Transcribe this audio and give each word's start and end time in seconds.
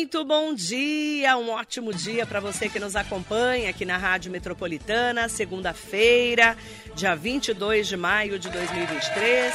Muito 0.00 0.24
bom 0.24 0.54
dia, 0.54 1.36
um 1.36 1.50
ótimo 1.50 1.92
dia 1.92 2.24
para 2.24 2.40
você 2.40 2.70
que 2.70 2.80
nos 2.80 2.96
acompanha 2.96 3.68
aqui 3.68 3.84
na 3.84 3.98
Rádio 3.98 4.32
Metropolitana, 4.32 5.28
segunda-feira, 5.28 6.56
dia 6.96 7.14
22 7.14 7.86
de 7.86 7.98
maio 7.98 8.38
de 8.38 8.48
2023. 8.48 9.52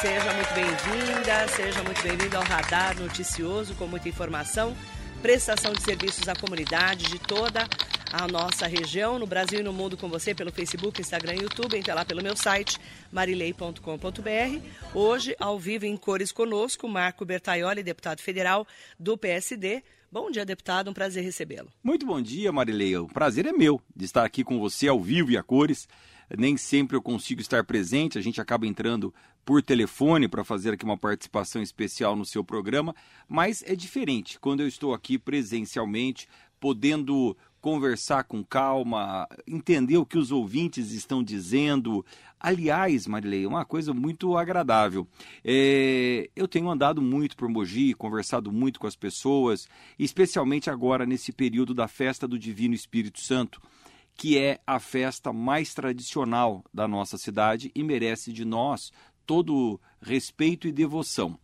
Seja 0.00 0.34
muito 0.34 0.52
bem-vinda, 0.54 1.48
seja 1.54 1.84
muito 1.84 2.02
bem-vindo 2.02 2.36
ao 2.36 2.42
Radar 2.42 2.98
Noticioso 2.98 3.76
com 3.76 3.86
muita 3.86 4.08
informação, 4.08 4.76
prestação 5.22 5.72
de 5.72 5.80
serviços 5.80 6.26
à 6.26 6.34
comunidade 6.34 7.04
de 7.04 7.20
toda 7.20 7.64
a 8.12 8.28
nossa 8.28 8.66
região, 8.66 9.18
no 9.18 9.26
Brasil 9.26 9.60
e 9.60 9.62
no 9.62 9.72
mundo 9.72 9.96
com 9.96 10.08
você 10.08 10.34
pelo 10.34 10.52
Facebook, 10.52 11.00
Instagram 11.00 11.34
e 11.34 11.42
YouTube, 11.42 11.76
entre 11.76 11.92
lá 11.92 12.04
pelo 12.04 12.22
meu 12.22 12.36
site 12.36 12.78
marilei.com.br. 13.12 14.60
Hoje, 14.94 15.34
ao 15.38 15.58
vivo 15.58 15.86
em 15.86 15.96
cores 15.96 16.32
conosco, 16.32 16.88
Marco 16.88 17.24
Bertaioli, 17.24 17.82
deputado 17.82 18.20
federal 18.20 18.66
do 18.98 19.16
PSD. 19.16 19.82
Bom 20.10 20.30
dia, 20.30 20.44
deputado, 20.44 20.90
um 20.90 20.94
prazer 20.94 21.24
recebê-lo. 21.24 21.68
Muito 21.82 22.06
bom 22.06 22.20
dia, 22.22 22.52
Marilei. 22.52 22.96
O 22.96 23.08
prazer 23.08 23.46
é 23.46 23.52
meu 23.52 23.80
de 23.94 24.04
estar 24.04 24.24
aqui 24.24 24.44
com 24.44 24.58
você 24.58 24.88
ao 24.88 25.00
vivo 25.00 25.30
e 25.30 25.36
a 25.36 25.42
cores. 25.42 25.88
Nem 26.36 26.56
sempre 26.56 26.96
eu 26.96 27.02
consigo 27.02 27.40
estar 27.40 27.64
presente, 27.64 28.18
a 28.18 28.20
gente 28.20 28.40
acaba 28.40 28.66
entrando 28.66 29.14
por 29.44 29.62
telefone 29.62 30.26
para 30.26 30.42
fazer 30.42 30.72
aqui 30.72 30.84
uma 30.84 30.98
participação 30.98 31.62
especial 31.62 32.16
no 32.16 32.24
seu 32.24 32.42
programa, 32.42 32.92
mas 33.28 33.62
é 33.64 33.76
diferente 33.76 34.40
quando 34.40 34.60
eu 34.60 34.66
estou 34.66 34.92
aqui 34.92 35.18
presencialmente, 35.18 36.28
podendo 36.58 37.36
conversar 37.66 38.22
com 38.22 38.44
calma, 38.44 39.28
entender 39.44 39.96
o 39.96 40.06
que 40.06 40.16
os 40.16 40.30
ouvintes 40.30 40.92
estão 40.92 41.20
dizendo. 41.20 42.06
Aliás, 42.38 43.08
Marilei, 43.08 43.44
uma 43.44 43.64
coisa 43.64 43.92
muito 43.92 44.36
agradável. 44.36 45.04
É, 45.44 46.30
eu 46.36 46.46
tenho 46.46 46.70
andado 46.70 47.02
muito 47.02 47.36
por 47.36 47.48
Mogi, 47.48 47.92
conversado 47.92 48.52
muito 48.52 48.78
com 48.78 48.86
as 48.86 48.94
pessoas, 48.94 49.66
especialmente 49.98 50.70
agora 50.70 51.04
nesse 51.04 51.32
período 51.32 51.74
da 51.74 51.88
festa 51.88 52.28
do 52.28 52.38
Divino 52.38 52.72
Espírito 52.72 53.18
Santo, 53.18 53.60
que 54.14 54.38
é 54.38 54.60
a 54.64 54.78
festa 54.78 55.32
mais 55.32 55.74
tradicional 55.74 56.62
da 56.72 56.86
nossa 56.86 57.18
cidade 57.18 57.72
e 57.74 57.82
merece 57.82 58.32
de 58.32 58.44
nós 58.44 58.92
todo 59.26 59.80
respeito 60.00 60.68
e 60.68 60.72
devoção 60.72 61.36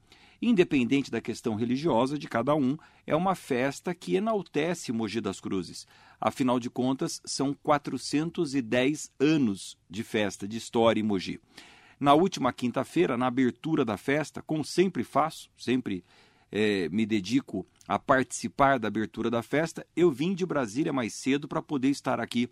independente 0.42 1.08
da 1.08 1.20
questão 1.20 1.55
religiosa 1.55 2.18
de 2.18 2.27
cada 2.27 2.52
um, 2.56 2.77
é 3.06 3.14
uma 3.14 3.36
festa 3.36 3.94
que 3.94 4.16
enaltece 4.16 4.92
Mogi 4.92 5.20
das 5.20 5.39
Cruzes. 5.39 5.86
Afinal 6.24 6.60
de 6.60 6.70
contas, 6.70 7.20
são 7.24 7.52
410 7.52 9.10
anos 9.18 9.76
de 9.90 10.04
festa, 10.04 10.46
de 10.46 10.56
história 10.56 11.00
em 11.00 11.02
Mogi. 11.02 11.40
Na 11.98 12.14
última 12.14 12.52
quinta-feira, 12.52 13.16
na 13.16 13.26
abertura 13.26 13.84
da 13.84 13.96
festa, 13.96 14.40
como 14.40 14.64
sempre 14.64 15.02
faço, 15.02 15.50
sempre 15.58 16.04
é, 16.52 16.88
me 16.90 17.04
dedico 17.04 17.66
a 17.88 17.98
participar 17.98 18.78
da 18.78 18.86
abertura 18.86 19.28
da 19.28 19.42
festa, 19.42 19.84
eu 19.96 20.12
vim 20.12 20.32
de 20.32 20.46
Brasília 20.46 20.92
mais 20.92 21.12
cedo 21.12 21.48
para 21.48 21.60
poder 21.60 21.88
estar 21.88 22.20
aqui 22.20 22.48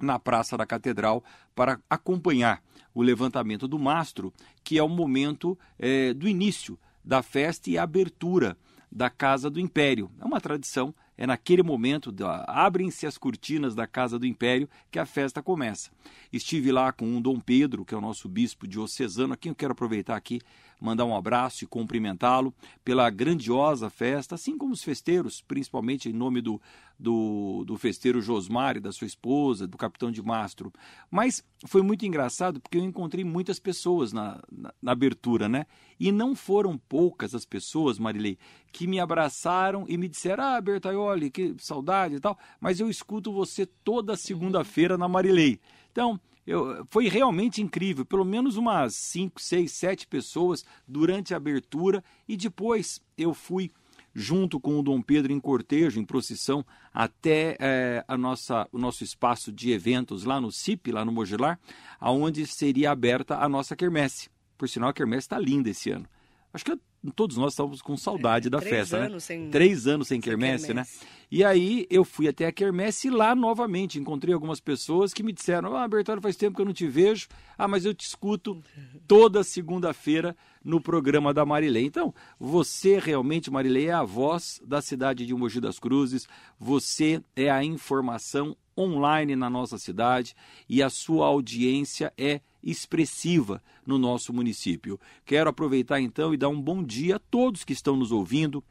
na 0.00 0.18
Praça 0.18 0.56
da 0.56 0.64
Catedral 0.64 1.22
para 1.54 1.78
acompanhar 1.90 2.62
o 2.94 3.02
levantamento 3.02 3.68
do 3.68 3.78
mastro, 3.78 4.32
que 4.64 4.78
é 4.78 4.82
o 4.82 4.88
momento 4.88 5.58
é, 5.78 6.14
do 6.14 6.26
início 6.26 6.78
da 7.04 7.22
festa 7.22 7.68
e 7.68 7.76
abertura 7.76 8.56
da 8.90 9.10
Casa 9.10 9.50
do 9.50 9.60
Império. 9.60 10.10
É 10.18 10.24
uma 10.24 10.40
tradição, 10.40 10.94
é 11.18 11.26
naquele 11.26 11.64
momento, 11.64 12.14
abrem-se 12.46 13.04
as 13.04 13.18
cortinas 13.18 13.74
da 13.74 13.88
Casa 13.88 14.18
do 14.18 14.26
Império 14.26 14.70
que 14.88 15.00
a 15.00 15.04
festa 15.04 15.42
começa. 15.42 15.90
Estive 16.32 16.70
lá 16.70 16.92
com 16.92 17.18
o 17.18 17.20
Dom 17.20 17.40
Pedro, 17.40 17.84
que 17.84 17.92
é 17.92 17.98
o 17.98 18.00
nosso 18.00 18.28
bispo 18.28 18.68
diocesano, 18.68 19.34
a 19.34 19.36
quem 19.36 19.50
eu 19.50 19.56
quero 19.56 19.72
aproveitar 19.72 20.16
aqui 20.16 20.40
mandar 20.80 21.04
um 21.04 21.16
abraço 21.16 21.64
e 21.64 21.66
cumprimentá-lo 21.66 22.54
pela 22.84 23.10
grandiosa 23.10 23.90
festa, 23.90 24.34
assim 24.34 24.56
como 24.56 24.72
os 24.72 24.82
festeiros, 24.82 25.42
principalmente 25.42 26.08
em 26.08 26.12
nome 26.12 26.40
do, 26.40 26.60
do, 26.98 27.64
do 27.64 27.76
festeiro 27.76 28.20
Josmar 28.20 28.76
e 28.76 28.80
da 28.80 28.90
sua 28.90 29.06
esposa, 29.06 29.66
do 29.66 29.76
capitão 29.76 30.10
de 30.10 30.20
mastro. 30.20 30.72
Mas 31.10 31.44
foi 31.66 31.80
muito 31.80 32.04
engraçado 32.04 32.60
porque 32.60 32.76
eu 32.76 32.82
encontrei 32.82 33.24
muitas 33.24 33.58
pessoas 33.58 34.12
na, 34.12 34.42
na, 34.50 34.74
na 34.82 34.92
abertura, 34.92 35.48
né? 35.48 35.66
E 36.00 36.10
não 36.10 36.34
foram 36.34 36.76
poucas 36.76 37.34
as 37.34 37.44
pessoas, 37.44 37.98
Marilei, 37.98 38.36
que 38.72 38.86
me 38.86 38.98
abraçaram 38.98 39.84
e 39.88 39.96
me 39.96 40.08
disseram: 40.08 40.42
Ah, 40.42 40.60
Bertaioli, 40.60 41.30
que 41.30 41.54
saudade 41.58 42.16
e 42.16 42.20
tal, 42.20 42.36
mas 42.60 42.80
eu 42.80 42.90
escuto 42.90 43.32
você 43.32 43.64
toda 43.64 44.16
segunda-feira 44.16 44.98
na 44.98 45.06
Marilei. 45.06 45.60
Então, 45.92 46.20
eu, 46.46 46.86
foi 46.90 47.08
realmente 47.08 47.60
incrível. 47.60 48.04
Pelo 48.06 48.24
menos 48.24 48.56
umas 48.56 48.94
5, 48.94 49.40
6, 49.40 49.70
7 49.70 50.06
pessoas 50.06 50.64
durante 50.86 51.34
a 51.34 51.36
abertura 51.36 52.02
e 52.26 52.36
depois 52.36 53.00
eu 53.16 53.34
fui 53.34 53.70
junto 54.14 54.58
com 54.58 54.78
o 54.78 54.82
Dom 54.82 55.00
Pedro 55.00 55.32
em 55.32 55.40
cortejo, 55.40 56.00
em 56.00 56.04
procissão, 56.04 56.64
até 56.92 57.56
é, 57.60 58.04
a 58.06 58.16
nossa, 58.16 58.68
o 58.72 58.78
nosso 58.78 59.04
espaço 59.04 59.52
de 59.52 59.70
eventos 59.70 60.24
lá 60.24 60.40
no 60.40 60.50
CIP, 60.50 60.92
lá 60.92 61.04
no 61.04 61.12
Mogilar, 61.12 61.58
aonde 62.00 62.46
seria 62.46 62.90
aberta 62.90 63.38
a 63.38 63.48
nossa 63.48 63.76
quermesse. 63.76 64.28
Por 64.56 64.68
sinal, 64.68 64.90
a 64.90 64.92
quermesse 64.92 65.26
está 65.26 65.38
linda 65.38 65.70
esse 65.70 65.90
ano. 65.90 66.06
Acho 66.52 66.64
que 66.64 66.78
todos 67.14 67.36
nós 67.36 67.52
estávamos 67.52 67.80
com 67.80 67.96
saudade 67.96 68.48
é, 68.48 68.50
da 68.50 68.60
festa, 68.60 69.08
né? 69.08 69.20
Sem, 69.20 69.50
três 69.50 69.86
anos 69.86 70.08
sem, 70.08 70.16
sem 70.16 70.20
quermesse, 70.20 70.66
quermesse, 70.66 70.92
né? 70.92 71.06
E 71.30 71.44
aí 71.44 71.86
eu 71.90 72.04
fui 72.04 72.26
até 72.26 72.46
a 72.46 72.52
quermesse 72.52 73.10
lá 73.10 73.34
novamente. 73.34 73.98
Encontrei 73.98 74.32
algumas 74.32 74.60
pessoas 74.60 75.12
que 75.12 75.22
me 75.22 75.32
disseram: 75.32 75.76
Ah, 75.76 75.86
Bertoldo, 75.86 76.22
faz 76.22 76.36
tempo 76.36 76.56
que 76.56 76.62
eu 76.62 76.66
não 76.66 76.72
te 76.72 76.86
vejo. 76.86 77.28
Ah, 77.56 77.68
mas 77.68 77.84
eu 77.84 77.92
te 77.92 78.06
escuto 78.06 78.62
toda 79.06 79.44
segunda-feira 79.44 80.36
no 80.64 80.80
programa 80.80 81.34
da 81.34 81.44
Marilei. 81.44 81.84
Então, 81.84 82.14
você 82.38 82.98
realmente, 82.98 83.50
Marilei, 83.50 83.88
é 83.88 83.92
a 83.92 84.04
voz 84.04 84.60
da 84.64 84.80
cidade 84.80 85.26
de 85.26 85.34
Mogi 85.34 85.60
das 85.60 85.78
Cruzes. 85.78 86.26
Você 86.58 87.22
é 87.36 87.50
a 87.50 87.62
informação 87.62 88.56
online 88.76 89.34
na 89.34 89.50
nossa 89.50 89.76
cidade 89.76 90.36
e 90.68 90.82
a 90.82 90.88
sua 90.88 91.26
audiência 91.26 92.12
é 92.16 92.40
expressiva 92.62 93.62
no 93.84 93.98
nosso 93.98 94.32
município. 94.32 95.00
Quero 95.24 95.50
aproveitar 95.50 96.00
então 96.00 96.32
e 96.32 96.36
dar 96.36 96.48
um 96.48 96.60
bom 96.60 96.82
dia 96.82 97.16
a 97.16 97.18
todos 97.18 97.64
que 97.64 97.72
estão 97.72 97.96
nos 97.96 98.12
ouvindo, 98.12 98.62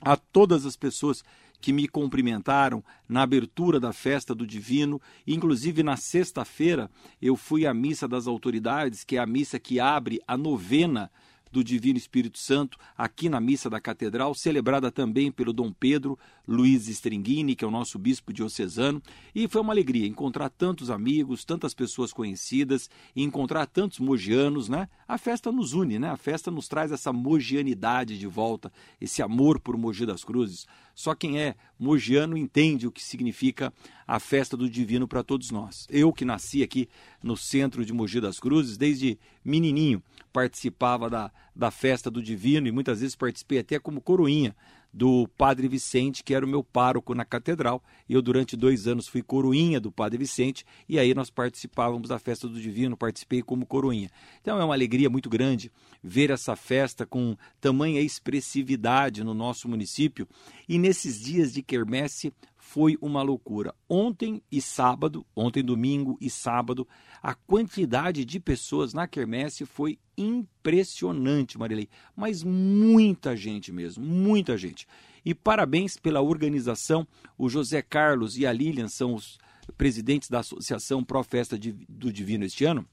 a 0.00 0.16
todas 0.16 0.66
as 0.66 0.76
pessoas 0.76 1.22
que 1.60 1.72
me 1.72 1.88
cumprimentaram 1.88 2.82
na 3.08 3.22
abertura 3.22 3.80
da 3.80 3.92
festa 3.92 4.34
do 4.34 4.46
Divino. 4.46 5.00
Inclusive, 5.26 5.82
na 5.82 5.96
sexta-feira, 5.96 6.90
eu 7.20 7.36
fui 7.36 7.66
à 7.66 7.74
Missa 7.74 8.06
das 8.06 8.26
Autoridades, 8.26 9.04
que 9.04 9.16
é 9.16 9.18
a 9.18 9.26
missa 9.26 9.58
que 9.58 9.80
abre 9.80 10.20
a 10.26 10.36
novena 10.36 11.10
do 11.50 11.64
Divino 11.64 11.98
Espírito 11.98 12.38
Santo 12.38 12.78
aqui 12.96 13.28
na 13.28 13.40
missa 13.40 13.70
da 13.70 13.80
Catedral, 13.80 14.34
celebrada 14.34 14.90
também 14.90 15.30
pelo 15.32 15.52
Dom 15.52 15.72
Pedro 15.72 16.18
Luiz 16.46 16.88
Stringini, 16.88 17.56
que 17.56 17.64
é 17.64 17.68
o 17.68 17.70
nosso 17.70 17.98
bispo 17.98 18.32
diocesano, 18.32 19.02
e 19.34 19.48
foi 19.48 19.60
uma 19.60 19.72
alegria 19.72 20.06
encontrar 20.06 20.50
tantos 20.50 20.90
amigos, 20.90 21.44
tantas 21.44 21.74
pessoas 21.74 22.12
conhecidas 22.12 22.90
encontrar 23.16 23.66
tantos 23.66 23.98
mogianos, 23.98 24.68
né? 24.68 24.88
A 25.08 25.16
festa 25.16 25.50
nos 25.50 25.72
une, 25.72 25.98
né? 25.98 26.10
A 26.10 26.18
festa 26.18 26.50
nos 26.50 26.68
traz 26.68 26.92
essa 26.92 27.10
mogianidade 27.14 28.18
de 28.18 28.26
volta, 28.26 28.70
esse 29.00 29.22
amor 29.22 29.58
por 29.58 29.74
Mogi 29.74 30.04
das 30.04 30.22
Cruzes. 30.22 30.66
Só 30.94 31.14
quem 31.14 31.40
é 31.40 31.54
mogiano 31.78 32.36
entende 32.36 32.86
o 32.86 32.92
que 32.92 33.02
significa 33.02 33.72
a 34.06 34.20
festa 34.20 34.54
do 34.54 34.68
divino 34.68 35.08
para 35.08 35.22
todos 35.22 35.50
nós. 35.50 35.86
Eu 35.88 36.12
que 36.12 36.26
nasci 36.26 36.62
aqui 36.62 36.90
no 37.22 37.38
centro 37.38 37.86
de 37.86 37.92
Mogi 37.94 38.20
das 38.20 38.38
Cruzes, 38.38 38.76
desde 38.76 39.18
menininho, 39.42 40.02
participava 40.30 41.08
da, 41.08 41.32
da 41.56 41.70
festa 41.70 42.10
do 42.10 42.22
divino 42.22 42.68
e 42.68 42.72
muitas 42.72 43.00
vezes 43.00 43.16
participei 43.16 43.60
até 43.60 43.78
como 43.78 44.02
coroinha 44.02 44.54
do 44.98 45.28
Padre 45.38 45.68
Vicente, 45.68 46.24
que 46.24 46.34
era 46.34 46.44
o 46.44 46.48
meu 46.48 46.64
pároco 46.64 47.14
na 47.14 47.24
catedral. 47.24 47.80
Eu, 48.10 48.20
durante 48.20 48.56
dois 48.56 48.88
anos, 48.88 49.06
fui 49.06 49.22
coroinha 49.22 49.78
do 49.78 49.92
Padre 49.92 50.18
Vicente, 50.18 50.66
e 50.88 50.98
aí 50.98 51.14
nós 51.14 51.30
participávamos 51.30 52.08
da 52.08 52.18
festa 52.18 52.48
do 52.48 52.60
Divino, 52.60 52.96
participei 52.96 53.40
como 53.40 53.64
coroinha. 53.64 54.10
Então 54.42 54.60
é 54.60 54.64
uma 54.64 54.74
alegria 54.74 55.08
muito 55.08 55.30
grande 55.30 55.70
ver 56.02 56.30
essa 56.30 56.56
festa 56.56 57.06
com 57.06 57.36
tamanha 57.60 58.00
expressividade 58.00 59.22
no 59.22 59.34
nosso 59.34 59.68
município. 59.68 60.26
E 60.68 60.80
nesses 60.80 61.20
dias 61.20 61.52
de 61.52 61.62
quermesse 61.62 62.32
foi 62.68 62.98
uma 63.00 63.22
loucura. 63.22 63.74
Ontem 63.88 64.42
e 64.52 64.60
sábado, 64.60 65.24
ontem 65.34 65.64
domingo 65.64 66.18
e 66.20 66.28
sábado, 66.28 66.86
a 67.22 67.34
quantidade 67.34 68.26
de 68.26 68.38
pessoas 68.38 68.92
na 68.92 69.08
quermesse 69.08 69.64
foi 69.64 69.98
impressionante, 70.18 71.56
Marilei. 71.56 71.88
Mas 72.14 72.42
muita 72.42 73.34
gente 73.34 73.72
mesmo, 73.72 74.04
muita 74.04 74.58
gente. 74.58 74.86
E 75.24 75.34
parabéns 75.34 75.96
pela 75.96 76.20
organização. 76.20 77.08
O 77.38 77.48
José 77.48 77.80
Carlos 77.80 78.36
e 78.36 78.46
a 78.46 78.52
Lilian 78.52 78.88
são 78.88 79.14
os 79.14 79.38
presidentes 79.78 80.28
da 80.28 80.40
Associação 80.40 81.02
Pro 81.02 81.22
Festa 81.22 81.58
do 81.88 82.12
Divino 82.12 82.44
este 82.44 82.66
ano. 82.66 82.86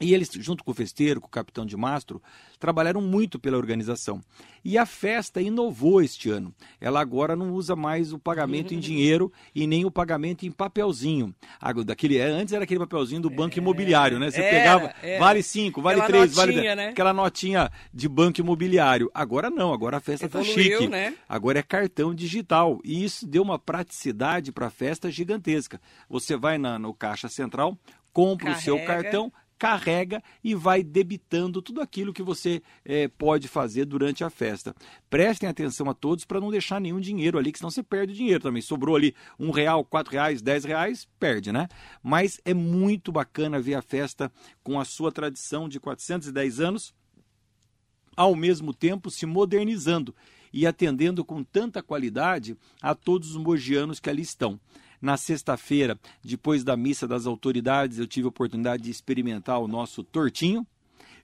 E 0.00 0.14
eles, 0.14 0.30
junto 0.32 0.62
com 0.62 0.70
o 0.70 0.74
festeiro, 0.74 1.20
com 1.20 1.26
o 1.26 1.30
capitão 1.30 1.66
de 1.66 1.76
mastro, 1.76 2.22
trabalharam 2.58 3.00
muito 3.00 3.38
pela 3.38 3.56
organização. 3.56 4.20
E 4.64 4.78
a 4.78 4.86
festa 4.86 5.40
inovou 5.40 6.00
este 6.00 6.30
ano. 6.30 6.54
Ela 6.80 7.00
agora 7.00 7.34
não 7.34 7.52
usa 7.52 7.74
mais 7.74 8.12
o 8.12 8.18
pagamento 8.18 8.72
em 8.72 8.78
dinheiro 8.78 9.32
e 9.54 9.66
nem 9.66 9.84
o 9.84 9.90
pagamento 9.90 10.46
em 10.46 10.52
papelzinho. 10.52 11.34
Daquele, 11.84 12.16
é, 12.16 12.26
antes 12.26 12.52
era 12.52 12.62
aquele 12.62 12.78
papelzinho 12.80 13.20
do 13.20 13.30
banco 13.30 13.58
imobiliário, 13.58 14.20
né? 14.20 14.30
Você 14.30 14.40
era, 14.40 14.56
pegava, 14.56 14.94
era. 15.02 15.18
vale 15.18 15.42
cinco, 15.42 15.82
vale 15.82 16.00
aquela 16.00 16.18
três, 16.18 16.36
notinha, 16.36 16.62
vale 16.62 16.74
né? 16.76 16.88
aquela 16.88 17.12
notinha 17.12 17.70
de 17.92 18.08
banco 18.08 18.40
imobiliário. 18.40 19.10
Agora 19.12 19.50
não, 19.50 19.72
agora 19.72 19.96
a 19.96 20.00
festa 20.00 20.26
está 20.26 20.44
chique. 20.44 20.86
Né? 20.86 21.14
Agora 21.28 21.58
é 21.58 21.62
cartão 21.62 22.14
digital. 22.14 22.80
E 22.84 23.02
isso 23.04 23.26
deu 23.26 23.42
uma 23.42 23.58
praticidade 23.58 24.52
para 24.52 24.66
a 24.66 24.70
festa 24.70 25.10
gigantesca. 25.10 25.80
Você 26.08 26.36
vai 26.36 26.56
na, 26.56 26.78
no 26.78 26.94
caixa 26.94 27.28
central, 27.28 27.76
compra 28.12 28.52
Carrega. 28.52 28.60
o 28.60 28.64
seu 28.64 28.84
cartão, 28.84 29.32
carrega 29.58 30.22
e 30.42 30.54
vai 30.54 30.82
debitando 30.82 31.60
tudo 31.60 31.80
aquilo 31.80 32.12
que 32.12 32.22
você 32.22 32.62
é, 32.84 33.08
pode 33.08 33.48
fazer 33.48 33.84
durante 33.84 34.22
a 34.22 34.30
festa. 34.30 34.74
Prestem 35.10 35.48
atenção 35.48 35.90
a 35.90 35.94
todos 35.94 36.24
para 36.24 36.40
não 36.40 36.50
deixar 36.50 36.80
nenhum 36.80 37.00
dinheiro 37.00 37.36
ali, 37.36 37.50
que 37.50 37.58
senão 37.58 37.70
você 37.70 37.82
perde 37.82 38.12
o 38.12 38.16
dinheiro 38.16 38.42
também. 38.42 38.62
Sobrou 38.62 38.94
ali 38.94 39.14
um 39.38 39.50
real, 39.50 39.84
quatro 39.84 40.12
reais, 40.12 40.40
dez 40.40 40.64
reais, 40.64 41.08
perde, 41.18 41.50
né? 41.50 41.68
Mas 42.02 42.40
é 42.44 42.54
muito 42.54 43.10
bacana 43.10 43.60
ver 43.60 43.74
a 43.74 43.82
festa 43.82 44.30
com 44.62 44.78
a 44.78 44.84
sua 44.84 45.10
tradição 45.10 45.68
de 45.68 45.80
410 45.80 46.60
anos, 46.60 46.94
ao 48.16 48.34
mesmo 48.34 48.72
tempo 48.72 49.10
se 49.10 49.26
modernizando 49.26 50.14
e 50.52 50.66
atendendo 50.66 51.24
com 51.24 51.42
tanta 51.42 51.82
qualidade 51.82 52.56
a 52.80 52.94
todos 52.94 53.30
os 53.30 53.36
mogianos 53.36 54.00
que 54.00 54.08
ali 54.08 54.22
estão. 54.22 54.58
Na 55.00 55.16
sexta-feira, 55.16 55.98
depois 56.22 56.64
da 56.64 56.76
missa 56.76 57.06
das 57.06 57.26
autoridades, 57.26 57.98
eu 57.98 58.06
tive 58.06 58.26
a 58.26 58.30
oportunidade 58.30 58.82
de 58.82 58.90
experimentar 58.90 59.60
o 59.60 59.68
nosso 59.68 60.02
tortinho 60.02 60.66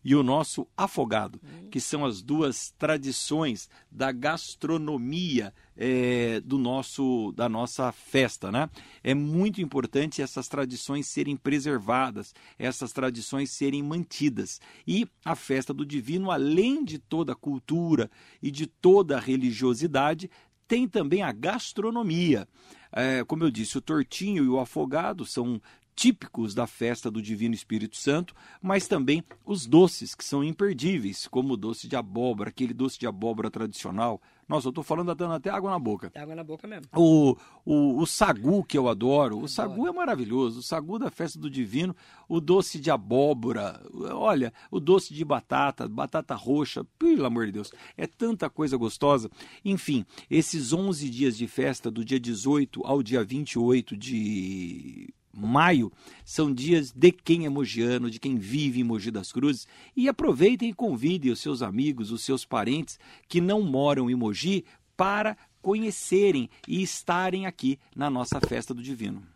e 0.04 0.14
o 0.14 0.22
nosso 0.22 0.68
afogado, 0.76 1.40
que 1.70 1.80
são 1.80 2.04
as 2.04 2.20
duas 2.20 2.74
tradições 2.78 3.70
da 3.90 4.12
gastronomia 4.12 5.52
é, 5.76 6.40
do 6.40 6.58
nosso 6.58 7.32
da 7.32 7.48
nossa 7.48 7.90
festa, 7.90 8.52
né? 8.52 8.68
É 9.02 9.14
muito 9.14 9.62
importante 9.62 10.20
essas 10.20 10.46
tradições 10.46 11.08
serem 11.08 11.36
preservadas, 11.36 12.34
essas 12.58 12.92
tradições 12.92 13.50
serem 13.50 13.82
mantidas 13.82 14.60
e 14.86 15.08
a 15.24 15.34
festa 15.34 15.72
do 15.72 15.86
Divino, 15.86 16.30
além 16.30 16.84
de 16.84 16.98
toda 16.98 17.32
a 17.32 17.36
cultura 17.36 18.10
e 18.42 18.50
de 18.50 18.66
toda 18.66 19.16
a 19.16 19.20
religiosidade, 19.20 20.30
tem 20.74 20.88
também 20.88 21.22
a 21.22 21.30
gastronomia. 21.30 22.48
É, 22.90 23.22
como 23.22 23.44
eu 23.44 23.50
disse, 23.50 23.78
o 23.78 23.80
tortinho 23.80 24.42
e 24.42 24.48
o 24.48 24.58
afogado 24.58 25.24
são 25.24 25.62
típicos 25.94 26.54
da 26.54 26.66
festa 26.66 27.10
do 27.10 27.22
Divino 27.22 27.54
Espírito 27.54 27.96
Santo, 27.96 28.34
mas 28.60 28.88
também 28.88 29.22
os 29.44 29.66
doces 29.66 30.14
que 30.14 30.24
são 30.24 30.42
imperdíveis, 30.42 31.28
como 31.28 31.54
o 31.54 31.56
doce 31.56 31.86
de 31.88 31.96
abóbora, 31.96 32.50
aquele 32.50 32.74
doce 32.74 32.98
de 32.98 33.06
abóbora 33.06 33.50
tradicional. 33.50 34.20
Nossa, 34.48 34.66
eu 34.66 34.70
estou 34.70 34.84
falando 34.84 35.14
dando 35.14 35.34
até 35.34 35.48
água 35.48 35.70
na 35.70 35.78
boca. 35.78 36.12
Água 36.14 36.34
na 36.34 36.44
boca 36.44 36.66
mesmo. 36.68 36.86
O, 36.94 37.36
o, 37.64 38.02
o 38.02 38.06
sagu, 38.06 38.62
que 38.62 38.76
eu 38.76 38.88
adoro. 38.88 39.38
O 39.38 39.48
sagu 39.48 39.86
é 39.88 39.92
maravilhoso. 39.92 40.60
O 40.60 40.62
sagu 40.62 40.98
da 40.98 41.10
festa 41.10 41.38
do 41.38 41.48
Divino. 41.48 41.96
O 42.28 42.40
doce 42.40 42.78
de 42.78 42.90
abóbora. 42.90 43.80
Olha, 44.12 44.52
o 44.70 44.78
doce 44.78 45.14
de 45.14 45.24
batata, 45.24 45.88
batata 45.88 46.34
roxa. 46.34 46.84
Pelo 46.98 47.24
amor 47.24 47.46
de 47.46 47.52
Deus. 47.52 47.72
É 47.96 48.06
tanta 48.06 48.50
coisa 48.50 48.76
gostosa. 48.76 49.30
Enfim, 49.64 50.04
esses 50.30 50.74
11 50.74 51.08
dias 51.08 51.38
de 51.38 51.46
festa, 51.46 51.90
do 51.90 52.04
dia 52.04 52.20
18 52.20 52.82
ao 52.84 53.02
dia 53.02 53.24
28 53.24 53.96
de 53.96 55.14
maio, 55.36 55.92
são 56.24 56.52
dias 56.52 56.92
de 56.92 57.10
quem 57.12 57.46
é 57.46 57.48
mogiano, 57.48 58.10
de 58.10 58.18
quem 58.18 58.36
vive 58.36 58.80
em 58.80 58.84
Mogi 58.84 59.10
das 59.10 59.32
Cruzes. 59.32 59.66
E 59.96 60.08
aproveitem 60.08 60.70
e 60.70 60.74
convidem 60.74 61.32
os 61.32 61.40
seus 61.40 61.62
amigos, 61.62 62.10
os 62.10 62.22
seus 62.22 62.44
parentes 62.44 62.98
que 63.28 63.40
não 63.40 63.62
moram 63.62 64.10
em 64.10 64.14
Mogi 64.14 64.64
para 64.96 65.36
conhecerem 65.60 66.48
e 66.68 66.82
estarem 66.82 67.46
aqui 67.46 67.78
na 67.96 68.08
nossa 68.10 68.40
festa 68.40 68.72
do 68.72 68.82
Divino. 68.82 69.26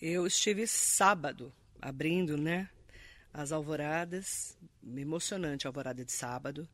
Eu 0.00 0.26
estive 0.26 0.66
sábado 0.66 1.52
abrindo, 1.80 2.36
né, 2.36 2.68
as 3.32 3.52
alvoradas, 3.52 4.56
emocionante 4.96 5.66
a 5.66 5.70
alvorada 5.70 6.04
de 6.04 6.12
sábado. 6.12 6.68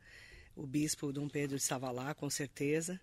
O 0.56 0.66
bispo 0.66 1.12
Dom 1.12 1.28
Pedro 1.28 1.56
estava 1.56 1.90
lá, 1.90 2.14
com 2.14 2.28
certeza 2.28 3.00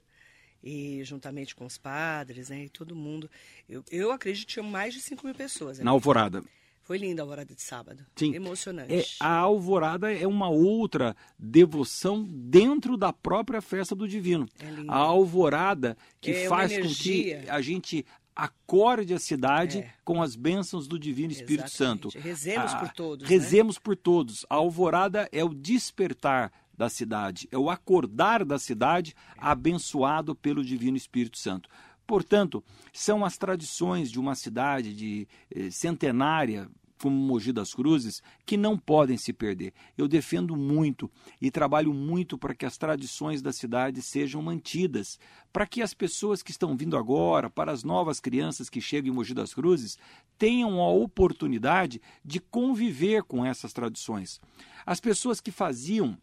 e 0.66 1.04
juntamente 1.04 1.56
com 1.56 1.66
os 1.66 1.78
padres, 1.78 2.50
né, 2.50 2.64
e 2.64 2.70
todo 2.70 2.96
mundo. 2.96 3.30
Eu, 3.70 3.84
eu 3.92 4.12
acredito 4.12 4.48
que 4.48 4.54
tinha 4.54 4.64
mais 4.64 4.96
de 4.96 5.00
5 5.00 5.24
mil 5.24 5.36
pessoas. 5.36 5.78
Na 5.78 5.92
Alvorada. 5.92 6.44
Foi 6.82 6.98
linda 6.98 7.22
a 7.22 7.24
Alvorada 7.24 7.54
de 7.54 7.62
sábado. 7.62 8.06
Sim. 8.16 8.36
Emocionante. 8.36 8.94
É, 8.94 9.06
a 9.20 9.38
Alvorada 9.38 10.12
é 10.12 10.28
uma 10.28 10.50
outra 10.50 11.16
devoção 11.38 12.24
dentro 12.24 12.98
da 12.98 13.14
própria 13.14 13.62
festa 13.62 13.96
do 13.96 14.08
Divino. 14.08 14.48
É 14.60 14.68
a 14.88 14.98
Alvorada 14.98 15.98
que 16.20 16.32
é 16.32 16.48
faz 16.48 16.76
com 16.78 16.88
que 16.88 17.34
a 17.48 17.62
gente 17.62 18.06
acorde 18.36 19.14
a 19.14 19.20
cidade 19.20 19.80
é. 19.80 19.94
com 20.04 20.22
as 20.22 20.36
bênçãos 20.36 20.88
do 20.88 21.00
Divino 21.00 21.32
Espírito 21.32 21.68
Exatamente. 21.68 22.12
Santo. 22.12 22.20
Rezemos 22.20 22.74
a, 22.74 22.78
por 22.80 22.90
todos. 22.92 23.30
Rezemos 23.30 23.76
né? 23.78 23.82
por 23.84 23.96
todos. 23.96 24.46
A 24.50 24.56
alvorada 24.56 25.30
é 25.32 25.44
o 25.44 25.54
despertar 25.54 26.52
da 26.78 26.90
cidade, 26.90 27.48
é 27.52 27.58
o 27.58 27.70
acordar 27.70 28.44
da 28.44 28.60
cidade 28.60 29.16
abençoado 29.38 30.36
pelo 30.36 30.64
Divino 30.64 30.98
Espírito 30.98 31.38
Santo. 31.38 31.70
Portanto, 32.06 32.64
são 32.94 33.26
as 33.26 33.38
tradições 33.38 34.12
de 34.12 34.20
uma 34.20 34.36
cidade 34.36 34.94
de 34.94 35.28
eh, 35.50 35.72
centenária, 35.72 36.70
como 37.00 37.16
Mogi 37.16 37.52
das 37.52 37.74
Cruzes, 37.74 38.22
que 38.46 38.58
não 38.58 38.78
podem 38.78 39.18
se 39.18 39.34
perder. 39.34 39.74
Eu 39.98 40.08
defendo 40.08 40.56
muito 40.56 41.12
e 41.42 41.52
trabalho 41.52 41.94
muito 41.94 42.38
para 42.38 42.56
que 42.56 42.66
as 42.66 42.78
tradições 42.78 43.42
da 43.42 43.52
cidade 43.52 44.02
sejam 44.02 44.42
mantidas, 44.42 45.20
para 45.52 45.68
que 45.68 45.82
as 45.82 45.94
pessoas 45.94 46.42
que 46.42 46.52
estão 46.52 46.76
vindo 46.76 46.98
agora, 46.98 47.50
para 47.50 47.72
as 47.72 47.84
novas 47.84 48.20
crianças 48.20 48.70
que 48.70 48.82
chegam 48.82 49.12
em 49.12 49.16
Mogi 49.16 49.34
das 49.34 49.54
Cruzes, 49.54 49.98
tenham 50.38 50.82
a 50.82 50.90
oportunidade 50.90 52.02
de 52.24 52.40
conviver 52.40 53.24
com 53.24 53.46
essas 53.46 53.74
tradições. 53.74 54.40
As 54.86 55.00
pessoas 55.00 55.42
que 55.42 55.52
faziam 55.52 56.18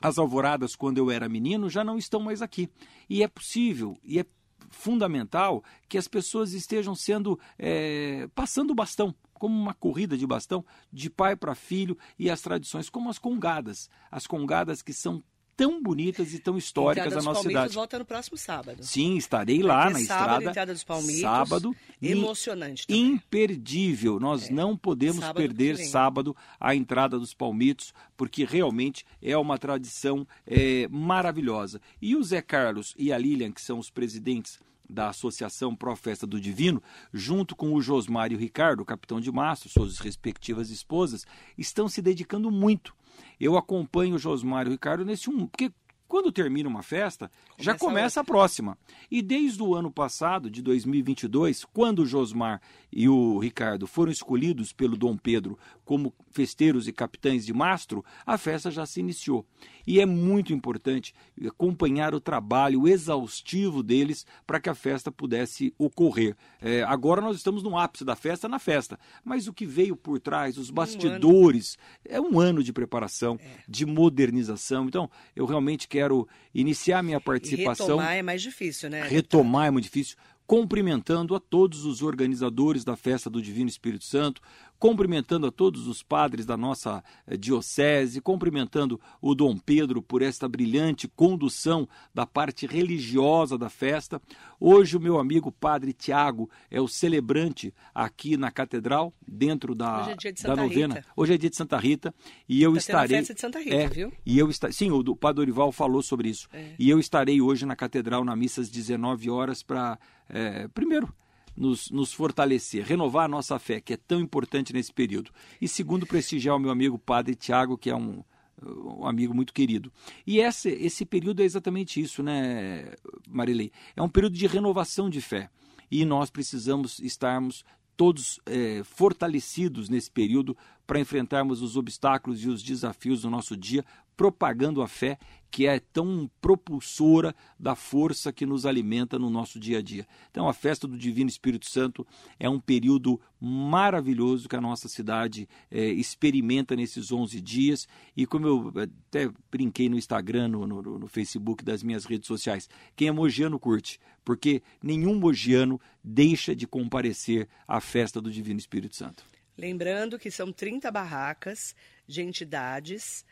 as 0.00 0.18
alvoradas 0.18 0.76
quando 0.76 0.98
eu 0.98 1.10
era 1.10 1.28
menino 1.28 1.68
já 1.68 1.82
não 1.82 1.98
estão 1.98 2.20
mais 2.20 2.42
aqui. 2.42 2.68
E 3.08 3.22
é 3.22 3.28
possível 3.28 3.98
e 4.02 4.18
é 4.18 4.26
fundamental 4.70 5.62
que 5.88 5.98
as 5.98 6.08
pessoas 6.08 6.52
estejam 6.52 6.94
sendo 6.94 7.38
é, 7.58 8.28
passando 8.34 8.70
o 8.70 8.74
bastão 8.74 9.14
como 9.32 9.54
uma 9.54 9.74
corrida 9.74 10.16
de 10.16 10.26
bastão 10.26 10.64
de 10.92 11.08
pai 11.08 11.36
para 11.36 11.54
filho 11.54 11.96
e 12.18 12.30
as 12.30 12.40
tradições 12.40 12.88
como 12.88 13.08
as 13.08 13.18
congadas 13.18 13.88
as 14.10 14.26
congadas 14.26 14.82
que 14.82 14.92
são 14.92 15.22
tão 15.56 15.82
bonitas 15.82 16.34
e 16.34 16.38
tão 16.38 16.58
históricas 16.58 17.12
da 17.12 17.22
nossa 17.22 17.42
cidade. 17.42 17.74
volta 17.74 17.98
no 17.98 18.04
próximo 18.04 18.36
sábado. 18.36 18.82
Sim, 18.82 19.16
estarei 19.16 19.62
lá 19.62 19.88
na 19.90 19.98
sábado, 20.00 20.02
estrada. 20.02 20.44
Entrada 20.50 20.72
dos 20.74 20.84
Palmitos. 20.84 21.20
Sábado. 21.20 21.76
Emocionante 22.02 22.86
também. 22.86 23.02
Imperdível. 23.02 24.20
Nós 24.20 24.50
é. 24.50 24.52
não 24.52 24.76
podemos 24.76 25.20
sábado 25.20 25.36
perder 25.36 25.76
sábado 25.78 26.36
a 26.60 26.74
entrada 26.74 27.18
dos 27.18 27.32
Palmitos, 27.32 27.94
porque 28.16 28.44
realmente 28.44 29.04
é 29.22 29.36
uma 29.36 29.56
tradição 29.56 30.26
é, 30.46 30.86
maravilhosa. 30.88 31.80
E 32.00 32.14
o 32.14 32.22
Zé 32.22 32.42
Carlos 32.42 32.94
e 32.98 33.12
a 33.12 33.18
Lilian, 33.18 33.50
que 33.50 33.62
são 33.62 33.78
os 33.78 33.88
presidentes 33.90 34.60
da 34.88 35.08
Associação 35.08 35.74
Pro 35.74 35.94
Festa 35.96 36.26
do 36.26 36.40
Divino, 36.40 36.82
junto 37.12 37.56
com 37.56 37.72
o 37.72 37.80
Josmar 37.80 38.32
e 38.32 38.34
o 38.34 38.38
Ricardo, 38.38 38.84
capitão 38.84 39.20
de 39.20 39.30
mastro, 39.32 39.68
suas 39.68 39.98
respectivas 39.98 40.70
esposas, 40.70 41.24
estão 41.56 41.88
se 41.88 42.00
dedicando 42.00 42.50
muito 42.50 42.94
eu 43.38 43.56
acompanho 43.56 44.16
o 44.16 44.18
Josmar 44.18 44.66
e 44.66 44.68
o 44.68 44.72
Ricardo 44.72 45.04
nesse 45.04 45.28
um. 45.30 45.46
Porque 45.46 45.72
quando 46.08 46.30
termina 46.30 46.68
uma 46.68 46.82
festa, 46.82 47.28
começa 47.28 47.62
já 47.62 47.74
começa 47.76 48.20
a, 48.20 48.22
a 48.22 48.24
próxima. 48.24 48.78
E 49.10 49.20
desde 49.20 49.62
o 49.62 49.74
ano 49.74 49.90
passado, 49.90 50.48
de 50.48 50.62
2022, 50.62 51.64
quando 51.64 52.00
o 52.00 52.06
Josmar 52.06 52.60
e 52.92 53.08
o 53.08 53.38
Ricardo 53.38 53.86
foram 53.86 54.12
escolhidos 54.12 54.72
pelo 54.72 54.96
Dom 54.96 55.16
Pedro 55.16 55.58
como 55.84 56.14
festeiros 56.36 56.86
e 56.86 56.92
capitães 56.92 57.46
de 57.46 57.54
mastro, 57.54 58.04
a 58.26 58.36
festa 58.36 58.70
já 58.70 58.84
se 58.84 59.00
iniciou. 59.00 59.46
E 59.86 60.00
é 60.00 60.04
muito 60.04 60.52
importante 60.52 61.14
acompanhar 61.46 62.14
o 62.14 62.20
trabalho 62.20 62.86
exaustivo 62.86 63.82
deles 63.82 64.26
para 64.46 64.60
que 64.60 64.68
a 64.68 64.74
festa 64.74 65.10
pudesse 65.10 65.72
ocorrer. 65.78 66.36
É, 66.60 66.82
agora 66.82 67.22
nós 67.22 67.36
estamos 67.36 67.62
no 67.62 67.78
ápice 67.78 68.04
da 68.04 68.14
festa, 68.14 68.48
na 68.48 68.58
festa. 68.58 68.98
Mas 69.24 69.48
o 69.48 69.52
que 69.52 69.64
veio 69.64 69.96
por 69.96 70.20
trás, 70.20 70.58
os 70.58 70.70
bastidores, 70.70 71.78
um 72.04 72.14
é 72.14 72.20
um 72.20 72.38
ano 72.38 72.62
de 72.62 72.72
preparação, 72.72 73.38
é. 73.40 73.62
de 73.66 73.86
modernização. 73.86 74.86
Então, 74.86 75.08
eu 75.34 75.46
realmente 75.46 75.88
quero 75.88 76.28
iniciar 76.54 77.02
minha 77.02 77.20
participação. 77.20 77.86
E 77.86 77.90
retomar 77.90 78.12
é 78.16 78.22
mais 78.22 78.42
difícil, 78.42 78.90
né? 78.90 79.06
Retomar 79.08 79.68
é 79.68 79.70
muito 79.70 79.84
difícil 79.84 80.16
cumprimentando 80.46 81.34
a 81.34 81.40
todos 81.40 81.84
os 81.84 82.02
organizadores 82.02 82.84
da 82.84 82.96
festa 82.96 83.28
do 83.28 83.42
Divino 83.42 83.68
Espírito 83.68 84.04
Santo, 84.04 84.40
cumprimentando 84.78 85.46
a 85.46 85.50
todos 85.50 85.86
os 85.86 86.02
padres 86.02 86.46
da 86.46 86.56
nossa 86.56 87.02
eh, 87.26 87.36
diocese, 87.36 88.20
cumprimentando 88.20 89.00
o 89.20 89.34
Dom 89.34 89.56
Pedro 89.58 90.02
por 90.02 90.22
esta 90.22 90.48
brilhante 90.48 91.08
condução 91.08 91.88
da 92.14 92.26
parte 92.26 92.66
religiosa 92.66 93.58
da 93.58 93.68
festa. 93.68 94.20
Hoje 94.60 94.96
o 94.96 95.00
meu 95.00 95.18
amigo 95.18 95.50
Padre 95.50 95.92
Tiago 95.92 96.48
é 96.70 96.80
o 96.80 96.86
celebrante 96.86 97.74
aqui 97.94 98.36
na 98.36 98.50
catedral, 98.50 99.12
dentro 99.26 99.74
da, 99.74 100.02
Hoje 100.02 100.10
é 100.10 100.16
dia 100.16 100.32
de 100.32 100.40
Santa 100.40 100.56
da 100.56 100.62
novena. 100.62 100.94
Rita. 100.96 101.08
Hoje 101.16 101.34
é 101.34 101.38
dia 101.38 101.50
de 101.50 101.56
Santa 101.56 101.78
Rita 101.78 102.14
e 102.48 102.62
eu 102.62 102.72
tá 102.72 102.78
estarei. 102.78 103.16
Festa 103.18 103.34
de 103.34 103.40
Santa 103.40 103.58
Rita, 103.58 103.74
é, 103.74 103.88
viu? 103.88 104.12
E 104.24 104.38
eu 104.38 104.48
está, 104.50 104.70
sim, 104.70 104.90
o, 104.90 105.16
Padre 105.16 105.40
Orival 105.40 105.72
falou 105.72 106.02
sobre 106.02 106.28
isso. 106.28 106.48
É. 106.52 106.74
E 106.78 106.88
eu 106.88 106.98
estarei 107.00 107.40
hoje 107.40 107.66
na 107.66 107.74
catedral 107.74 108.24
na 108.24 108.36
missa 108.36 108.60
às 108.60 108.68
19 108.68 109.30
horas 109.30 109.62
para 109.62 109.98
é, 110.28 110.68
primeiro 110.68 111.12
nos, 111.56 111.90
nos 111.90 112.12
fortalecer, 112.12 112.84
renovar 112.84 113.24
a 113.24 113.28
nossa 113.28 113.58
fé, 113.58 113.80
que 113.80 113.94
é 113.94 113.96
tão 113.96 114.20
importante 114.20 114.72
nesse 114.72 114.92
período. 114.92 115.30
E 115.60 115.66
segundo, 115.66 116.06
prestigiar 116.06 116.54
o 116.56 116.58
meu 116.58 116.70
amigo 116.70 116.98
Padre 116.98 117.34
Tiago, 117.34 117.78
que 117.78 117.88
é 117.88 117.96
um, 117.96 118.22
um 118.62 119.06
amigo 119.06 119.34
muito 119.34 119.52
querido. 119.52 119.90
E 120.26 120.38
esse, 120.38 120.68
esse 120.68 121.04
período 121.04 121.40
é 121.40 121.44
exatamente 121.44 122.00
isso, 122.00 122.22
né, 122.22 122.92
Marilei? 123.28 123.72
É 123.94 124.02
um 124.02 124.08
período 124.08 124.36
de 124.36 124.46
renovação 124.46 125.08
de 125.08 125.20
fé. 125.20 125.48
E 125.90 126.04
nós 126.04 126.30
precisamos 126.30 126.98
estarmos 126.98 127.64
todos 127.96 128.38
é, 128.44 128.82
fortalecidos 128.84 129.88
nesse 129.88 130.10
período 130.10 130.56
para 130.86 131.00
enfrentarmos 131.00 131.62
os 131.62 131.76
obstáculos 131.76 132.44
e 132.44 132.48
os 132.48 132.62
desafios 132.62 133.22
do 133.22 133.30
nosso 133.30 133.56
dia, 133.56 133.84
propagando 134.16 134.82
a 134.82 134.88
fé 134.88 135.18
que 135.50 135.66
é 135.66 135.78
tão 135.78 136.30
propulsora 136.40 137.34
da 137.58 137.74
força 137.74 138.32
que 138.32 138.44
nos 138.44 138.66
alimenta 138.66 139.18
no 139.18 139.30
nosso 139.30 139.58
dia 139.58 139.78
a 139.78 139.82
dia. 139.82 140.06
Então, 140.30 140.48
a 140.48 140.52
festa 140.52 140.86
do 140.86 140.98
Divino 140.98 141.30
Espírito 141.30 141.70
Santo 141.70 142.06
é 142.38 142.48
um 142.48 142.60
período 142.60 143.18
maravilhoso 143.40 144.48
que 144.48 144.56
a 144.56 144.60
nossa 144.60 144.88
cidade 144.88 145.48
é, 145.70 145.86
experimenta 145.86 146.76
nesses 146.76 147.10
11 147.10 147.40
dias. 147.40 147.88
E 148.16 148.26
como 148.26 148.46
eu 148.46 148.72
até 149.08 149.30
brinquei 149.50 149.88
no 149.88 149.96
Instagram, 149.96 150.48
no, 150.48 150.66
no, 150.66 150.82
no 150.98 151.06
Facebook 151.06 151.64
das 151.64 151.82
minhas 151.82 152.04
redes 152.04 152.26
sociais, 152.26 152.68
quem 152.94 153.08
é 153.08 153.12
mogiano 153.12 153.58
curte, 153.58 153.98
porque 154.24 154.62
nenhum 154.82 155.14
mogiano 155.14 155.80
deixa 156.04 156.54
de 156.54 156.66
comparecer 156.66 157.48
à 157.66 157.80
festa 157.80 158.20
do 158.20 158.30
Divino 158.30 158.58
Espírito 158.58 158.94
Santo. 158.94 159.24
Lembrando 159.56 160.18
que 160.18 160.30
são 160.30 160.52
30 160.52 160.90
barracas 160.90 161.74
de 162.06 162.20
entidades 162.20 163.24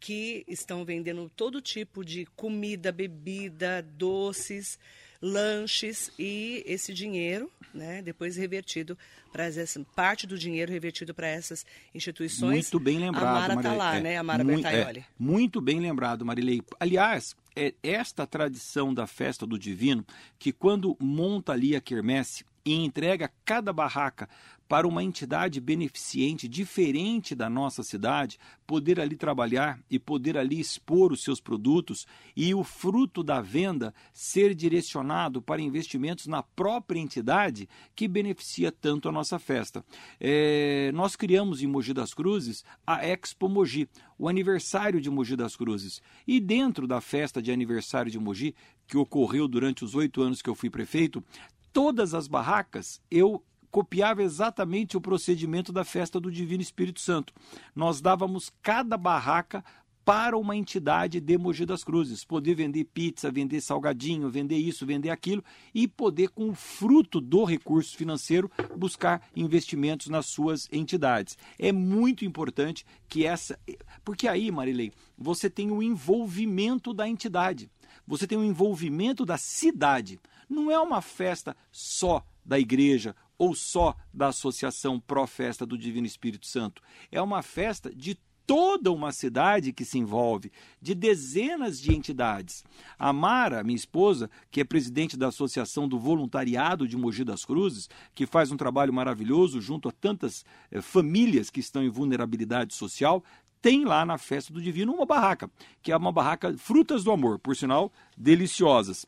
que 0.00 0.44
estão 0.46 0.84
vendendo 0.84 1.30
todo 1.34 1.60
tipo 1.60 2.04
de 2.04 2.26
comida, 2.36 2.92
bebida, 2.92 3.82
doces, 3.82 4.78
lanches 5.20 6.10
e 6.18 6.62
esse 6.66 6.94
dinheiro, 6.94 7.50
né, 7.74 8.00
depois 8.02 8.36
revertido 8.36 8.96
para 9.32 9.46
essa 9.46 9.84
parte 9.94 10.26
do 10.26 10.38
dinheiro 10.38 10.72
revertido 10.72 11.12
para 11.12 11.26
essas 11.26 11.66
instituições. 11.94 12.70
Muito 12.72 12.80
bem 12.80 12.98
lembrado, 12.98 13.26
A 13.26 13.40
Mara 13.40 13.54
está 13.54 13.72
lá, 13.72 13.96
é, 13.96 14.00
né, 14.00 14.16
a 14.16 14.22
Mara 14.22 14.44
muito, 14.44 14.66
É, 14.66 15.04
muito 15.18 15.60
bem 15.60 15.80
lembrado, 15.80 16.24
Marilei. 16.24 16.62
Aliás, 16.78 17.36
é 17.54 17.74
esta 17.82 18.26
tradição 18.26 18.94
da 18.94 19.06
festa 19.06 19.46
do 19.46 19.58
Divino 19.58 20.06
que 20.38 20.52
quando 20.52 20.96
monta 21.00 21.52
ali 21.52 21.74
a 21.74 21.80
quermesse 21.80 22.44
e 22.64 22.74
entrega 22.74 23.30
cada 23.44 23.72
barraca 23.72 24.28
para 24.68 24.86
uma 24.86 25.02
entidade 25.02 25.60
beneficente 25.60 26.46
diferente 26.46 27.34
da 27.34 27.48
nossa 27.48 27.82
cidade 27.82 28.38
poder 28.66 29.00
ali 29.00 29.16
trabalhar 29.16 29.80
e 29.90 29.98
poder 29.98 30.36
ali 30.36 30.60
expor 30.60 31.10
os 31.10 31.22
seus 31.22 31.40
produtos 31.40 32.06
e 32.36 32.54
o 32.54 32.62
fruto 32.62 33.22
da 33.22 33.40
venda 33.40 33.94
ser 34.12 34.54
direcionado 34.54 35.40
para 35.40 35.62
investimentos 35.62 36.26
na 36.26 36.42
própria 36.42 37.00
entidade 37.00 37.66
que 37.96 38.06
beneficia 38.06 38.70
tanto 38.70 39.08
a 39.08 39.12
nossa 39.12 39.38
festa. 39.38 39.82
É, 40.20 40.92
nós 40.92 41.16
criamos 41.16 41.62
em 41.62 41.66
Mogi 41.66 41.94
das 41.94 42.12
Cruzes 42.12 42.62
a 42.86 43.06
Expo 43.06 43.48
Mogi, 43.48 43.88
o 44.18 44.28
aniversário 44.28 45.00
de 45.00 45.08
Mogi 45.08 45.34
das 45.34 45.56
Cruzes. 45.56 46.02
E 46.26 46.38
dentro 46.38 46.86
da 46.86 47.00
festa 47.00 47.40
de 47.40 47.50
aniversário 47.50 48.12
de 48.12 48.18
Mogi, 48.18 48.54
que 48.86 48.98
ocorreu 48.98 49.48
durante 49.48 49.82
os 49.82 49.94
oito 49.94 50.20
anos 50.20 50.42
que 50.42 50.50
eu 50.50 50.54
fui 50.54 50.68
prefeito, 50.68 51.24
todas 51.72 52.12
as 52.12 52.28
barracas 52.28 53.00
eu 53.10 53.42
copiava 53.70 54.22
exatamente 54.22 54.96
o 54.96 55.00
procedimento 55.00 55.72
da 55.72 55.84
festa 55.84 56.20
do 56.20 56.30
Divino 56.30 56.62
Espírito 56.62 57.00
Santo. 57.00 57.32
Nós 57.74 58.00
dávamos 58.00 58.50
cada 58.62 58.96
barraca 58.96 59.64
para 60.08 60.38
uma 60.38 60.56
entidade 60.56 61.20
de 61.20 61.36
Mogi 61.36 61.66
das 61.66 61.84
Cruzes, 61.84 62.24
poder 62.24 62.54
vender 62.54 62.84
pizza, 62.84 63.30
vender 63.30 63.60
salgadinho, 63.60 64.30
vender 64.30 64.56
isso, 64.56 64.86
vender 64.86 65.10
aquilo 65.10 65.44
e 65.74 65.86
poder, 65.86 66.30
com 66.30 66.48
o 66.48 66.54
fruto 66.54 67.20
do 67.20 67.44
recurso 67.44 67.94
financeiro, 67.94 68.50
buscar 68.74 69.20
investimentos 69.36 70.06
nas 70.06 70.24
suas 70.24 70.66
entidades. 70.72 71.36
É 71.58 71.72
muito 71.72 72.24
importante 72.24 72.86
que 73.06 73.26
essa. 73.26 73.60
Porque 74.02 74.26
aí, 74.26 74.50
Marilei, 74.50 74.92
você 75.14 75.50
tem 75.50 75.70
o 75.70 75.82
envolvimento 75.82 76.94
da 76.94 77.06
entidade, 77.06 77.70
você 78.06 78.26
tem 78.26 78.38
o 78.38 78.44
envolvimento 78.44 79.26
da 79.26 79.36
cidade. 79.36 80.18
Não 80.48 80.70
é 80.70 80.80
uma 80.80 81.02
festa 81.02 81.54
só 81.70 82.24
da 82.42 82.58
igreja 82.58 83.14
ou 83.38 83.54
só 83.54 83.94
da 84.12 84.28
Associação 84.28 84.98
Pró 84.98 85.26
Festa 85.26 85.64
do 85.64 85.78
Divino 85.78 86.06
Espírito 86.06 86.46
Santo. 86.46 86.82
É 87.10 87.22
uma 87.22 87.40
festa 87.40 87.94
de 87.94 88.18
toda 88.48 88.90
uma 88.90 89.12
cidade 89.12 89.74
que 89.74 89.84
se 89.84 89.98
envolve, 89.98 90.50
de 90.80 90.94
dezenas 90.94 91.78
de 91.78 91.94
entidades. 91.94 92.64
A 92.98 93.12
Mara, 93.12 93.62
minha 93.62 93.76
esposa, 93.76 94.30
que 94.50 94.62
é 94.62 94.64
presidente 94.64 95.18
da 95.18 95.28
Associação 95.28 95.86
do 95.86 95.98
Voluntariado 95.98 96.88
de 96.88 96.96
Mogi 96.96 97.24
das 97.24 97.44
Cruzes, 97.44 97.90
que 98.14 98.24
faz 98.24 98.50
um 98.50 98.56
trabalho 98.56 98.90
maravilhoso 98.90 99.60
junto 99.60 99.90
a 99.90 99.92
tantas 99.92 100.46
eh, 100.70 100.80
famílias 100.80 101.50
que 101.50 101.60
estão 101.60 101.82
em 101.82 101.90
vulnerabilidade 101.90 102.74
social, 102.74 103.22
tem 103.60 103.84
lá 103.84 104.06
na 104.06 104.16
Festa 104.16 104.50
do 104.50 104.62
Divino 104.62 104.94
uma 104.94 105.04
barraca, 105.04 105.50
que 105.82 105.92
é 105.92 105.96
uma 105.96 106.10
barraca 106.10 106.56
Frutas 106.56 107.04
do 107.04 107.12
Amor, 107.12 107.38
por 107.38 107.54
sinal, 107.54 107.92
deliciosas. 108.16 109.04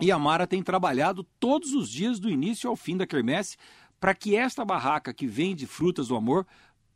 E 0.00 0.12
a 0.12 0.18
Mara 0.18 0.46
tem 0.46 0.62
trabalhado 0.62 1.24
todos 1.40 1.72
os 1.72 1.90
dias 1.90 2.20
do 2.20 2.30
início 2.30 2.70
ao 2.70 2.76
fim 2.76 2.96
da 2.96 3.06
quermesse 3.06 3.56
para 4.00 4.14
que 4.14 4.36
esta 4.36 4.64
barraca 4.64 5.12
que 5.12 5.26
vende 5.26 5.66
frutas 5.66 6.08
do 6.08 6.16
amor 6.16 6.46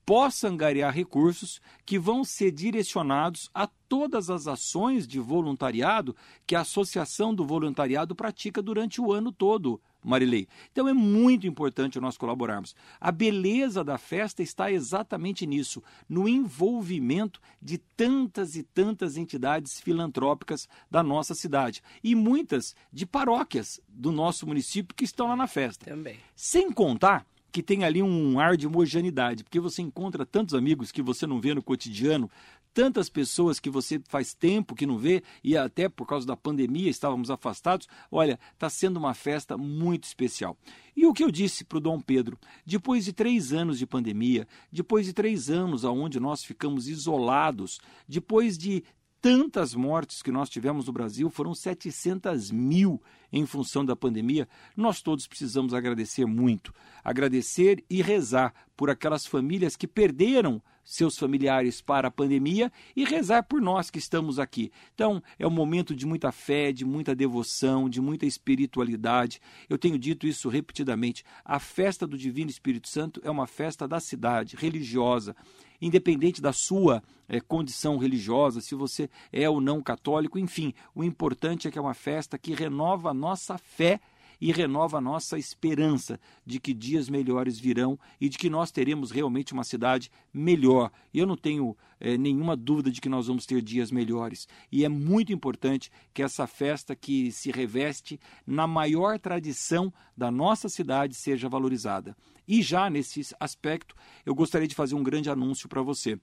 possa 0.05 0.49
angariar 0.49 0.93
recursos 0.93 1.61
que 1.85 1.99
vão 1.99 2.25
ser 2.25 2.51
direcionados 2.51 3.51
a 3.55 3.67
todas 3.67 4.31
as 4.31 4.47
ações 4.47 5.07
de 5.07 5.19
voluntariado 5.19 6.17
que 6.47 6.55
a 6.55 6.61
Associação 6.61 7.35
do 7.35 7.45
Voluntariado 7.45 8.15
pratica 8.15 8.63
durante 8.63 9.01
o 9.01 9.13
ano 9.13 9.31
todo 9.31 9.81
Marilei. 10.05 10.49
Então 10.73 10.89
é 10.89 10.93
muito 10.93 11.47
importante 11.47 12.01
nós 12.01 12.17
colaborarmos. 12.17 12.75
A 13.01 13.13
beleza 13.13 13.85
da 13.85 13.97
festa 13.99 14.43
está 14.43 14.71
exatamente 14.71 15.47
nisso, 15.47 15.83
no 16.09 16.29
envolvimento 16.29 17.41
de 17.61 17.79
tantas 17.79 18.57
e 18.57 18.63
tantas 18.63 19.17
entidades 19.17 19.81
filantrópicas 19.81 20.69
da 20.91 21.03
nossa 21.03 21.35
cidade 21.35 21.83
e 22.03 22.15
muitas 22.15 22.75
de 22.93 23.07
paróquias 23.07 23.81
do 23.89 24.11
nosso 24.11 24.47
município 24.47 24.95
que 24.95 25.05
estão 25.05 25.29
lá 25.29 25.37
na 25.37 25.47
festa. 25.47 25.87
Também. 25.87 26.19
Sem 26.35 26.73
contar 26.73 27.25
que 27.53 27.63
tem 27.63 27.85
ali 27.85 28.03
um 28.03 28.41
ar 28.41 28.57
de 28.57 28.67
homogeneidade, 28.67 29.45
porque 29.45 29.61
você 29.61 29.83
encontra 29.83 30.25
tantos 30.25 30.55
amigos 30.55 30.91
que 30.91 31.03
você 31.03 31.27
não 31.27 31.39
vê 31.39 31.53
no 31.55 31.63
cotidiano, 31.63 32.31
tantas 32.73 33.11
pessoas 33.11 33.61
que 33.61 33.69
você 33.69 34.01
faz 34.09 34.33
tempo 34.33 34.75
que 34.75 34.87
não 34.87 34.97
vê 34.97 35.23
e 35.45 35.55
até 35.55 35.89
por 35.89 36.07
causa 36.07 36.27
da 36.27 36.35
pandemia 36.35 36.89
estávamos 36.89 37.31
afastados. 37.31 37.87
Olha, 38.11 38.41
está 38.55 38.71
sendo 38.71 38.97
uma 38.97 39.13
festa 39.13 39.59
muito 39.59 40.05
especial. 40.05 40.57
E 40.97 41.07
o 41.07 41.13
que 41.13 41.23
eu 41.23 41.31
disse 41.31 41.65
para 41.65 41.77
o 41.77 41.81
Dom 41.81 42.01
Pedro, 42.01 42.39
depois 42.65 43.05
de 43.05 43.13
três 43.13 43.53
anos 43.53 43.79
de 43.79 43.87
pandemia, 43.87 44.49
depois 44.71 45.05
de 45.05 45.13
três 45.13 45.51
anos 45.51 45.85
onde 45.85 46.19
nós 46.19 46.43
ficamos 46.43 46.89
isolados, 46.89 47.79
depois 48.09 48.57
de 48.57 48.83
tantas 49.23 49.73
mortes 49.73 50.21
que 50.21 50.33
nós 50.33 50.51
tivemos 50.51 50.87
no 50.87 50.93
Brasil, 50.93 51.31
foram 51.31 51.55
700 51.55 52.51
mil 52.51 53.01
em 53.33 53.47
função 53.47 53.85
da 53.85 53.95
pandemia, 53.95 54.49
nós 54.77 55.01
todos 55.01 55.29
precisamos 55.29 55.73
agradecer 55.73 56.27
muito. 56.27 56.75
Agradecer 57.05 57.85
e 57.89 58.03
rezar 58.03 58.53
por 58.77 58.91
aquelas 58.91 59.25
famílias 59.25 59.77
que 59.77 59.87
perderam 59.87 60.61
seus 60.85 61.17
familiares 61.17 61.81
para 61.81 62.09
a 62.09 62.11
pandemia 62.11 62.71
e 62.97 63.05
rezar 63.05 63.45
por 63.45 63.61
nós 63.61 63.89
que 63.89 64.01
estamos 64.01 64.41
aqui. 64.41 64.73
Então, 64.93 65.23
é 65.39 65.47
um 65.47 65.51
momento 65.51 65.95
de 65.95 66.05
muita 66.05 66.33
fé, 66.33 66.73
de 66.73 66.85
muita 66.85 67.15
devoção, 67.15 67.89
de 67.89 68.01
muita 68.01 68.27
espiritualidade. 68.27 69.41
Eu 69.69 69.79
tenho 69.79 69.97
dito 69.97 70.27
isso 70.27 70.49
repetidamente. 70.49 71.25
A 71.45 71.61
festa 71.61 72.09
do 72.09 72.19
Divino 72.19 72.51
Espírito 72.51 72.89
Santo 72.89 73.21
é 73.23 73.31
uma 73.31 73.47
festa 73.47 73.87
da 73.87 74.01
cidade, 74.01 74.57
religiosa 74.57 75.37
independente 75.83 76.41
da 76.41 76.53
sua 76.53 77.03
é, 77.29 77.41
condição 77.41 77.99
religiosa, 77.99 78.61
se 78.61 78.75
você 78.75 79.11
é 79.33 79.51
ou 79.51 79.61
não 79.61 79.83
católico, 79.83 80.39
enfim, 80.39 80.73
o 80.95 81.03
importante 81.03 81.67
é 81.67 81.71
que 81.71 81.79
é 81.79 81.83
uma 81.83 81.93
festa 81.93 82.39
que 82.39 82.55
renova 82.55 83.11
a 83.11 83.15
nossa 83.15 83.59
fé 83.59 84.01
e 84.43 84.51
renova 84.51 84.99
a 84.99 85.01
nossa 85.01 85.39
esperança 85.39 86.19
de 86.45 86.59
que 86.59 86.75
dias 86.75 87.09
melhores 87.09 87.61
virão 87.61 87.97
e 88.21 88.29
de 88.29 88.37
que 88.37 88.51
nós 88.51 88.73
teremos 88.73 89.13
realmente 89.13 89.53
uma 89.53 89.63
cidade 89.63 90.11
melhor. 90.35 90.91
Eu 91.15 91.29
não 91.29 91.37
tenho 91.37 91.77
é, 92.01 92.19
nenhuma 92.19 92.57
dúvida 92.57 92.91
de 92.91 93.01
que 93.01 93.09
nós 93.09 93.29
vamos 93.29 93.47
ter 93.47 93.63
dias 93.63 93.93
melhores. 93.93 94.49
E 94.73 94.85
é 94.85 94.89
muito 94.89 95.33
importante 95.33 95.93
que 96.13 96.25
essa 96.25 96.45
festa 96.49 96.97
que 96.97 97.31
se 97.31 97.53
reveste 97.53 98.19
na 98.45 98.67
maior 98.67 99.17
tradição 99.17 99.95
da 100.17 100.29
nossa 100.29 100.69
cidade 100.69 101.15
seja 101.15 101.49
valorizada. 101.49 102.17
E 102.47 102.63
já 102.63 102.91
nesse 102.91 103.21
aspecto, 103.39 103.95
eu 104.27 104.35
gostaria 104.35 104.67
de 104.67 104.75
fazer 104.75 104.97
um 104.97 105.05
grande 105.05 105.31
anúncio 105.31 105.69
para 105.69 105.83
você. 105.83 106.19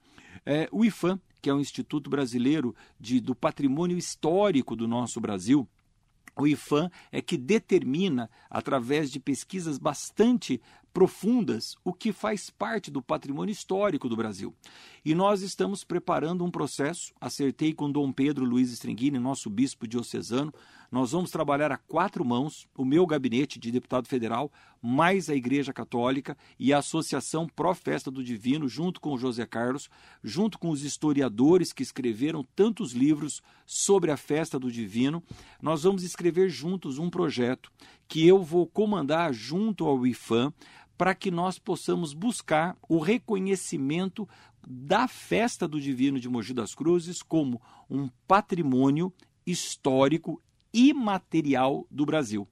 É, 0.45 0.67
o 0.73 0.83
IFAM, 0.83 1.21
que 1.41 1.49
é 1.49 1.53
o 1.53 1.61
Instituto 1.61 2.09
Brasileiro 2.09 2.75
de, 2.99 3.21
do 3.21 3.33
Patrimônio 3.33 3.97
Histórico 3.97 4.75
do 4.75 4.89
nosso 4.89 5.21
Brasil, 5.21 5.65
o 6.39 6.47
IFAM 6.47 6.89
é 7.11 7.21
que 7.21 7.37
determina, 7.37 8.29
através 8.49 9.11
de 9.11 9.19
pesquisas 9.19 9.77
bastante 9.77 10.61
profundas, 10.93 11.75
o 11.83 11.93
que 11.93 12.11
faz 12.11 12.49
parte 12.49 12.89
do 12.89 13.01
patrimônio 13.01 13.51
histórico 13.51 14.09
do 14.09 14.15
Brasil. 14.15 14.55
E 15.03 15.15
nós 15.15 15.41
estamos 15.41 15.83
preparando 15.83 16.43
um 16.43 16.51
processo, 16.51 17.13
acertei 17.19 17.73
com 17.73 17.91
Dom 17.91 18.11
Pedro 18.11 18.45
Luiz 18.45 18.71
Stringini, 18.71 19.17
nosso 19.17 19.49
bispo 19.49 19.87
diocesano, 19.87 20.53
nós 20.91 21.11
vamos 21.11 21.29
trabalhar 21.29 21.71
a 21.71 21.77
quatro 21.77 22.25
mãos, 22.25 22.67
o 22.75 22.83
meu 22.83 23.05
gabinete 23.05 23.59
de 23.59 23.71
deputado 23.71 24.07
federal, 24.07 24.51
mais 24.81 25.29
a 25.29 25.35
Igreja 25.35 25.71
Católica 25.71 26.35
e 26.57 26.73
a 26.73 26.79
Associação 26.79 27.47
Pró 27.47 27.75
Festa 27.75 28.09
do 28.09 28.23
Divino, 28.23 28.67
junto 28.67 28.99
com 28.99 29.13
o 29.13 29.17
José 29.17 29.45
Carlos, 29.45 29.89
junto 30.23 30.57
com 30.57 30.69
os 30.69 30.83
historiadores 30.83 31.71
que 31.71 31.83
escreveram 31.83 32.43
tantos 32.55 32.93
livros 32.93 33.41
sobre 33.67 34.09
a 34.09 34.17
festa 34.17 34.57
do 34.57 34.71
Divino. 34.71 35.23
Nós 35.61 35.83
vamos 35.83 36.03
escrever 36.03 36.49
juntos 36.49 36.97
um 36.97 37.09
projeto 37.09 37.71
que 38.07 38.27
eu 38.27 38.41
vou 38.41 38.65
comandar 38.65 39.31
junto 39.31 39.85
ao 39.85 40.07
IFAM 40.07 40.51
para 40.99 41.15
que 41.15 41.31
nós 41.31 41.57
possamos 41.57 42.13
buscar 42.13 42.75
o 42.89 42.99
reconhecimento 42.99 44.27
da 44.67 45.07
festa 45.07 45.67
do 45.67 45.79
Divino 45.79 46.19
de 46.19 46.29
Mogi 46.29 46.53
das 46.53 46.75
Cruzes 46.75 47.21
como 47.21 47.61
um 47.89 48.09
patrimônio 48.27 49.13
histórico 49.45 50.41
imaterial 50.73 51.85
do 51.89 52.05
Brasil. 52.05 52.47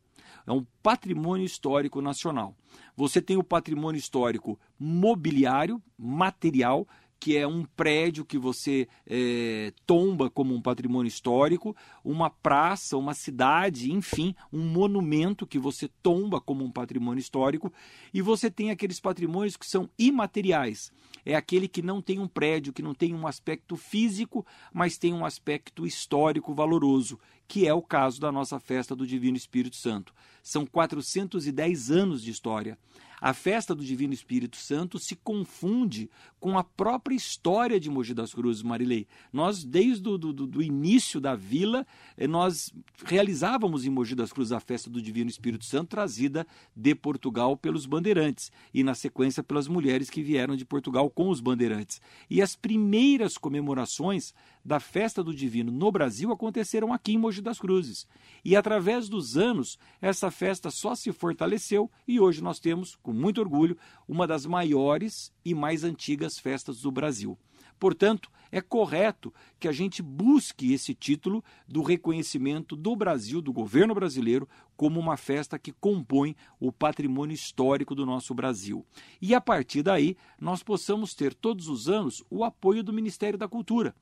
É 0.45 0.51
um 0.51 0.65
patrimônio 0.81 1.45
histórico 1.45 2.01
nacional. 2.01 2.55
Você 2.95 3.21
tem 3.21 3.37
o 3.37 3.43
patrimônio 3.43 3.99
histórico 3.99 4.59
mobiliário, 4.79 5.81
material, 5.97 6.87
que 7.19 7.35
é 7.35 7.47
um 7.47 7.65
prédio 7.65 8.23
que 8.23 8.37
você 8.37 8.87
é, 9.05 9.73
tomba 9.85 10.29
como 10.29 10.53
um 10.53 10.61
patrimônio 10.61 11.07
histórico, 11.07 11.75
uma 12.03 12.29
praça, 12.29 12.97
uma 12.97 13.13
cidade, 13.13 13.91
enfim, 13.91 14.35
um 14.53 14.63
monumento 14.63 15.47
que 15.47 15.59
você 15.59 15.89
tomba 16.01 16.39
como 16.39 16.63
um 16.63 16.71
patrimônio 16.71 17.19
histórico, 17.19 17.73
e 18.13 18.21
você 18.21 18.51
tem 18.51 18.69
aqueles 18.69 18.99
patrimônios 18.99 19.57
que 19.57 19.65
são 19.65 19.89
imateriais. 19.97 20.91
É 21.29 21.35
aquele 21.35 21.67
que 21.67 21.81
não 21.81 22.01
tem 22.01 22.19
um 22.19 22.27
prédio, 22.27 22.71
que 22.71 22.81
não 22.81 22.93
tem 22.93 23.13
um 23.13 23.27
aspecto 23.27 23.75
físico, 23.75 24.45
mas 24.71 24.97
tem 24.97 25.13
um 25.13 25.25
aspecto 25.25 25.85
histórico 25.85 26.53
valoroso, 26.53 27.19
que 27.45 27.67
é 27.67 27.73
o 27.73 27.81
caso 27.81 28.21
da 28.21 28.31
nossa 28.31 28.61
festa 28.61 28.95
do 28.95 29.05
Divino 29.05 29.35
Espírito 29.35 29.75
Santo. 29.75 30.13
São 30.41 30.65
410 30.65 31.91
anos 31.91 32.23
de 32.23 32.31
história 32.31 32.77
a 33.19 33.33
festa 33.33 33.73
do 33.73 33.83
Divino 33.83 34.13
Espírito 34.13 34.57
Santo 34.57 34.99
se 34.99 35.15
confunde 35.15 36.09
com 36.39 36.57
a 36.57 36.63
própria 36.63 37.15
história 37.15 37.79
de 37.79 37.89
Mogi 37.89 38.13
das 38.13 38.33
Cruzes, 38.33 38.61
Marilei. 38.61 39.07
Nós, 39.33 39.63
desde 39.63 40.07
o 40.07 40.61
início 40.61 41.19
da 41.19 41.35
vila, 41.35 41.85
eh, 42.15 42.27
nós 42.27 42.71
realizávamos 43.05 43.85
em 43.85 43.89
Mogi 43.89 44.13
das 44.13 44.31
Cruzes 44.31 44.51
a 44.51 44.59
festa 44.59 44.89
do 44.89 45.01
Divino 45.01 45.29
Espírito 45.29 45.65
Santo, 45.65 45.89
trazida 45.89 46.45
de 46.75 46.93
Portugal 46.93 47.57
pelos 47.57 47.85
bandeirantes, 47.85 48.51
e 48.73 48.83
na 48.83 48.93
sequência 48.93 49.41
pelas 49.41 49.67
mulheres 49.67 50.09
que 50.09 50.21
vieram 50.21 50.55
de 50.55 50.65
Portugal 50.65 51.09
com 51.09 51.29
os 51.29 51.39
bandeirantes. 51.39 51.99
E 52.29 52.41
as 52.41 52.55
primeiras 52.55 53.37
comemorações 53.37 54.33
da 54.67 54.81
festa 54.81 55.23
do 55.23 55.33
Divino 55.33 55.71
no 55.71 55.89
Brasil 55.89 56.29
aconteceram 56.29 56.91
aqui 56.91 57.13
em 57.13 57.17
Mogi 57.17 57.41
das 57.41 57.57
Cruzes. 57.57 58.05
E 58.43 58.53
através 58.53 59.07
dos 59.07 59.37
anos, 59.37 59.79
essa 60.01 60.29
festa 60.29 60.69
só 60.69 60.93
se 60.93 61.13
fortaleceu 61.13 61.89
e 62.05 62.19
hoje 62.19 62.43
nós 62.43 62.59
temos, 62.59 62.97
com 62.97 63.13
muito 63.13 63.39
orgulho, 63.39 63.77
uma 64.05 64.27
das 64.27 64.45
maiores 64.45 65.31
e 65.45 65.55
mais 65.55 65.85
antigas 65.85 66.37
festas 66.37 66.81
do 66.81 66.91
Brasil. 66.91 67.39
Portanto, 67.79 68.29
é 68.51 68.59
correto 68.59 69.33
que 69.57 69.69
a 69.69 69.71
gente 69.71 70.01
busque 70.01 70.73
esse 70.73 70.93
título 70.93 71.41
do 71.65 71.81
reconhecimento 71.81 72.75
do 72.75 72.93
Brasil, 72.93 73.41
do 73.41 73.53
governo 73.53 73.95
brasileiro, 73.95 74.49
como 74.75 74.99
uma 74.99 75.15
festa 75.15 75.57
que 75.57 75.71
compõe 75.71 76.35
o 76.59 76.73
patrimônio 76.73 77.33
histórico 77.33 77.95
do 77.95 78.05
nosso 78.05 78.33
Brasil. 78.33 78.85
E 79.21 79.33
a 79.33 79.39
partir 79.39 79.81
daí, 79.81 80.17
nós 80.41 80.61
possamos 80.61 81.15
ter 81.15 81.33
todos 81.33 81.69
os 81.69 81.87
anos 81.87 82.21
o 82.29 82.43
apoio 82.43 82.83
do 82.83 82.91
Ministério 82.91 83.39
da 83.39 83.47
Cultura 83.47 83.95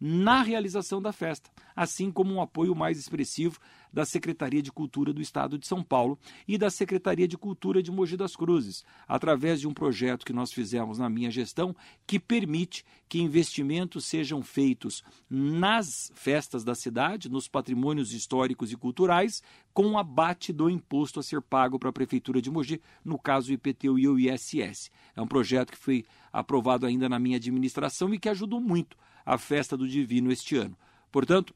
na 0.00 0.42
realização 0.42 1.00
da 1.00 1.12
festa, 1.12 1.50
assim 1.74 2.10
como 2.10 2.34
um 2.34 2.40
apoio 2.40 2.74
mais 2.74 2.98
expressivo 2.98 3.58
da 3.92 4.04
Secretaria 4.04 4.60
de 4.60 4.70
Cultura 4.70 5.12
do 5.12 5.22
Estado 5.22 5.58
de 5.58 5.66
São 5.66 5.82
Paulo 5.82 6.18
e 6.46 6.58
da 6.58 6.68
Secretaria 6.68 7.26
de 7.26 7.38
Cultura 7.38 7.82
de 7.82 7.90
Mogi 7.90 8.16
das 8.16 8.36
Cruzes, 8.36 8.84
através 9.08 9.60
de 9.60 9.66
um 9.66 9.72
projeto 9.72 10.24
que 10.24 10.34
nós 10.34 10.52
fizemos 10.52 10.98
na 10.98 11.08
minha 11.08 11.30
gestão 11.30 11.74
que 12.06 12.20
permite 12.20 12.84
que 13.08 13.20
investimentos 13.20 14.04
sejam 14.04 14.42
feitos 14.42 15.02
nas 15.30 16.12
festas 16.14 16.62
da 16.62 16.74
cidade, 16.74 17.30
nos 17.30 17.48
patrimônios 17.48 18.12
históricos 18.12 18.70
e 18.70 18.76
culturais, 18.76 19.42
com 19.72 19.98
abate 19.98 20.52
do 20.52 20.68
imposto 20.68 21.20
a 21.20 21.22
ser 21.22 21.40
pago 21.40 21.78
para 21.78 21.88
a 21.88 21.92
Prefeitura 21.92 22.42
de 22.42 22.50
Mogi, 22.50 22.80
no 23.04 23.18
caso 23.18 23.50
o 23.50 23.54
IPTU 23.54 23.98
e 23.98 24.08
o 24.08 24.18
ISS. 24.18 24.90
É 25.14 25.22
um 25.22 25.26
projeto 25.26 25.72
que 25.72 25.78
foi 25.78 26.04
aprovado 26.32 26.84
ainda 26.84 27.08
na 27.08 27.18
minha 27.18 27.36
administração 27.36 28.12
e 28.12 28.18
que 28.18 28.28
ajudou 28.28 28.60
muito 28.60 28.96
a 29.26 29.36
festa 29.36 29.76
do 29.76 29.88
Divino 29.88 30.30
este 30.30 30.56
ano. 30.56 30.78
Portanto, 31.10 31.52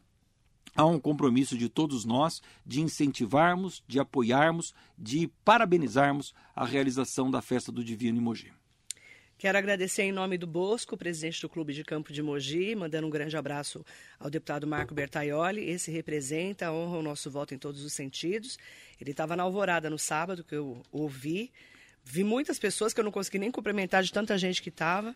há 0.74 0.84
um 0.84 0.98
compromisso 0.98 1.56
de 1.56 1.68
todos 1.68 2.04
nós 2.04 2.42
de 2.66 2.80
incentivarmos, 2.80 3.82
de 3.86 4.00
apoiarmos, 4.00 4.74
de 4.98 5.30
parabenizarmos 5.44 6.34
a 6.54 6.66
realização 6.66 7.30
da 7.30 7.40
festa 7.40 7.70
do 7.70 7.84
Divino 7.84 8.18
em 8.18 8.20
Mogi. 8.20 8.52
Quero 9.38 9.56
agradecer 9.56 10.02
em 10.02 10.12
nome 10.12 10.36
do 10.36 10.46
Bosco, 10.46 10.98
presidente 10.98 11.40
do 11.40 11.48
Clube 11.48 11.72
de 11.72 11.82
Campo 11.82 12.12
de 12.12 12.22
Mogi, 12.22 12.76
mandando 12.76 13.06
um 13.06 13.10
grande 13.10 13.38
abraço 13.38 13.82
ao 14.18 14.28
deputado 14.28 14.66
Marco 14.66 14.92
Bertaioli. 14.92 15.64
Esse 15.64 15.90
representa, 15.90 16.70
honra 16.70 16.98
o 16.98 17.02
nosso 17.02 17.30
voto 17.30 17.54
em 17.54 17.58
todos 17.58 17.82
os 17.82 17.94
sentidos. 17.94 18.58
Ele 19.00 19.12
estava 19.12 19.34
na 19.34 19.42
alvorada 19.42 19.88
no 19.88 19.98
sábado, 19.98 20.44
que 20.44 20.54
eu 20.54 20.82
ouvi. 20.92 21.50
Vi 22.04 22.24
muitas 22.24 22.58
pessoas 22.58 22.92
que 22.92 23.00
eu 23.00 23.04
não 23.04 23.12
consegui 23.12 23.38
nem 23.38 23.50
cumprimentar 23.50 24.02
de 24.02 24.12
tanta 24.12 24.36
gente 24.36 24.62
que 24.62 24.68
estava. 24.68 25.14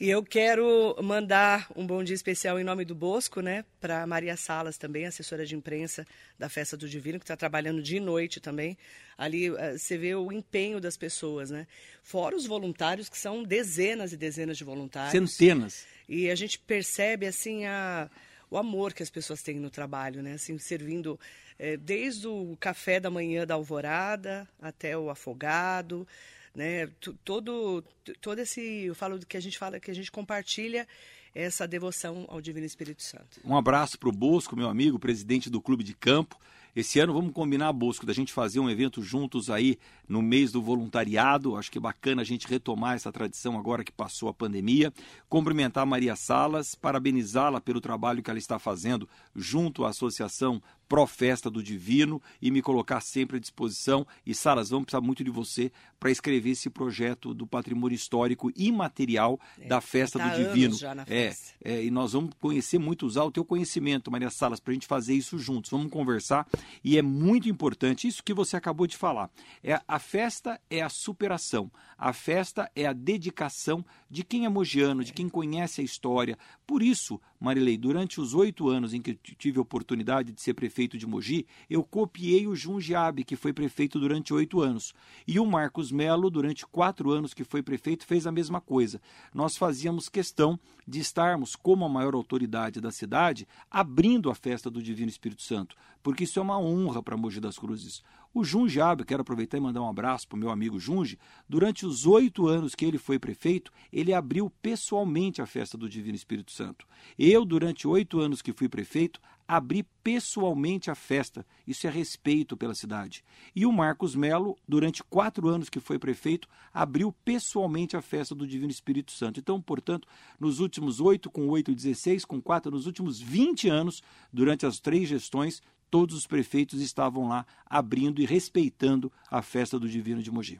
E 0.00 0.10
eu 0.10 0.22
quero 0.24 0.96
mandar 1.00 1.70
um 1.76 1.86
bom 1.86 2.02
dia 2.02 2.14
especial 2.14 2.58
em 2.58 2.64
nome 2.64 2.84
do 2.84 2.94
Bosco, 2.94 3.40
né, 3.40 3.64
para 3.80 4.04
Maria 4.04 4.36
Salas 4.36 4.76
também, 4.76 5.06
assessora 5.06 5.46
de 5.46 5.54
imprensa 5.54 6.04
da 6.38 6.48
Festa 6.48 6.76
do 6.76 6.88
Divino, 6.88 7.20
que 7.20 7.24
está 7.24 7.36
trabalhando 7.36 7.80
dia 7.80 7.98
e 7.98 8.00
noite 8.00 8.40
também. 8.40 8.76
Ali 9.16 9.50
uh, 9.50 9.56
você 9.78 9.96
vê 9.96 10.14
o 10.14 10.32
empenho 10.32 10.80
das 10.80 10.96
pessoas, 10.96 11.50
né? 11.50 11.68
Fora 12.02 12.34
os 12.34 12.46
voluntários, 12.46 13.08
que 13.08 13.16
são 13.16 13.44
dezenas 13.44 14.12
e 14.12 14.16
dezenas 14.16 14.58
de 14.58 14.64
voluntários. 14.64 15.12
Centenas. 15.12 15.86
E 16.08 16.30
a 16.30 16.34
gente 16.34 16.58
percebe, 16.58 17.26
assim, 17.26 17.64
a, 17.66 18.10
o 18.52 18.58
amor 18.58 18.92
que 18.92 19.02
as 19.02 19.08
pessoas 19.08 19.42
têm 19.42 19.58
no 19.58 19.70
trabalho, 19.70 20.22
né? 20.22 20.34
Assim, 20.34 20.58
servindo 20.58 21.18
é, 21.58 21.74
desde 21.74 22.28
o 22.28 22.54
café 22.60 23.00
da 23.00 23.10
manhã 23.10 23.46
da 23.46 23.54
alvorada 23.54 24.46
até 24.60 24.96
o 24.96 25.08
afogado, 25.08 26.06
né? 26.54 26.86
Todo, 27.24 27.82
todo 28.20 28.38
esse, 28.40 28.60
eu 28.84 28.94
falo 28.94 29.18
que 29.20 29.38
a 29.38 29.40
gente 29.40 29.56
fala 29.58 29.80
que 29.80 29.90
a 29.90 29.94
gente 29.94 30.12
compartilha 30.12 30.86
essa 31.34 31.66
devoção 31.66 32.26
ao 32.28 32.42
Divino 32.42 32.66
Espírito 32.66 33.02
Santo. 33.02 33.40
Um 33.42 33.56
abraço 33.56 33.98
para 33.98 34.10
o 34.10 34.12
Bosco, 34.12 34.54
meu 34.54 34.68
amigo, 34.68 34.98
presidente 34.98 35.48
do 35.48 35.58
Clube 35.58 35.82
de 35.82 35.94
Campo. 35.94 36.38
Esse 36.74 36.98
ano 37.00 37.12
vamos 37.12 37.34
combinar, 37.34 37.70
Bosco, 37.70 38.06
da 38.06 38.14
gente 38.14 38.32
fazer 38.32 38.58
um 38.58 38.70
evento 38.70 39.02
juntos 39.02 39.50
aí 39.50 39.78
no 40.08 40.22
mês 40.22 40.50
do 40.50 40.62
voluntariado. 40.62 41.54
Acho 41.54 41.70
que 41.70 41.76
é 41.76 41.80
bacana 41.80 42.22
a 42.22 42.24
gente 42.24 42.48
retomar 42.48 42.94
essa 42.94 43.12
tradição 43.12 43.58
agora 43.58 43.84
que 43.84 43.92
passou 43.92 44.26
a 44.30 44.32
pandemia. 44.32 44.90
Cumprimentar 45.28 45.84
Maria 45.84 46.16
Salas, 46.16 46.74
parabenizá-la 46.74 47.60
pelo 47.60 47.78
trabalho 47.78 48.22
que 48.22 48.30
ela 48.30 48.38
está 48.38 48.58
fazendo 48.58 49.06
junto 49.36 49.84
à 49.84 49.90
Associação 49.90 50.62
Pró-Festa 50.88 51.50
do 51.50 51.62
Divino 51.62 52.20
e 52.40 52.50
me 52.50 52.60
colocar 52.60 53.00
sempre 53.00 53.36
à 53.36 53.40
disposição. 53.40 54.06
E 54.26 54.34
Salas, 54.34 54.70
vamos 54.70 54.86
precisar 54.86 55.00
muito 55.00 55.24
de 55.24 55.30
você 55.30 55.72
para 55.98 56.10
escrever 56.10 56.50
esse 56.50 56.68
projeto 56.68 57.32
do 57.32 57.46
patrimônio 57.46 57.94
histórico 57.94 58.50
imaterial 58.56 59.38
é, 59.58 59.68
da 59.68 59.80
Festa 59.80 60.18
tá 60.18 60.28
do 60.28 60.44
Divino. 60.44 60.76
é, 61.08 61.32
é, 61.64 61.84
e 61.84 61.90
nós 61.90 62.12
vamos 62.12 62.34
conhecer 62.40 62.78
muito, 62.78 63.06
usar 63.06 63.24
o 63.24 63.30
teu 63.30 63.44
conhecimento, 63.44 64.10
Maria 64.10 64.30
Salas, 64.30 64.60
para 64.60 64.72
a 64.72 64.74
gente 64.74 64.86
fazer 64.86 65.14
isso 65.14 65.38
juntos. 65.38 65.70
Vamos 65.70 65.90
conversar 65.90 66.46
e 66.82 66.98
é 66.98 67.02
muito 67.02 67.48
importante 67.48 68.08
isso 68.08 68.22
que 68.22 68.34
você 68.34 68.56
acabou 68.56 68.86
de 68.86 68.96
falar. 68.96 69.30
É, 69.62 69.80
a 69.86 69.98
festa 69.98 70.60
é 70.68 70.82
a 70.82 70.88
superação, 70.88 71.70
a 71.96 72.12
festa 72.12 72.70
é 72.74 72.86
a 72.86 72.92
dedicação 72.92 73.84
de 74.10 74.24
quem 74.24 74.44
é 74.44 74.48
mogiano, 74.48 75.04
de 75.04 75.12
quem 75.12 75.28
conhece 75.28 75.80
a 75.80 75.84
história. 75.84 76.36
Por 76.66 76.82
isso, 76.82 77.20
Marilei, 77.42 77.76
durante 77.76 78.20
os 78.20 78.34
oito 78.34 78.68
anos 78.68 78.94
em 78.94 79.02
que 79.02 79.14
tive 79.14 79.58
a 79.58 79.62
oportunidade 79.62 80.30
de 80.30 80.40
ser 80.40 80.54
prefeito 80.54 80.96
de 80.96 81.06
Mogi, 81.06 81.44
eu 81.68 81.82
copiei 81.82 82.46
o 82.46 82.54
Jundiabe, 82.54 83.24
que 83.24 83.34
foi 83.34 83.52
prefeito 83.52 83.98
durante 83.98 84.32
oito 84.32 84.60
anos. 84.60 84.94
E 85.26 85.40
o 85.40 85.44
Marcos 85.44 85.90
Melo, 85.90 86.30
durante 86.30 86.64
quatro 86.64 87.10
anos 87.10 87.34
que 87.34 87.42
foi 87.42 87.60
prefeito, 87.60 88.06
fez 88.06 88.28
a 88.28 88.32
mesma 88.32 88.60
coisa. 88.60 89.00
Nós 89.34 89.56
fazíamos 89.56 90.08
questão 90.08 90.56
de 90.86 91.00
estarmos, 91.00 91.56
como 91.56 91.84
a 91.84 91.88
maior 91.88 92.14
autoridade 92.14 92.80
da 92.80 92.92
cidade, 92.92 93.46
abrindo 93.68 94.30
a 94.30 94.36
festa 94.36 94.70
do 94.70 94.80
Divino 94.80 95.08
Espírito 95.08 95.42
Santo, 95.42 95.76
porque 96.00 96.22
isso 96.22 96.38
é 96.38 96.42
uma 96.42 96.60
honra 96.60 97.02
para 97.02 97.16
Mogi 97.16 97.40
das 97.40 97.58
Cruzes. 97.58 98.04
O 98.34 98.42
Junge 98.44 98.80
Abe, 98.80 99.04
quero 99.04 99.20
aproveitar 99.20 99.58
e 99.58 99.60
mandar 99.60 99.82
um 99.82 99.88
abraço 99.88 100.26
para 100.26 100.36
o 100.36 100.38
meu 100.38 100.50
amigo 100.50 100.80
Junge, 100.80 101.18
durante 101.46 101.84
os 101.84 102.06
oito 102.06 102.46
anos 102.46 102.74
que 102.74 102.84
ele 102.84 102.96
foi 102.96 103.18
prefeito, 103.18 103.70
ele 103.92 104.14
abriu 104.14 104.50
pessoalmente 104.62 105.42
a 105.42 105.46
festa 105.46 105.76
do 105.76 105.86
Divino 105.86 106.16
Espírito 106.16 106.50
Santo. 106.50 106.86
Eu, 107.18 107.44
durante 107.44 107.86
oito 107.86 108.20
anos 108.20 108.40
que 108.40 108.54
fui 108.54 108.70
prefeito, 108.70 109.20
abri 109.46 109.84
pessoalmente 110.02 110.90
a 110.90 110.94
festa. 110.94 111.44
Isso 111.66 111.86
é 111.86 111.90
respeito 111.90 112.56
pela 112.56 112.74
cidade. 112.74 113.22
E 113.54 113.66
o 113.66 113.72
Marcos 113.72 114.14
Melo, 114.14 114.56
durante 114.66 115.04
quatro 115.04 115.46
anos 115.48 115.68
que 115.68 115.78
foi 115.78 115.98
prefeito, 115.98 116.48
abriu 116.72 117.12
pessoalmente 117.24 117.98
a 117.98 118.00
festa 118.00 118.34
do 118.34 118.46
Divino 118.46 118.70
Espírito 118.70 119.12
Santo. 119.12 119.40
Então, 119.40 119.60
portanto, 119.60 120.08
nos 120.40 120.58
últimos 120.58 121.00
oito, 121.00 121.30
com 121.30 121.48
oito, 121.48 121.74
dezesseis, 121.74 122.24
com 122.24 122.40
quatro, 122.40 122.72
nos 122.72 122.86
últimos 122.86 123.20
vinte 123.20 123.68
anos, 123.68 124.02
durante 124.32 124.64
as 124.64 124.80
três 124.80 125.06
gestões, 125.06 125.60
todos 125.92 126.16
os 126.16 126.26
prefeitos 126.26 126.80
estavam 126.80 127.28
lá 127.28 127.44
abrindo 127.66 128.22
e 128.22 128.24
respeitando 128.24 129.12
a 129.30 129.42
festa 129.42 129.78
do 129.78 129.86
Divino 129.86 130.22
de 130.22 130.30
Mogi. 130.30 130.58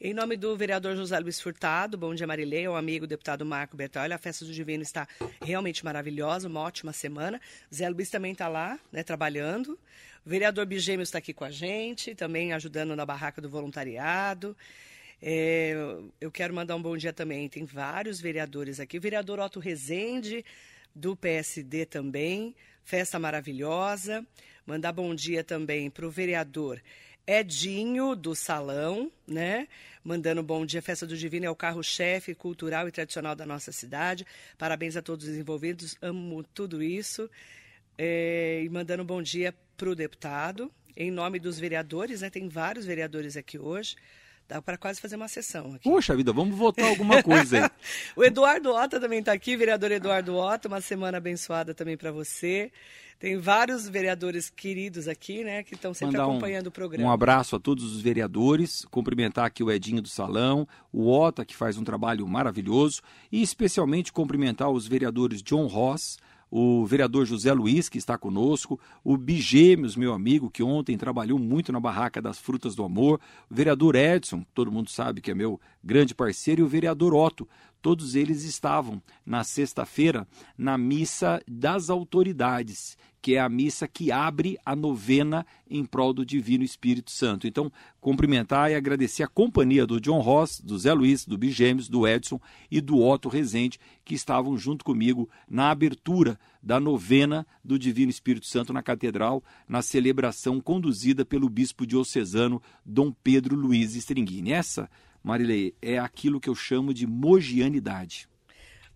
Em 0.00 0.14
nome 0.14 0.38
do 0.38 0.56
vereador 0.56 0.96
José 0.96 1.18
Luiz 1.18 1.38
Furtado, 1.38 1.98
bom 1.98 2.14
dia 2.14 2.26
Marilei, 2.26 2.64
ao 2.64 2.74
amigo 2.74 3.06
deputado 3.06 3.44
Marco 3.44 3.76
Bertolli, 3.76 4.14
a 4.14 4.16
festa 4.16 4.46
do 4.46 4.52
Divino 4.52 4.82
está 4.82 5.06
realmente 5.44 5.84
maravilhosa, 5.84 6.48
uma 6.48 6.60
ótima 6.60 6.94
semana. 6.94 7.38
Zé 7.74 7.90
Luiz 7.90 8.08
também 8.08 8.32
está 8.32 8.48
lá, 8.48 8.80
né, 8.90 9.02
trabalhando. 9.02 9.78
O 10.24 10.30
vereador 10.30 10.64
Bigêmeos 10.64 11.10
está 11.10 11.18
aqui 11.18 11.34
com 11.34 11.44
a 11.44 11.50
gente, 11.50 12.14
também 12.14 12.54
ajudando 12.54 12.96
na 12.96 13.04
barraca 13.04 13.42
do 13.42 13.50
voluntariado. 13.50 14.56
É, 15.20 15.74
eu 16.18 16.30
quero 16.30 16.54
mandar 16.54 16.74
um 16.74 16.80
bom 16.80 16.96
dia 16.96 17.12
também, 17.12 17.50
tem 17.50 17.66
vários 17.66 18.18
vereadores 18.18 18.80
aqui. 18.80 18.96
O 18.96 19.00
vereador 19.00 19.40
Otto 19.40 19.60
Rezende, 19.60 20.42
do 20.94 21.14
PSD 21.14 21.84
também, 21.84 22.54
festa 22.88 23.18
maravilhosa. 23.18 24.26
Mandar 24.64 24.92
bom 24.92 25.14
dia 25.14 25.44
também 25.44 25.90
para 25.90 26.06
o 26.06 26.10
vereador 26.10 26.82
Edinho, 27.26 28.16
do 28.16 28.34
Salão, 28.34 29.12
né? 29.26 29.68
Mandando 30.02 30.42
bom 30.42 30.64
dia. 30.64 30.80
Festa 30.80 31.06
do 31.06 31.14
Divino 31.14 31.44
é 31.44 31.50
o 31.50 31.54
carro-chefe 31.54 32.34
cultural 32.34 32.88
e 32.88 32.90
tradicional 32.90 33.36
da 33.36 33.44
nossa 33.44 33.72
cidade. 33.72 34.26
Parabéns 34.56 34.96
a 34.96 35.02
todos 35.02 35.28
os 35.28 35.36
envolvidos, 35.36 35.98
amo 36.00 36.42
tudo 36.42 36.82
isso. 36.82 37.28
É, 37.98 38.62
e 38.64 38.68
mandando 38.70 39.04
bom 39.04 39.20
dia 39.20 39.54
para 39.76 39.90
o 39.90 39.94
deputado, 39.94 40.72
em 40.96 41.10
nome 41.10 41.38
dos 41.38 41.58
vereadores, 41.58 42.22
né? 42.22 42.30
Tem 42.30 42.48
vários 42.48 42.86
vereadores 42.86 43.36
aqui 43.36 43.58
hoje. 43.58 43.96
Dá 44.48 44.62
para 44.62 44.78
quase 44.78 44.98
fazer 44.98 45.16
uma 45.16 45.28
sessão 45.28 45.74
aqui. 45.74 45.84
Poxa 45.84 46.16
vida, 46.16 46.32
vamos 46.32 46.56
votar 46.56 46.88
alguma 46.88 47.22
coisa 47.22 47.64
aí. 47.64 47.70
o 48.16 48.24
Eduardo 48.24 48.72
Ota 48.72 48.98
também 48.98 49.18
está 49.18 49.32
aqui, 49.32 49.54
vereador 49.54 49.92
Eduardo 49.92 50.34
Ota, 50.36 50.68
uma 50.68 50.80
semana 50.80 51.18
abençoada 51.18 51.74
também 51.74 51.98
para 51.98 52.10
você. 52.10 52.72
Tem 53.18 53.36
vários 53.36 53.86
vereadores 53.86 54.48
queridos 54.48 55.06
aqui, 55.06 55.44
né, 55.44 55.62
que 55.64 55.74
estão 55.74 55.92
sempre 55.92 56.16
Mandar 56.16 56.30
acompanhando 56.30 56.66
um, 56.66 56.68
o 56.68 56.72
programa. 56.72 57.04
Um 57.04 57.10
abraço 57.10 57.56
a 57.56 57.60
todos 57.60 57.84
os 57.84 58.00
vereadores, 58.00 58.86
cumprimentar 58.90 59.44
aqui 59.44 59.62
o 59.62 59.70
Edinho 59.70 60.00
do 60.00 60.08
Salão, 60.08 60.66
o 60.90 61.10
Ota, 61.10 61.44
que 61.44 61.54
faz 61.54 61.76
um 61.76 61.84
trabalho 61.84 62.26
maravilhoso, 62.26 63.02
e 63.30 63.42
especialmente 63.42 64.12
cumprimentar 64.12 64.70
os 64.70 64.86
vereadores 64.86 65.42
John 65.42 65.66
Ross, 65.66 66.16
o 66.50 66.86
vereador 66.86 67.26
José 67.26 67.52
Luiz, 67.52 67.88
que 67.88 67.98
está 67.98 68.16
conosco, 68.16 68.78
o 69.04 69.16
Bigêmeos, 69.16 69.96
meu 69.96 70.12
amigo, 70.12 70.50
que 70.50 70.62
ontem 70.62 70.96
trabalhou 70.96 71.38
muito 71.38 71.72
na 71.72 71.80
barraca 71.80 72.22
das 72.22 72.38
frutas 72.38 72.74
do 72.74 72.84
amor, 72.84 73.20
o 73.50 73.54
vereador 73.54 73.94
Edson, 73.94 74.44
todo 74.54 74.72
mundo 74.72 74.90
sabe 74.90 75.20
que 75.20 75.30
é 75.30 75.34
meu 75.34 75.60
grande 75.82 76.14
parceiro, 76.14 76.62
e 76.62 76.64
o 76.64 76.68
vereador 76.68 77.14
Otto. 77.14 77.46
Todos 77.80 78.14
eles 78.14 78.44
estavam 78.44 79.02
na 79.24 79.44
sexta-feira 79.44 80.26
na 80.56 80.76
missa 80.76 81.40
das 81.46 81.90
autoridades 81.90 82.96
que 83.20 83.34
é 83.34 83.40
a 83.40 83.48
missa 83.48 83.88
que 83.88 84.12
abre 84.12 84.58
a 84.64 84.76
novena 84.76 85.44
em 85.68 85.84
prol 85.84 86.12
do 86.12 86.24
Divino 86.24 86.64
Espírito 86.64 87.10
Santo. 87.10 87.46
Então, 87.46 87.70
cumprimentar 88.00 88.70
e 88.70 88.74
agradecer 88.74 89.22
a 89.22 89.28
companhia 89.28 89.86
do 89.86 90.00
John 90.00 90.20
Ross, 90.20 90.60
do 90.60 90.78
Zé 90.78 90.92
Luiz, 90.92 91.26
do 91.26 91.36
Bigêmeos, 91.36 91.88
do 91.88 92.06
Edson 92.06 92.40
e 92.70 92.80
do 92.80 93.02
Otto 93.02 93.28
Rezende, 93.28 93.78
que 94.04 94.14
estavam 94.14 94.56
junto 94.56 94.84
comigo 94.84 95.28
na 95.48 95.70
abertura 95.70 96.38
da 96.62 96.78
novena 96.78 97.46
do 97.64 97.78
Divino 97.78 98.10
Espírito 98.10 98.46
Santo 98.46 98.72
na 98.72 98.82
Catedral, 98.82 99.42
na 99.68 99.82
celebração 99.82 100.60
conduzida 100.60 101.24
pelo 101.24 101.48
bispo 101.48 101.86
diocesano 101.86 102.62
Dom 102.84 103.12
Pedro 103.12 103.56
Luiz 103.56 103.94
Stringini. 103.94 104.52
Essa, 104.52 104.88
Marilei, 105.22 105.74
é 105.80 105.98
aquilo 105.98 106.40
que 106.40 106.48
eu 106.48 106.54
chamo 106.54 106.94
de 106.94 107.06
mogianidade. 107.06 108.28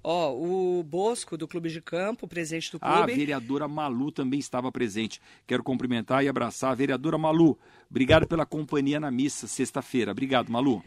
Ó, 0.04 0.32
o 0.34 0.82
Bosco, 0.82 1.36
do 1.36 1.46
Clube 1.46 1.70
de 1.70 1.80
Campo, 1.80 2.26
presidente 2.26 2.72
do 2.72 2.80
clube. 2.80 2.94
A 2.94 3.06
vereadora 3.06 3.68
Malu 3.68 4.10
também 4.10 4.40
estava 4.40 4.72
presente. 4.72 5.20
Quero 5.46 5.62
cumprimentar 5.62 6.24
e 6.24 6.28
abraçar 6.28 6.72
a 6.72 6.74
vereadora 6.74 7.16
Malu. 7.16 7.56
Obrigado 7.88 8.26
pela 8.26 8.44
companhia 8.44 8.98
na 8.98 9.10
missa, 9.12 9.46
sexta-feira. 9.46 10.10
Obrigado, 10.10 10.50
Malu. 10.50 10.82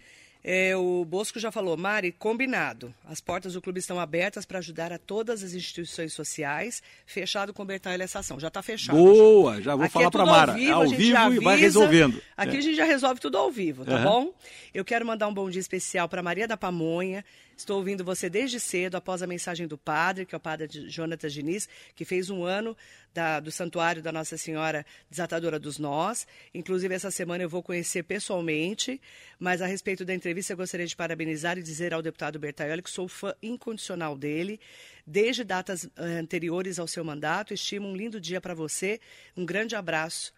É, 0.48 0.78
o 0.78 1.04
Bosco 1.04 1.40
já 1.40 1.52
falou, 1.52 1.76
Mari, 1.76 2.12
combinado. 2.12 2.94
As 3.06 3.20
portas 3.20 3.54
do 3.54 3.62
clube 3.64 3.80
estão 3.80 4.00
abertas 4.00 4.46
para 4.46 4.60
ajudar 4.60 4.94
a 4.94 5.00
todas 5.00 5.44
as 5.44 5.56
instituições 5.56 6.14
sociais. 6.14 6.84
Fechado 7.04 7.52
com 7.52 7.64
o 7.64 7.66
Bertalho 7.66 8.04
essa 8.04 8.20
ação. 8.20 8.40
Já 8.40 8.50
está 8.50 8.62
fechado. 8.62 8.96
Boa, 8.96 9.60
já 9.60 9.76
vou 9.76 9.86
Aqui 9.86 9.94
falar 9.94 10.06
é 10.06 10.12
para 10.12 10.24
Mara. 10.24 10.52
Ao 10.52 10.58
vivo, 10.60 10.74
ao 10.74 10.88
vivo 10.88 11.18
avisa, 11.18 11.42
e 11.42 11.44
vai 11.44 11.58
resolvendo. 11.58 12.22
Aqui 12.38 12.58
é. 12.58 12.60
a 12.60 12.62
gente 12.62 12.76
já 12.76 12.86
resolve 12.86 13.20
tudo 13.20 13.40
ao 13.40 13.50
vivo, 13.50 13.84
tá 13.86 13.96
uhum. 13.96 14.04
bom? 14.04 14.34
Eu 14.72 14.86
quero 14.86 15.04
mandar 15.04 15.28
um 15.28 15.34
bom 15.34 15.50
dia 15.50 15.60
especial 15.60 16.08
para 16.08 16.22
Maria 16.22 16.48
da 16.48 16.56
Pamonha, 16.56 17.26
Estou 17.58 17.78
ouvindo 17.78 18.04
você 18.04 18.30
desde 18.30 18.60
cedo, 18.60 18.96
após 18.96 19.24
a 19.24 19.28
mensagem 19.28 19.66
do 19.66 19.78
padre, 19.78 20.26
que 20.26 20.36
é 20.36 20.38
o 20.38 20.42
padre 20.42 20.68
Jonatas 20.90 21.34
Diniz, 21.34 21.70
que 21.96 22.04
fez 22.04 22.30
um 22.30 22.44
ano 22.44 22.76
da, 23.14 23.40
do 23.40 23.50
Santuário 23.50 24.02
da 24.02 24.12
Nossa 24.12 24.38
Senhora 24.38 24.86
Desatadora 25.10 25.58
dos 25.58 25.80
Nós. 25.80 26.28
Inclusive, 26.54 26.94
essa 26.94 27.10
semana 27.10 27.44
eu 27.44 27.50
vou 27.50 27.64
conhecer 27.64 28.04
pessoalmente, 28.04 29.00
mas 29.40 29.62
a 29.62 29.66
respeito 29.66 30.04
da 30.04 30.14
entrevista, 30.14 30.52
eu 30.52 30.58
gostaria 30.58 30.86
de 30.86 30.96
parabenizar 30.96 31.58
e 31.58 31.64
dizer 31.64 31.94
ao 31.94 32.02
deputado 32.02 32.38
Bertaioli 32.38 32.82
que 32.82 32.90
sou 32.90 33.08
fã 33.08 33.34
incondicional 33.42 34.18
dele. 34.18 34.60
Desde 35.08 35.46
datas 35.46 35.86
eh, 35.96 36.04
anteriores 36.20 36.78
ao 36.78 36.88
seu 36.88 37.06
mandato, 37.06 37.54
estimo 37.54 37.88
um 37.88 37.96
lindo 37.96 38.20
dia 38.20 38.42
para 38.42 38.54
você. 38.54 39.00
Um 39.38 39.46
grande 39.46 39.78
abraço 39.78 40.34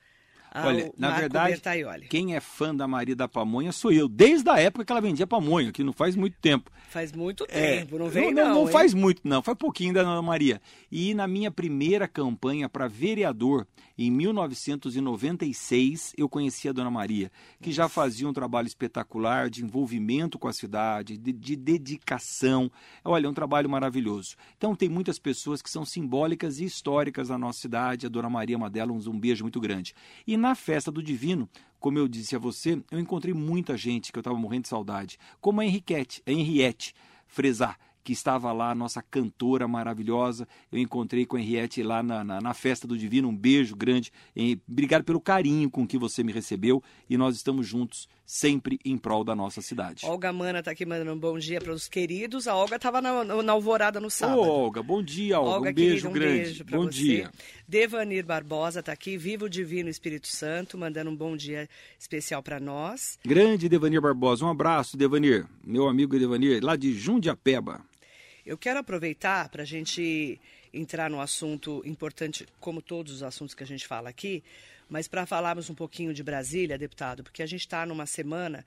Olha, 0.66 0.92
na 0.98 1.08
Marco 1.08 1.22
verdade, 1.22 1.52
Bertaioli. 1.52 2.08
quem 2.08 2.36
é 2.36 2.40
fã 2.40 2.74
da 2.74 2.88
Maria 2.88 3.16
da 3.16 3.28
Pamonha 3.28 3.72
sou 3.72 3.92
eu, 3.92 4.08
desde 4.08 4.50
a 4.50 4.60
época 4.60 4.86
que 4.86 4.92
ela 4.92 5.02
vendia 5.02 5.28
pamonha, 5.28 5.72
que 5.72 5.84
não 5.84 5.94
faz 5.94 6.16
muito 6.16 6.38
tempo. 6.40 6.72
Faz 6.90 7.12
muito 7.12 7.46
é, 7.50 7.80
tempo, 7.80 7.98
não 7.98 8.10
vem 8.10 8.34
não. 8.34 8.48
Não, 8.48 8.56
não 8.64 8.68
faz 8.68 8.94
muito, 8.94 9.22
não, 9.24 9.42
faz 9.42 9.58
pouquinho 9.58 9.94
da 9.94 10.02
Ana 10.02 10.22
Maria. 10.22 10.62
E 10.92 11.14
na 11.14 11.28
minha 11.28 11.52
primeira 11.52 12.08
campanha 12.08 12.70
para 12.70 12.88
vereador, 12.88 13.68
em 13.98 14.12
1996, 14.12 16.14
eu 16.16 16.30
conheci 16.30 16.70
a 16.70 16.72
Dona 16.72 16.92
Maria, 16.92 17.32
que 17.60 17.72
já 17.72 17.90
fazia 17.90 18.30
um 18.30 18.34
trabalho 18.34 18.68
espetacular 18.68 19.50
de 19.50 19.64
envolvimento 19.64 20.38
com 20.38 20.48
a 20.48 20.54
cidade, 20.54 21.18
de, 21.18 21.34
de 21.34 21.56
dedicação. 21.56 22.72
Olha, 23.04 23.26
é 23.26 23.30
um 23.30 23.34
trabalho 23.34 23.68
maravilhoso. 23.68 24.36
Então 24.56 24.76
tem 24.76 24.88
muitas 24.88 25.18
pessoas 25.18 25.64
que 25.64 25.70
são 25.70 25.84
simbólicas 25.84 26.60
e 26.60 26.66
históricas 26.66 27.30
da 27.30 27.40
nossa 27.40 27.60
cidade. 27.60 28.06
A 28.06 28.10
Dona 28.10 28.30
Maria 28.30 28.56
é 28.56 28.58
uma 28.58 28.70
delas, 28.70 29.08
um 29.08 29.20
beijo 29.20 29.44
muito 29.44 29.60
grande. 29.60 29.96
E 30.28 30.38
na 30.38 30.47
festa 30.56 30.92
do 30.92 31.02
Divino, 31.02 31.50
como 31.80 31.98
eu 31.98 32.08
disse 32.08 32.36
a 32.36 32.40
você, 32.40 32.82
eu 32.92 33.00
encontrei 33.00 33.34
muita 33.34 33.78
gente 33.78 34.12
que 34.12 34.18
eu 34.18 34.22
estava 34.22 34.38
morrendo 34.38 34.64
de 34.64 34.70
saudade, 34.70 35.18
como 35.40 35.62
a 35.62 35.66
Henriquete, 35.66 36.22
a 36.26 36.32
Henriette 36.32 36.94
Fresar, 37.28 37.78
que 38.08 38.14
estava 38.14 38.54
lá, 38.54 38.74
nossa 38.74 39.02
cantora 39.02 39.68
maravilhosa. 39.68 40.48
Eu 40.72 40.80
encontrei 40.80 41.26
com 41.26 41.36
a 41.36 41.42
Henriette 41.42 41.84
lá 41.84 42.02
na, 42.02 42.24
na, 42.24 42.40
na 42.40 42.54
festa 42.54 42.88
do 42.88 42.98
Divino. 42.98 43.28
Um 43.28 43.36
beijo 43.36 43.76
grande. 43.76 44.14
E 44.34 44.58
obrigado 44.66 45.04
pelo 45.04 45.20
carinho 45.20 45.70
com 45.70 45.86
que 45.86 45.98
você 45.98 46.24
me 46.24 46.32
recebeu. 46.32 46.82
E 47.10 47.18
nós 47.18 47.36
estamos 47.36 47.68
juntos 47.68 48.08
sempre 48.28 48.78
em 48.84 48.98
prol 48.98 49.24
da 49.24 49.34
nossa 49.34 49.62
cidade. 49.62 50.06
Olga 50.06 50.34
Mana 50.34 50.60
está 50.60 50.72
aqui 50.72 50.86
mandando 50.86 51.14
um 51.14 51.18
bom 51.18 51.40
dia 51.40 51.62
para 51.62 51.72
os 51.72 51.88
queridos. 51.88 52.46
A 52.46 52.54
Olga 52.54 52.76
estava 52.76 53.02
na, 53.02 53.24
na, 53.24 53.54
alvorada 53.54 54.02
no 54.02 54.10
sábado. 54.10 54.42
Ô, 54.42 54.64
Olga, 54.66 54.84
bom 54.84 55.02
dia, 55.02 55.40
Olga. 55.40 55.52
Olga 55.52 55.70
um 55.70 55.74
beijo 55.74 55.90
querida, 55.94 56.10
um 56.10 56.12
grande. 56.12 56.44
Beijo 56.44 56.64
bom 56.66 56.84
você. 56.84 56.92
dia. 56.92 57.32
Devanir 57.66 58.26
Barbosa 58.26 58.82
está 58.82 58.92
aqui, 58.92 59.18
Viva 59.18 59.46
o 59.46 59.50
Divino 59.50 59.90
Espírito 59.90 60.28
Santo, 60.28 60.78
mandando 60.78 61.10
um 61.10 61.16
bom 61.16 61.38
dia 61.38 61.70
especial 61.98 62.44
para 62.44 62.60
nós. 62.60 63.18
Grande 63.26 63.70
Devanir 63.70 64.02
Barbosa, 64.02 64.44
um 64.44 64.50
abraço, 64.50 64.98
Devanir, 64.98 65.46
meu 65.64 65.88
amigo 65.88 66.20
Devanir, 66.20 66.62
lá 66.62 66.76
de 66.76 66.94
Jundiapeba. 66.94 67.80
Eu 68.46 68.58
quero 68.58 68.80
aproveitar 68.80 69.48
para 69.48 69.64
a 69.64 69.66
gente 69.66 70.38
entrar 70.74 71.10
no 71.10 71.22
assunto 71.22 71.82
importante, 71.86 72.46
como 72.60 72.82
todos 72.82 73.14
os 73.14 73.24
assuntos 73.24 73.56
que 73.56 73.64
a 73.64 73.68
gente 73.68 73.88
fala 73.88 74.10
aqui, 74.10 74.44
mas 74.90 75.08
para 75.08 75.26
falarmos 75.26 75.70
um 75.70 75.76
pouquinho 75.76 76.14
de 76.14 76.24
Brasília, 76.24 76.78
deputado, 76.78 77.24
porque 77.24 77.44
a 77.44 77.46
gente 77.46 77.62
está 77.62 77.86
numa 77.86 78.06
semana 78.06 78.66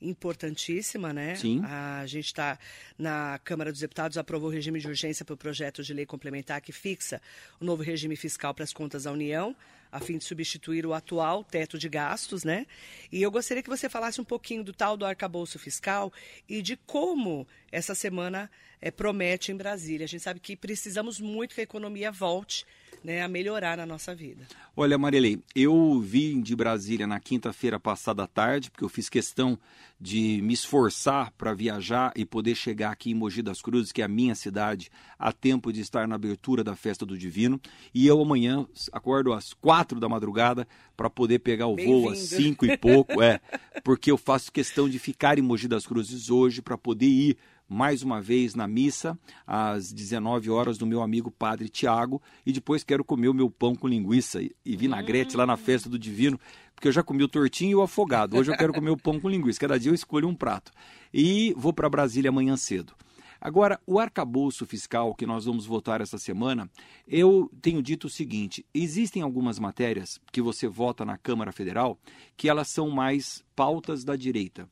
importantíssima, 0.00 1.12
né? 1.12 1.34
Sim. 1.34 1.62
A 1.64 2.06
gente 2.06 2.26
está 2.26 2.58
na 2.98 3.38
Câmara 3.44 3.70
dos 3.70 3.80
Deputados 3.80 4.16
aprovou 4.16 4.48
o 4.48 4.52
regime 4.52 4.80
de 4.80 4.88
urgência 4.88 5.24
para 5.24 5.34
o 5.34 5.36
projeto 5.36 5.82
de 5.82 5.92
lei 5.92 6.06
complementar 6.06 6.60
que 6.60 6.72
fixa 6.72 7.20
o 7.60 7.64
novo 7.64 7.82
regime 7.82 8.16
fiscal 8.16 8.54
para 8.54 8.64
as 8.64 8.72
contas 8.72 9.04
da 9.04 9.12
União, 9.12 9.54
a 9.92 10.00
fim 10.00 10.16
de 10.16 10.24
substituir 10.24 10.86
o 10.86 10.94
atual 10.94 11.44
teto 11.44 11.78
de 11.78 11.88
gastos, 11.88 12.44
né? 12.44 12.66
E 13.12 13.20
eu 13.20 13.30
gostaria 13.30 13.62
que 13.62 13.68
você 13.68 13.88
falasse 13.88 14.20
um 14.20 14.24
pouquinho 14.24 14.64
do 14.64 14.72
tal 14.72 14.96
do 14.96 15.04
arcabouço 15.04 15.58
fiscal 15.58 16.12
e 16.48 16.62
de 16.62 16.76
como 16.76 17.46
essa 17.70 17.94
semana 17.94 18.50
é, 18.80 18.90
promete 18.90 19.52
em 19.52 19.56
Brasília. 19.56 20.04
A 20.04 20.08
gente 20.08 20.22
sabe 20.22 20.40
que 20.40 20.56
precisamos 20.56 21.20
muito 21.20 21.54
que 21.54 21.60
a 21.60 21.64
economia 21.64 22.10
volte 22.10 22.66
né, 23.02 23.22
a 23.22 23.28
melhorar 23.28 23.76
na 23.76 23.86
nossa 23.86 24.14
vida. 24.14 24.46
Olha, 24.76 24.98
Marilei, 24.98 25.40
eu 25.54 26.00
vim 26.00 26.40
de 26.40 26.54
Brasília 26.54 27.06
na 27.06 27.18
quinta-feira 27.18 27.78
passada 27.78 28.22
à 28.22 28.26
tarde, 28.26 28.70
porque 28.70 28.84
eu 28.84 28.88
fiz 28.88 29.08
questão 29.08 29.58
de 30.00 30.40
me 30.42 30.54
esforçar 30.54 31.30
para 31.32 31.52
viajar 31.52 32.12
e 32.16 32.24
poder 32.24 32.54
chegar 32.54 32.90
aqui 32.90 33.10
em 33.10 33.14
Mogi 33.14 33.42
das 33.42 33.60
Cruzes, 33.60 33.92
que 33.92 34.00
é 34.00 34.04
a 34.04 34.08
minha 34.08 34.34
cidade, 34.34 34.90
a 35.18 35.32
tempo 35.32 35.72
de 35.72 35.80
estar 35.80 36.08
na 36.08 36.14
abertura 36.14 36.64
da 36.64 36.74
Festa 36.74 37.04
do 37.04 37.18
Divino. 37.18 37.60
E 37.92 38.06
eu 38.06 38.20
amanhã 38.20 38.66
acordo 38.92 39.32
às 39.32 39.52
quatro 39.52 40.00
da 40.00 40.08
madrugada 40.08 40.66
para 41.00 41.08
poder 41.08 41.38
pegar 41.38 41.66
o 41.66 41.76
voo 41.76 42.10
às 42.10 42.18
cinco 42.18 42.66
e 42.66 42.76
pouco, 42.76 43.22
é, 43.22 43.40
porque 43.82 44.10
eu 44.10 44.18
faço 44.18 44.52
questão 44.52 44.86
de 44.86 44.98
ficar 44.98 45.38
em 45.38 45.40
Mogi 45.42 45.66
das 45.66 45.86
Cruzes 45.86 46.28
hoje 46.28 46.60
para 46.60 46.76
poder 46.76 47.06
ir 47.06 47.38
mais 47.66 48.02
uma 48.02 48.20
vez 48.20 48.54
na 48.54 48.68
missa, 48.68 49.18
às 49.46 49.94
19 49.94 50.50
horas, 50.50 50.76
do 50.76 50.84
meu 50.84 51.00
amigo 51.00 51.30
Padre 51.30 51.70
Tiago, 51.70 52.20
e 52.44 52.52
depois 52.52 52.84
quero 52.84 53.02
comer 53.02 53.28
o 53.28 53.34
meu 53.34 53.48
pão 53.48 53.74
com 53.74 53.88
linguiça 53.88 54.42
e 54.42 54.76
vinagrete 54.76 55.38
lá 55.38 55.46
na 55.46 55.56
festa 55.56 55.88
do 55.88 55.98
Divino, 55.98 56.38
porque 56.74 56.88
eu 56.88 56.92
já 56.92 57.02
comi 57.02 57.24
o 57.24 57.28
tortinho 57.28 57.70
e 57.70 57.74
o 57.76 57.82
afogado. 57.82 58.36
Hoje 58.36 58.50
eu 58.50 58.56
quero 58.58 58.74
comer 58.74 58.90
o 58.90 58.96
pão 58.98 59.18
com 59.18 59.26
linguiça. 59.26 59.58
Cada 59.58 59.78
dia 59.78 59.90
eu 59.90 59.94
escolho 59.94 60.28
um 60.28 60.34
prato. 60.34 60.70
E 61.14 61.54
vou 61.56 61.72
para 61.72 61.88
Brasília 61.88 62.28
amanhã 62.28 62.58
cedo. 62.58 62.92
Agora, 63.40 63.80
o 63.86 63.98
arcabouço 63.98 64.66
fiscal 64.66 65.14
que 65.14 65.24
nós 65.24 65.46
vamos 65.46 65.64
votar 65.64 66.00
essa 66.00 66.18
semana, 66.18 66.68
eu 67.08 67.50
tenho 67.62 67.82
dito 67.82 68.06
o 68.06 68.10
seguinte: 68.10 68.66
existem 68.74 69.22
algumas 69.22 69.58
matérias 69.58 70.20
que 70.30 70.42
você 70.42 70.68
vota 70.68 71.04
na 71.04 71.16
Câmara 71.16 71.50
Federal 71.50 71.98
que 72.36 72.48
elas 72.48 72.68
são 72.68 72.90
mais 72.90 73.42
pautas 73.56 74.04
da 74.04 74.14
direita. 74.14 74.68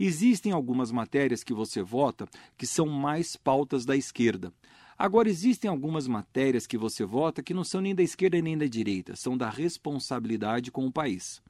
Existem 0.00 0.52
algumas 0.52 0.90
matérias 0.92 1.42
que 1.42 1.52
você 1.52 1.82
vota 1.82 2.26
que 2.56 2.66
são 2.66 2.86
mais 2.86 3.36
pautas 3.36 3.84
da 3.84 3.96
esquerda. 3.96 4.52
Agora, 4.96 5.28
existem 5.28 5.68
algumas 5.68 6.08
matérias 6.08 6.66
que 6.66 6.78
você 6.78 7.04
vota 7.04 7.42
que 7.42 7.52
não 7.52 7.62
são 7.62 7.80
nem 7.80 7.94
da 7.94 8.02
esquerda 8.02 8.40
nem 8.40 8.56
da 8.56 8.66
direita, 8.66 9.16
são 9.16 9.36
da 9.36 9.50
responsabilidade 9.50 10.70
com 10.70 10.86
o 10.86 10.92
país. 10.92 11.42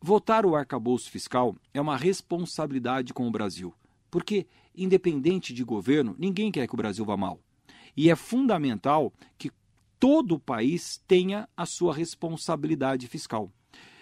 Votar 0.00 0.46
o 0.46 0.56
arcabouço 0.56 1.10
fiscal 1.10 1.54
é 1.74 1.80
uma 1.80 1.96
responsabilidade 1.96 3.12
com 3.12 3.28
o 3.28 3.30
Brasil, 3.30 3.74
porque, 4.10 4.46
independente 4.74 5.52
de 5.52 5.64
governo, 5.64 6.14
ninguém 6.18 6.50
quer 6.50 6.66
que 6.66 6.74
o 6.74 6.76
Brasil 6.76 7.04
vá 7.04 7.16
mal. 7.16 7.40
E 7.96 8.10
é 8.10 8.16
fundamental 8.16 9.12
que 9.36 9.50
todo 9.98 10.36
o 10.36 10.40
país 10.40 11.02
tenha 11.06 11.48
a 11.56 11.66
sua 11.66 11.94
responsabilidade 11.94 13.06
fiscal. 13.06 13.52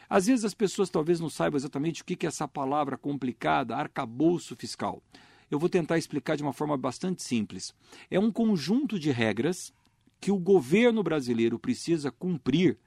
Às 0.09 0.27
vezes 0.27 0.45
as 0.45 0.55
pessoas 0.55 0.89
talvez 0.89 1.21
não 1.21 1.29
saibam 1.29 1.59
exatamente 1.59 2.03
o 2.03 2.05
que 2.05 2.25
é 2.25 2.29
essa 2.29 2.49
palavra 2.49 2.97
complicada, 2.97 3.77
arcabouço 3.77 4.57
fiscal. 4.57 5.03
Eu 5.51 5.59
vou 5.59 5.69
tentar 5.69 5.99
explicar 5.99 6.37
de 6.37 6.43
uma 6.43 6.53
forma 6.53 6.77
bastante 6.77 7.23
simples. 7.23 7.75
É 8.11 8.19
um 8.19 8.31
conjunto 8.31 8.99
de 8.99 9.11
regras 9.11 9.73
que 10.21 10.31
o 10.31 10.39
governo 10.39 11.03
brasileiro 11.03 11.59
precisa 11.59 12.11
cumprir 12.11 12.79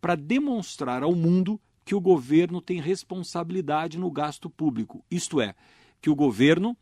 para 0.00 0.14
demonstrar 0.14 1.02
ao 1.02 1.14
mundo 1.14 1.60
que 1.84 1.94
o 1.94 2.00
governo 2.00 2.60
tem 2.60 2.80
responsabilidade 2.80 3.98
no 3.98 4.10
gasto 4.10 4.50
público. 4.50 5.04
Isto 5.10 5.40
é, 5.40 5.54
que 6.00 6.10
o 6.10 6.14
governo, 6.14 6.76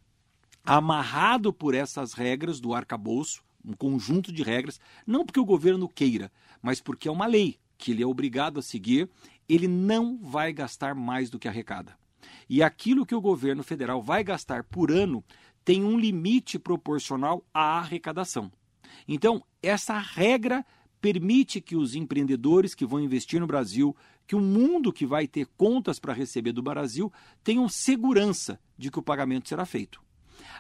amarrado 0.66 1.52
por 1.52 1.74
essas 1.74 2.12
regras 2.12 2.60
do 2.60 2.74
arcabouço, 2.74 3.42
um 3.64 3.72
conjunto 3.72 4.32
de 4.32 4.42
regras, 4.42 4.80
não 5.06 5.24
porque 5.24 5.40
o 5.40 5.44
governo 5.44 5.88
queira, 5.88 6.30
mas 6.60 6.80
porque 6.80 7.08
é 7.08 7.12
uma 7.12 7.26
lei 7.26 7.58
que 7.78 7.92
ele 7.92 8.02
é 8.02 8.06
obrigado 8.06 8.58
a 8.58 8.62
seguir 8.62 9.08
ele 9.48 9.68
não 9.68 10.18
vai 10.18 10.52
gastar 10.52 10.94
mais 10.94 11.30
do 11.30 11.38
que 11.38 11.48
arrecada. 11.48 11.96
E 12.48 12.62
aquilo 12.62 13.06
que 13.06 13.14
o 13.14 13.20
governo 13.20 13.62
federal 13.62 14.02
vai 14.02 14.22
gastar 14.24 14.64
por 14.64 14.90
ano 14.90 15.24
tem 15.64 15.84
um 15.84 15.98
limite 15.98 16.58
proporcional 16.58 17.44
à 17.52 17.78
arrecadação. 17.78 18.52
Então, 19.06 19.44
essa 19.62 19.98
regra 19.98 20.64
permite 21.00 21.60
que 21.60 21.76
os 21.76 21.94
empreendedores 21.94 22.74
que 22.74 22.86
vão 22.86 23.00
investir 23.00 23.40
no 23.40 23.46
Brasil, 23.46 23.96
que 24.26 24.34
o 24.34 24.40
mundo 24.40 24.92
que 24.92 25.06
vai 25.06 25.26
ter 25.26 25.46
contas 25.56 25.98
para 25.98 26.12
receber 26.12 26.52
do 26.52 26.62
Brasil, 26.62 27.12
tenham 27.44 27.68
segurança 27.68 28.58
de 28.78 28.90
que 28.90 28.98
o 28.98 29.02
pagamento 29.02 29.48
será 29.48 29.64
feito. 29.64 30.05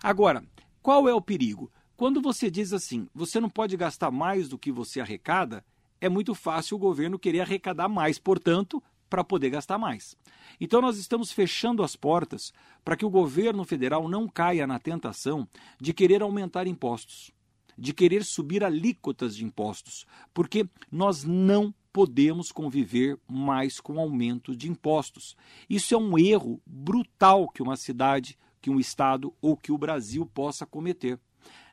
Agora, 0.02 0.42
qual 0.82 1.08
é 1.08 1.14
o 1.14 1.20
perigo? 1.20 1.70
Quando 1.96 2.20
você 2.20 2.50
diz 2.50 2.72
assim, 2.72 3.08
você 3.14 3.40
não 3.40 3.48
pode 3.48 3.76
gastar 3.76 4.10
mais 4.10 4.48
do 4.48 4.58
que 4.58 4.70
você 4.70 5.00
arrecada, 5.00 5.64
é 6.00 6.08
muito 6.08 6.34
fácil 6.34 6.76
o 6.76 6.80
governo 6.80 7.18
querer 7.18 7.40
arrecadar 7.40 7.88
mais, 7.88 8.18
portanto, 8.18 8.82
para 9.08 9.24
poder 9.24 9.50
gastar 9.50 9.78
mais. 9.78 10.16
Então, 10.60 10.80
nós 10.80 10.98
estamos 10.98 11.32
fechando 11.32 11.82
as 11.82 11.96
portas 11.96 12.52
para 12.84 12.96
que 12.96 13.04
o 13.04 13.10
governo 13.10 13.64
federal 13.64 14.08
não 14.08 14.28
caia 14.28 14.66
na 14.66 14.78
tentação 14.78 15.48
de 15.80 15.92
querer 15.92 16.22
aumentar 16.22 16.66
impostos, 16.66 17.30
de 17.78 17.92
querer 17.92 18.24
subir 18.24 18.64
alíquotas 18.64 19.36
de 19.36 19.44
impostos, 19.44 20.06
porque 20.34 20.68
nós 20.90 21.24
não 21.24 21.74
podemos 21.92 22.52
conviver 22.52 23.18
mais 23.26 23.80
com 23.80 23.98
aumento 23.98 24.54
de 24.54 24.68
impostos. 24.68 25.34
Isso 25.68 25.94
é 25.94 25.98
um 25.98 26.18
erro 26.18 26.60
brutal 26.66 27.48
que 27.48 27.62
uma 27.62 27.76
cidade, 27.76 28.36
que 28.66 28.70
um 28.70 28.80
estado 28.80 29.32
ou 29.40 29.56
que 29.56 29.70
o 29.70 29.78
Brasil 29.78 30.26
possa 30.26 30.66
cometer. 30.66 31.20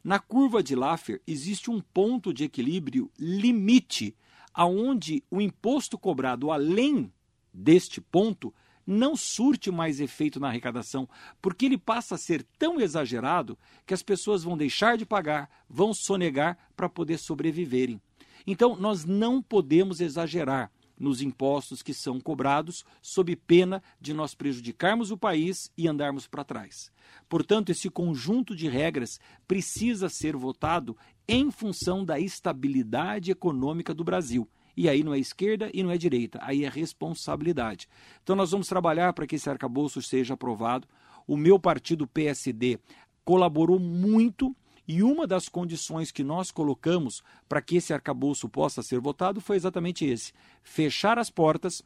Na 0.04 0.20
curva 0.20 0.62
de 0.62 0.76
Laffer 0.76 1.20
existe 1.26 1.72
um 1.72 1.82
ponto 1.82 2.32
de 2.32 2.44
equilíbrio 2.44 3.10
limite 3.18 4.16
aonde 4.54 5.24
o 5.32 5.42
imposto 5.42 5.98
cobrado 5.98 6.52
além 6.52 7.12
deste 7.52 8.00
ponto 8.00 8.54
não 8.86 9.16
surte 9.16 9.72
mais 9.72 10.00
efeito 10.00 10.40
na 10.40 10.50
arrecadação, 10.50 11.10
porque 11.42 11.66
ele 11.66 11.80
passa 11.80 12.14
a 12.14 12.18
ser 12.20 12.46
tão 12.60 12.80
exagerado 12.80 13.58
que 13.88 13.94
as 13.96 14.04
pessoas 14.04 14.44
vão 14.44 14.56
deixar 14.56 14.96
de 14.96 15.04
pagar, 15.04 15.50
vão 15.68 15.96
sonegar 15.96 16.60
para 16.76 16.88
poder 16.88 17.18
sobreviverem. 17.18 18.00
Então, 18.46 18.76
nós 18.76 19.04
não 19.04 19.42
podemos 19.42 20.00
exagerar 20.00 20.72
nos 21.04 21.22
impostos 21.22 21.84
que 21.84 21.94
são 21.94 22.20
cobrados, 22.20 22.86
sob 23.02 23.36
pena 23.36 23.84
de 24.00 24.14
nós 24.14 24.34
prejudicarmos 24.34 25.12
o 25.12 25.18
país 25.18 25.70
e 25.78 25.88
andarmos 25.88 26.28
para 26.28 26.46
trás. 26.46 26.90
Portanto, 27.28 27.72
esse 27.72 27.90
conjunto 27.90 28.56
de 28.56 28.70
regras 28.70 29.20
precisa 29.46 30.08
ser 30.08 30.36
votado 30.36 30.98
em 31.28 31.52
função 31.52 32.06
da 32.06 32.20
estabilidade 32.20 33.32
econômica 33.32 33.94
do 33.94 34.04
Brasil. 34.04 34.48
E 34.76 34.88
aí 34.88 35.04
não 35.04 35.14
é 35.14 35.20
esquerda 35.20 35.70
e 35.74 35.84
não 35.84 35.92
é 35.92 35.98
direita, 35.98 36.40
aí 36.42 36.64
é 36.64 36.70
responsabilidade. 36.70 37.88
Então 38.24 38.36
nós 38.36 38.52
vamos 38.52 38.68
trabalhar 38.68 39.14
para 39.14 39.28
que 39.28 39.36
esse 39.36 39.50
arcabouço 39.50 40.02
seja 40.02 40.34
aprovado. 40.34 40.88
O 41.28 41.38
meu 41.38 41.60
partido 41.60 42.08
PSD 42.08 42.80
colaborou 43.24 43.78
muito 43.78 44.56
e 44.88 45.02
uma 45.02 45.26
das 45.26 45.48
condições 45.48 46.12
que 46.12 46.24
nós 46.24 46.52
colocamos 46.52 47.24
para 47.48 47.62
que 47.62 47.78
esse 47.78 47.94
arcabouço 47.94 48.50
possa 48.50 48.84
ser 48.84 49.00
votado 49.00 49.40
foi 49.40 49.56
exatamente 49.56 50.06
esse: 50.06 50.34
fechar 50.62 51.18
as 51.18 51.30
portas 51.30 51.82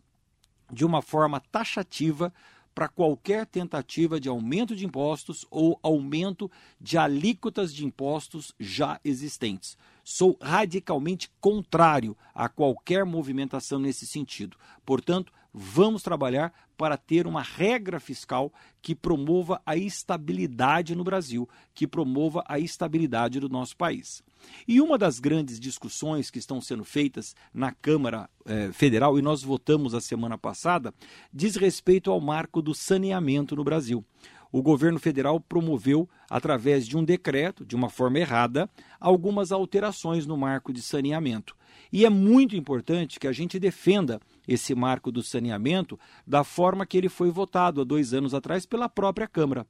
de 0.71 0.85
uma 0.85 1.01
forma 1.01 1.39
taxativa 1.39 2.33
para 2.77 2.87
qualquer 2.87 3.47
tentativa 3.47 4.19
de 4.19 4.29
aumento 4.29 4.75
de 4.75 4.85
impostos 4.85 5.45
ou 5.49 5.79
aumento 5.81 6.49
de 6.79 6.95
alíquotas 6.95 7.73
de 7.73 7.83
impostos 7.83 8.53
já 8.59 8.99
existentes. 9.03 9.75
Sou 10.03 10.37
radicalmente 10.39 11.31
contrário 11.41 12.15
a 12.35 12.47
qualquer 12.47 13.03
movimentação 13.03 13.79
nesse 13.79 14.05
sentido. 14.05 14.57
Portanto, 14.85 15.33
vamos 15.53 16.03
trabalhar 16.03 16.53
para 16.77 16.97
ter 16.97 17.25
uma 17.25 17.41
regra 17.41 17.99
fiscal 17.99 18.53
que 18.81 18.93
promova 18.93 19.61
a 19.65 19.75
estabilidade 19.75 20.95
no 20.95 21.03
Brasil, 21.03 21.49
que 21.73 21.87
promova 21.87 22.43
a 22.47 22.59
estabilidade 22.59 23.39
do 23.39 23.49
nosso 23.49 23.75
país. 23.75 24.21
E 24.67 24.79
uma 24.79 24.97
das 24.97 25.19
grandes 25.19 25.59
discussões 25.59 26.29
que 26.29 26.39
estão 26.39 26.61
sendo 26.61 26.83
feitas 26.83 27.35
na 27.53 27.71
Câmara 27.71 28.29
eh, 28.45 28.69
Federal, 28.71 29.17
e 29.17 29.21
nós 29.21 29.41
votamos 29.41 29.95
a 29.95 30.01
semana 30.01 30.37
passada, 30.37 30.93
diz 31.33 31.55
respeito 31.55 32.11
ao 32.11 32.21
marco 32.21 32.61
do 32.61 32.75
saneamento 32.75 33.55
no 33.55 33.63
Brasil 33.63 34.05
o 34.51 34.61
governo 34.61 34.99
federal 34.99 35.39
promoveu, 35.39 36.09
através 36.29 36.87
de 36.87 36.97
um 36.97 37.03
decreto, 37.03 37.65
de 37.65 37.75
uma 37.75 37.89
forma 37.89 38.19
errada, 38.19 38.69
algumas 38.99 39.51
alterações 39.51 40.25
no 40.25 40.37
marco 40.37 40.71
de 40.71 40.81
saneamento. 40.81 41.55
E 41.91 42.05
é 42.05 42.09
muito 42.09 42.55
importante 42.55 43.19
que 43.19 43.27
a 43.27 43.31
gente 43.31 43.59
defenda 43.59 44.19
esse 44.47 44.73
marco 44.73 45.11
do 45.11 45.21
saneamento 45.21 45.99
da 46.25 46.43
forma 46.43 46.85
que 46.85 46.97
ele 46.97 47.09
foi 47.09 47.29
votado 47.29 47.81
há 47.81 47.83
dois 47.83 48.13
anos 48.13 48.33
atrás 48.33 48.65
pela 48.65 48.87
própria 48.87 49.27
Câmara. 49.27 49.67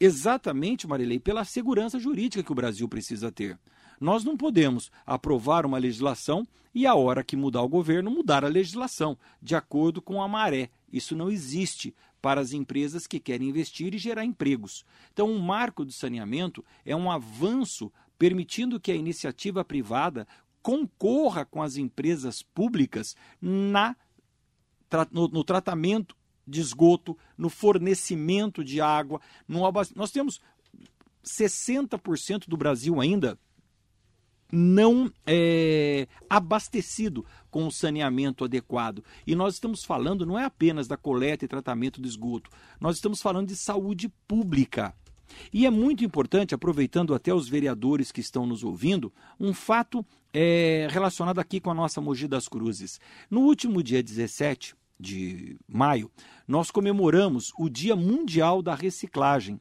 Exatamente, 0.00 0.86
Marilei, 0.86 1.20
pela 1.20 1.44
segurança 1.44 1.98
jurídica 1.98 2.42
que 2.42 2.50
o 2.50 2.56
Brasil 2.56 2.88
precisa 2.88 3.30
ter. 3.30 3.58
Nós 4.00 4.24
não 4.24 4.36
podemos 4.36 4.90
aprovar 5.06 5.64
uma 5.64 5.78
legislação 5.78 6.44
e, 6.74 6.86
a 6.86 6.94
hora 6.94 7.22
que 7.22 7.36
mudar 7.36 7.62
o 7.62 7.68
governo, 7.68 8.10
mudar 8.10 8.44
a 8.44 8.48
legislação, 8.48 9.16
de 9.40 9.54
acordo 9.54 10.02
com 10.02 10.20
a 10.20 10.26
maré. 10.26 10.70
Isso 10.92 11.14
não 11.14 11.30
existe 11.30 11.94
para 12.20 12.40
as 12.40 12.52
empresas 12.52 13.06
que 13.06 13.20
querem 13.20 13.48
investir 13.48 13.94
e 13.94 13.98
gerar 13.98 14.24
empregos. 14.24 14.84
Então, 15.12 15.30
um 15.30 15.38
marco 15.38 15.84
de 15.84 15.92
saneamento 15.92 16.64
é 16.84 16.96
um 16.96 17.10
avanço 17.10 17.92
permitindo 18.18 18.78
que 18.78 18.92
a 18.92 18.96
iniciativa 18.96 19.64
privada 19.64 20.26
concorra 20.62 21.44
com 21.44 21.62
as 21.62 21.76
empresas 21.76 22.42
públicas 22.42 23.16
na, 23.40 23.96
no, 25.10 25.28
no 25.28 25.44
tratamento 25.44 26.16
de 26.46 26.60
esgoto, 26.60 27.16
no 27.36 27.48
fornecimento 27.48 28.64
de 28.64 28.80
água. 28.80 29.20
No, 29.46 29.60
nós 29.94 30.10
temos 30.10 30.40
60% 31.24 32.48
do 32.48 32.56
Brasil 32.56 33.00
ainda 33.00 33.38
não 34.52 35.10
é, 35.26 36.06
abastecido 36.28 37.24
com 37.50 37.66
o 37.66 37.72
saneamento 37.72 38.44
adequado. 38.44 39.02
E 39.26 39.34
nós 39.34 39.54
estamos 39.54 39.82
falando 39.82 40.26
não 40.26 40.38
é 40.38 40.44
apenas 40.44 40.86
da 40.86 40.96
coleta 40.96 41.44
e 41.44 41.48
tratamento 41.48 42.00
do 42.00 42.06
esgoto, 42.06 42.50
nós 42.78 42.96
estamos 42.96 43.22
falando 43.22 43.48
de 43.48 43.56
saúde 43.56 44.10
pública. 44.28 44.94
E 45.52 45.66
é 45.66 45.70
muito 45.70 46.04
importante, 46.04 46.54
aproveitando 46.54 47.14
até 47.14 47.32
os 47.32 47.48
vereadores 47.48 48.10
que 48.10 48.20
estão 48.20 48.46
nos 48.46 48.64
ouvindo, 48.64 49.12
um 49.38 49.52
fato 49.52 50.04
é, 50.32 50.88
relacionado 50.90 51.38
aqui 51.38 51.60
com 51.60 51.70
a 51.70 51.74
nossa 51.74 52.00
Mogi 52.00 52.26
das 52.26 52.48
Cruzes. 52.48 53.00
No 53.30 53.40
último 53.40 53.82
dia 53.82 54.02
17 54.02 54.74
de 54.98 55.56
maio, 55.68 56.10
nós 56.46 56.70
comemoramos 56.70 57.52
o 57.58 57.68
Dia 57.68 57.96
Mundial 57.96 58.62
da 58.62 58.74
Reciclagem. 58.74 59.60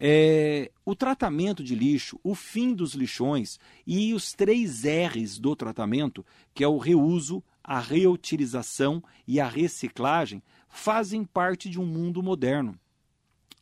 É, 0.00 0.70
o 0.84 0.94
tratamento 0.94 1.62
de 1.62 1.74
lixo, 1.74 2.18
o 2.22 2.34
fim 2.34 2.72
dos 2.72 2.94
lixões 2.94 3.58
e 3.86 4.14
os 4.14 4.32
três 4.32 4.84
R's 4.84 5.38
do 5.38 5.56
tratamento, 5.56 6.24
que 6.54 6.62
é 6.62 6.68
o 6.68 6.78
reuso, 6.78 7.42
a 7.62 7.80
reutilização 7.80 9.02
e 9.26 9.40
a 9.40 9.48
reciclagem, 9.48 10.42
fazem 10.68 11.24
parte 11.24 11.68
de 11.68 11.80
um 11.80 11.84
mundo 11.84 12.22
moderno. 12.22 12.78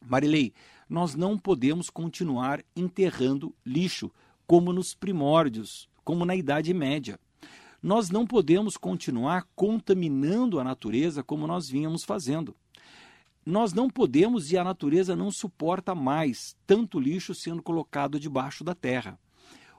Marilei, 0.04 0.52
nós 0.88 1.14
não 1.14 1.36
podemos 1.38 1.90
continuar 1.90 2.64
enterrando 2.74 3.54
lixo 3.64 4.10
como 4.46 4.72
nos 4.72 4.94
primórdios, 4.94 5.88
como 6.04 6.24
na 6.24 6.36
Idade 6.36 6.72
Média. 6.72 7.18
Nós 7.82 8.10
não 8.10 8.26
podemos 8.26 8.76
continuar 8.76 9.46
contaminando 9.54 10.58
a 10.58 10.64
natureza 10.64 11.22
como 11.22 11.46
nós 11.46 11.68
vínhamos 11.68 12.04
fazendo 12.04 12.54
nós 13.46 13.72
não 13.72 13.88
podemos 13.88 14.50
e 14.50 14.58
a 14.58 14.64
natureza 14.64 15.14
não 15.14 15.30
suporta 15.30 15.94
mais 15.94 16.56
tanto 16.66 16.98
lixo 16.98 17.32
sendo 17.32 17.62
colocado 17.62 18.18
debaixo 18.18 18.64
da 18.64 18.74
terra. 18.74 19.16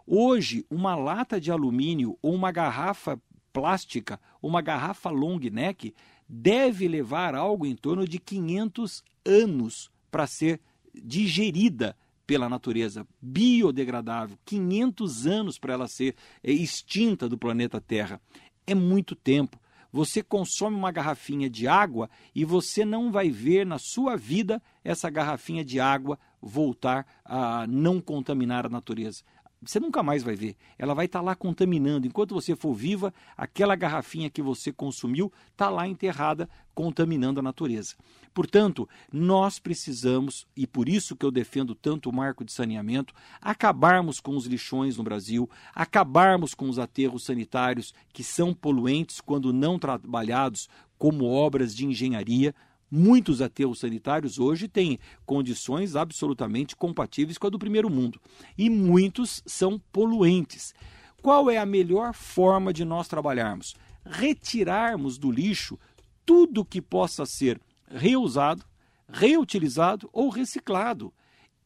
Hoje, 0.05 0.65
uma 0.69 0.95
lata 0.95 1.39
de 1.39 1.51
alumínio 1.51 2.17
ou 2.21 2.33
uma 2.33 2.49
garrafa 2.49 3.21
plástica, 3.51 4.21
uma 4.41 4.61
garrafa 4.61 5.09
long 5.09 5.37
neck, 5.51 5.93
deve 6.29 6.87
levar 6.87 7.35
algo 7.35 7.65
em 7.65 7.75
torno 7.75 8.07
de 8.07 8.19
500 8.19 9.03
anos 9.25 9.91
para 10.09 10.25
ser 10.25 10.61
digerida 11.03 11.95
pela 12.25 12.49
natureza, 12.49 13.07
biodegradável, 13.21 14.37
500 14.45 15.25
anos 15.25 15.57
para 15.57 15.73
ela 15.73 15.87
ser 15.87 16.15
é, 16.43 16.51
extinta 16.51 17.29
do 17.29 17.37
planeta 17.37 17.79
Terra. 17.79 18.19
É 18.65 18.75
muito 18.75 19.15
tempo. 19.15 19.57
Você 19.91 20.21
consome 20.21 20.75
uma 20.75 20.91
garrafinha 20.91 21.49
de 21.49 21.67
água 21.67 22.09
e 22.35 22.43
você 22.43 22.83
não 22.83 23.11
vai 23.11 23.29
ver 23.29 23.65
na 23.65 23.79
sua 23.79 24.17
vida 24.17 24.61
essa 24.83 25.09
garrafinha 25.09 25.63
de 25.63 25.79
água 25.79 26.19
voltar 26.41 27.05
a 27.23 27.65
não 27.67 28.01
contaminar 28.01 28.65
a 28.65 28.69
natureza. 28.69 29.23
Você 29.61 29.79
nunca 29.79 30.03
mais 30.03 30.21
vai 30.21 30.35
ver. 30.35 30.55
Ela 30.77 30.93
vai 30.93 31.05
estar 31.05 31.19
tá 31.19 31.25
lá 31.25 31.35
contaminando. 31.35 32.05
Enquanto 32.05 32.35
você 32.35 32.55
for 32.55 32.73
viva, 32.73 33.13
aquela 33.35 33.75
garrafinha 33.75 34.29
que 34.29 34.41
você 34.41 34.71
consumiu 34.71 35.31
está 35.51 35.69
lá 35.69 35.87
enterrada, 35.87 36.47
contaminando 36.75 37.39
a 37.39 37.43
natureza. 37.43 37.95
Portanto, 38.33 38.87
nós 39.11 39.57
precisamos, 39.57 40.45
e 40.55 40.67
por 40.67 40.87
isso 40.87 41.15
que 41.15 41.25
eu 41.25 41.31
defendo 41.31 41.73
tanto 41.73 42.07
o 42.07 42.13
marco 42.13 42.45
de 42.45 42.51
saneamento, 42.51 43.15
acabarmos 43.41 44.19
com 44.19 44.35
os 44.37 44.45
lixões 44.45 44.95
no 44.95 45.03
Brasil, 45.03 45.49
acabarmos 45.73 46.53
com 46.53 46.69
os 46.69 46.77
aterros 46.77 47.23
sanitários 47.23 47.95
que 48.13 48.23
são 48.23 48.53
poluentes 48.53 49.19
quando 49.19 49.51
não 49.51 49.79
trabalhados 49.79 50.69
como 50.99 51.25
obras 51.25 51.75
de 51.75 51.85
engenharia. 51.85 52.53
Muitos 52.89 53.41
aterros 53.41 53.79
sanitários 53.79 54.39
hoje 54.39 54.67
têm 54.67 54.97
condições 55.25 55.95
absolutamente 55.95 56.75
compatíveis 56.75 57.37
com 57.37 57.47
a 57.47 57.49
do 57.49 57.59
primeiro 57.59 57.89
mundo. 57.89 58.19
E 58.57 58.69
muitos 58.69 59.43
são 59.45 59.77
poluentes. 59.91 60.73
Qual 61.21 61.49
é 61.49 61.57
a 61.57 61.65
melhor 61.65 62.13
forma 62.13 62.71
de 62.71 62.85
nós 62.85 63.07
trabalharmos? 63.07 63.75
Retirarmos 64.05 65.17
do 65.17 65.29
lixo 65.29 65.77
tudo 66.25 66.65
que 66.65 66.81
possa 66.81 67.25
ser 67.25 67.59
reusado, 67.89 68.63
reutilizado 69.09 70.09
ou 70.13 70.29
reciclado. 70.29 71.13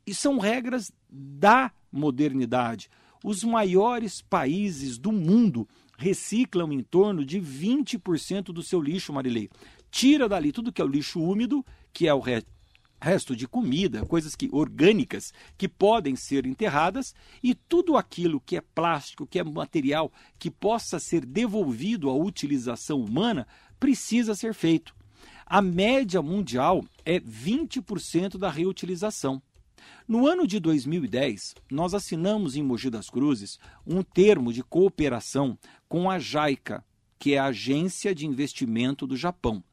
E 0.05 0.15
são 0.15 0.39
regras 0.39 0.91
da 1.09 1.71
modernidade. 1.91 2.89
Os 3.23 3.43
maiores 3.43 4.21
países 4.23 4.97
do 4.97 5.11
mundo 5.11 5.67
reciclam 5.97 6.71
em 6.73 6.81
torno 6.81 7.23
de 7.23 7.39
20% 7.39 8.45
do 8.45 8.63
seu 8.63 8.81
lixo, 8.81 9.13
Marilei. 9.13 9.49
Tira 9.91 10.27
dali 10.29 10.53
tudo 10.53 10.71
que 10.71 10.81
é 10.81 10.85
o 10.85 10.87
lixo 10.87 11.21
úmido, 11.21 11.65
que 11.93 12.07
é 12.07 12.13
o 12.13 12.23
resto 12.99 13.35
de 13.35 13.45
comida, 13.45 14.05
coisas 14.05 14.35
que 14.35 14.49
orgânicas 14.51 15.33
que 15.57 15.67
podem 15.67 16.15
ser 16.15 16.45
enterradas 16.45 17.13
e 17.43 17.53
tudo 17.53 17.97
aquilo 17.97 18.39
que 18.39 18.55
é 18.55 18.61
plástico, 18.61 19.27
que 19.27 19.37
é 19.37 19.43
material 19.43 20.11
que 20.39 20.49
possa 20.49 20.97
ser 20.97 21.25
devolvido 21.25 22.09
à 22.09 22.15
utilização 22.15 23.01
humana 23.01 23.45
precisa 23.79 24.33
ser 24.33 24.53
feito. 24.53 24.95
A 25.45 25.61
média 25.61 26.21
mundial 26.21 26.85
é 27.03 27.19
20% 27.19 28.37
da 28.37 28.49
reutilização. 28.49 29.41
No 30.07 30.27
ano 30.27 30.47
de 30.47 30.59
2010, 30.59 31.55
nós 31.69 31.93
assinamos 31.93 32.55
em 32.55 32.63
Mogi 32.63 32.89
das 32.89 33.09
Cruzes 33.09 33.59
um 33.85 34.01
termo 34.01 34.53
de 34.53 34.63
cooperação 34.63 35.57
com 35.89 36.09
a 36.09 36.19
JAICA, 36.19 36.83
que 37.21 37.35
é 37.35 37.37
a 37.37 37.45
Agência 37.45 38.15
de 38.15 38.25
Investimento 38.25 39.05
do 39.05 39.15
Japão. 39.15 39.63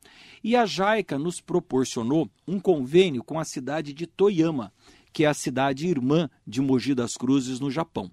E 0.44 0.54
a 0.54 0.66
JAICA 0.66 1.18
nos 1.18 1.40
proporcionou 1.40 2.30
um 2.46 2.60
convênio 2.60 3.24
com 3.24 3.40
a 3.40 3.44
cidade 3.44 3.94
de 3.94 4.06
Toyama, 4.06 4.70
que 5.14 5.24
é 5.24 5.26
a 5.26 5.32
cidade 5.32 5.86
irmã 5.88 6.28
de 6.46 6.60
Mogi 6.60 6.94
das 6.94 7.14
Cruzes, 7.14 7.58
no 7.58 7.70
Japão. 7.70 8.10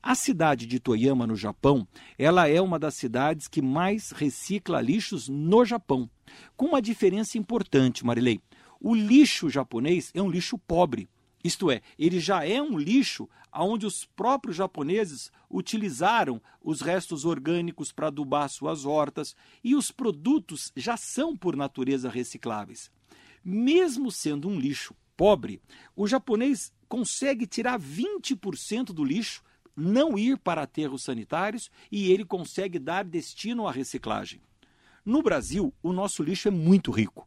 A 0.00 0.14
cidade 0.14 0.66
de 0.66 0.78
Toyama, 0.78 1.26
no 1.26 1.34
Japão, 1.34 1.84
ela 2.16 2.48
é 2.48 2.60
uma 2.60 2.78
das 2.78 2.94
cidades 2.94 3.48
que 3.48 3.60
mais 3.60 4.12
recicla 4.12 4.80
lixos 4.80 5.28
no 5.28 5.64
Japão. 5.64 6.08
Com 6.56 6.66
uma 6.66 6.80
diferença 6.80 7.36
importante, 7.36 8.06
Marilei. 8.06 8.40
O 8.80 8.94
lixo 8.94 9.50
japonês 9.50 10.12
é 10.14 10.22
um 10.22 10.30
lixo 10.30 10.56
pobre. 10.56 11.08
Isto 11.46 11.70
é, 11.70 11.80
ele 11.96 12.18
já 12.18 12.44
é 12.44 12.60
um 12.60 12.76
lixo 12.76 13.28
onde 13.54 13.86
os 13.86 14.04
próprios 14.04 14.56
japoneses 14.56 15.30
utilizaram 15.48 16.42
os 16.60 16.80
restos 16.80 17.24
orgânicos 17.24 17.92
para 17.92 18.08
adubar 18.08 18.48
suas 18.48 18.84
hortas 18.84 19.36
e 19.62 19.76
os 19.76 19.92
produtos 19.92 20.72
já 20.74 20.96
são, 20.96 21.36
por 21.36 21.54
natureza, 21.54 22.10
recicláveis. 22.10 22.90
Mesmo 23.44 24.10
sendo 24.10 24.48
um 24.48 24.58
lixo 24.58 24.92
pobre, 25.16 25.62
o 25.94 26.08
japonês 26.08 26.72
consegue 26.88 27.46
tirar 27.46 27.78
20% 27.78 28.86
do 28.86 29.04
lixo, 29.04 29.40
não 29.76 30.18
ir 30.18 30.36
para 30.38 30.62
aterros 30.62 31.04
sanitários 31.04 31.70
e 31.92 32.10
ele 32.10 32.24
consegue 32.24 32.80
dar 32.80 33.04
destino 33.04 33.68
à 33.68 33.70
reciclagem. 33.70 34.40
No 35.04 35.22
Brasil, 35.22 35.72
o 35.80 35.92
nosso 35.92 36.24
lixo 36.24 36.48
é 36.48 36.50
muito 36.50 36.90
rico. 36.90 37.25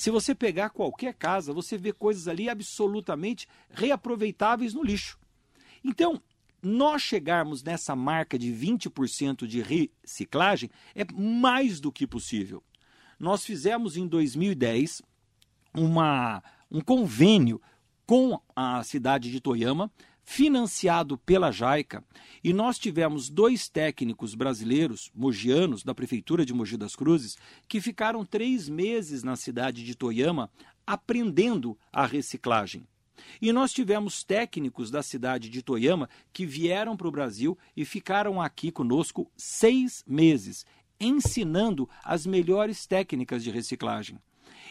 Se 0.00 0.10
você 0.10 0.34
pegar 0.34 0.70
qualquer 0.70 1.12
casa, 1.12 1.52
você 1.52 1.76
vê 1.76 1.92
coisas 1.92 2.26
ali 2.26 2.48
absolutamente 2.48 3.46
reaproveitáveis 3.68 4.72
no 4.72 4.82
lixo. 4.82 5.18
Então, 5.84 6.22
nós 6.62 7.02
chegarmos 7.02 7.62
nessa 7.62 7.94
marca 7.94 8.38
de 8.38 8.50
20% 8.50 9.46
de 9.46 9.60
reciclagem 9.60 10.70
é 10.94 11.04
mais 11.12 11.80
do 11.80 11.92
que 11.92 12.06
possível. 12.06 12.64
Nós 13.18 13.44
fizemos 13.44 13.94
em 13.94 14.08
2010 14.08 15.02
uma, 15.74 16.42
um 16.70 16.80
convênio 16.80 17.60
com 18.06 18.40
a 18.56 18.82
cidade 18.82 19.30
de 19.30 19.38
Toyama 19.38 19.92
financiado 20.22 21.18
pela 21.18 21.50
JAICA, 21.50 22.04
e 22.42 22.52
nós 22.52 22.78
tivemos 22.78 23.28
dois 23.28 23.68
técnicos 23.68 24.34
brasileiros, 24.34 25.10
mogianos, 25.14 25.82
da 25.82 25.94
Prefeitura 25.94 26.44
de 26.44 26.54
Mogi 26.54 26.76
das 26.76 26.96
Cruzes, 26.96 27.36
que 27.68 27.80
ficaram 27.80 28.24
três 28.24 28.68
meses 28.68 29.22
na 29.22 29.36
cidade 29.36 29.84
de 29.84 29.94
Toyama 29.94 30.50
aprendendo 30.86 31.78
a 31.92 32.06
reciclagem. 32.06 32.86
E 33.40 33.52
nós 33.52 33.72
tivemos 33.72 34.24
técnicos 34.24 34.90
da 34.90 35.02
cidade 35.02 35.48
de 35.48 35.62
Toyama 35.62 36.08
que 36.32 36.46
vieram 36.46 36.96
para 36.96 37.08
o 37.08 37.12
Brasil 37.12 37.56
e 37.76 37.84
ficaram 37.84 38.40
aqui 38.40 38.72
conosco 38.72 39.30
seis 39.36 40.02
meses, 40.06 40.64
ensinando 40.98 41.88
as 42.02 42.26
melhores 42.26 42.86
técnicas 42.86 43.44
de 43.44 43.50
reciclagem. 43.50 44.18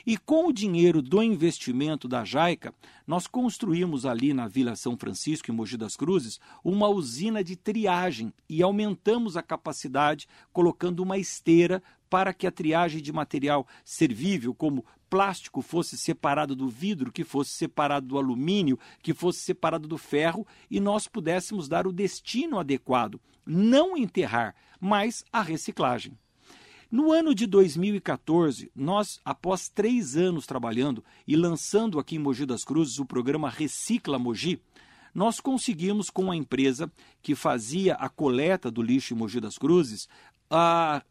E 0.06 0.18
com 0.18 0.48
o 0.48 0.54
dinheiro 0.54 1.02
do 1.02 1.22
investimento 1.22 2.08
da 2.08 2.24
Jaica, 2.24 2.74
nós 3.06 3.28
construímos 3.28 4.06
ali 4.06 4.34
na 4.34 4.48
Vila 4.48 4.76
São 4.76 4.98
Francisco, 4.98 5.52
em 5.52 5.54
Mogi 5.54 5.78
das 5.78 5.96
Cruzes, 5.96 6.40
uma 6.64 6.88
usina 6.88 7.44
de 7.44 7.56
triagem 7.56 8.34
e 8.48 8.62
aumentamos 8.62 9.36
a 9.36 9.44
capacidade 9.44 10.28
colocando 10.52 11.02
uma 11.02 11.18
esteira 11.18 11.82
para 12.10 12.34
que 12.34 12.48
a 12.48 12.52
triagem 12.52 13.02
de 13.02 13.14
material 13.14 13.68
servível, 13.86 14.54
como 14.54 14.84
plástico, 15.10 15.62
fosse 15.62 15.98
separado 15.98 16.56
do 16.56 16.68
vidro, 16.68 17.12
que 17.12 17.24
fosse 17.24 17.52
separado 17.52 18.08
do 18.08 18.18
alumínio, 18.18 18.80
que 19.02 19.14
fosse 19.14 19.40
separado 19.40 19.88
do 19.88 19.98
ferro 19.98 20.46
e 20.70 20.80
nós 20.80 21.08
pudéssemos 21.08 21.68
dar 21.68 21.86
o 21.86 21.94
destino 21.94 22.60
adequado, 22.60 23.20
não 23.46 23.96
enterrar, 23.96 24.56
mas 24.80 25.24
a 25.32 25.42
reciclagem. 25.42 26.18
No 26.92 27.12
ano 27.12 27.36
de 27.36 27.46
2014, 27.46 28.72
nós, 28.76 29.20
após 29.24 29.70
três 29.70 30.18
anos 30.18 30.48
trabalhando 30.48 31.04
e 31.28 31.36
lançando 31.36 32.00
aqui 32.00 32.16
em 32.16 32.20
Mogi 32.20 32.48
das 32.48 32.64
Cruzes 32.64 32.98
o 32.98 33.06
programa 33.06 33.48
Recicla 33.48 34.18
Mogi, 34.18 34.60
nós 35.14 35.40
conseguimos 35.40 36.10
com 36.10 36.32
a 36.32 36.36
empresa 36.36 36.92
que 37.22 37.36
fazia 37.36 37.94
a 37.94 38.10
coleta 38.10 38.72
do 38.72 38.82
lixo 38.82 39.14
em 39.14 39.18
Mogi 39.18 39.40
das 39.40 39.56
Cruzes, 39.56 40.10
a, 40.50 41.04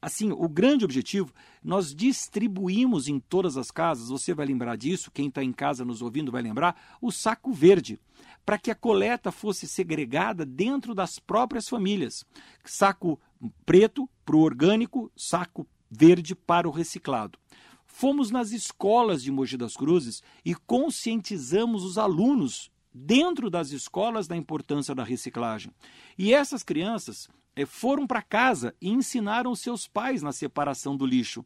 assim, 0.00 0.30
o 0.30 0.48
grande 0.48 0.84
objetivo, 0.84 1.32
nós 1.64 1.92
distribuímos 1.92 3.08
em 3.08 3.18
todas 3.18 3.56
as 3.56 3.72
casas, 3.72 4.10
você 4.10 4.32
vai 4.32 4.46
lembrar 4.46 4.76
disso, 4.76 5.10
quem 5.10 5.26
está 5.26 5.42
em 5.42 5.52
casa 5.52 5.84
nos 5.84 6.00
ouvindo 6.00 6.30
vai 6.30 6.42
lembrar, 6.42 6.96
o 7.00 7.10
saco 7.10 7.52
verde 7.52 7.98
para 8.44 8.58
que 8.58 8.70
a 8.70 8.74
coleta 8.74 9.32
fosse 9.32 9.66
segregada 9.66 10.44
dentro 10.44 10.94
das 10.94 11.18
próprias 11.18 11.68
famílias. 11.68 12.24
Saco 12.64 13.18
preto 13.64 14.08
para 14.24 14.36
o 14.36 14.40
orgânico, 14.40 15.10
saco 15.16 15.66
verde 15.90 16.34
para 16.34 16.68
o 16.68 16.72
reciclado. 16.72 17.38
Fomos 17.86 18.30
nas 18.30 18.50
escolas 18.50 19.22
de 19.22 19.30
Mogi 19.30 19.56
das 19.56 19.76
Cruzes 19.76 20.22
e 20.44 20.54
conscientizamos 20.54 21.84
os 21.84 21.96
alunos 21.96 22.70
dentro 22.92 23.48
das 23.48 23.70
escolas 23.70 24.26
da 24.26 24.36
importância 24.36 24.94
da 24.94 25.04
reciclagem. 25.04 25.72
E 26.18 26.34
essas 26.34 26.62
crianças 26.62 27.28
eh, 27.54 27.66
foram 27.66 28.06
para 28.06 28.22
casa 28.22 28.74
e 28.80 28.90
ensinaram 28.90 29.54
seus 29.54 29.86
pais 29.86 30.22
na 30.22 30.32
separação 30.32 30.96
do 30.96 31.06
lixo. 31.06 31.44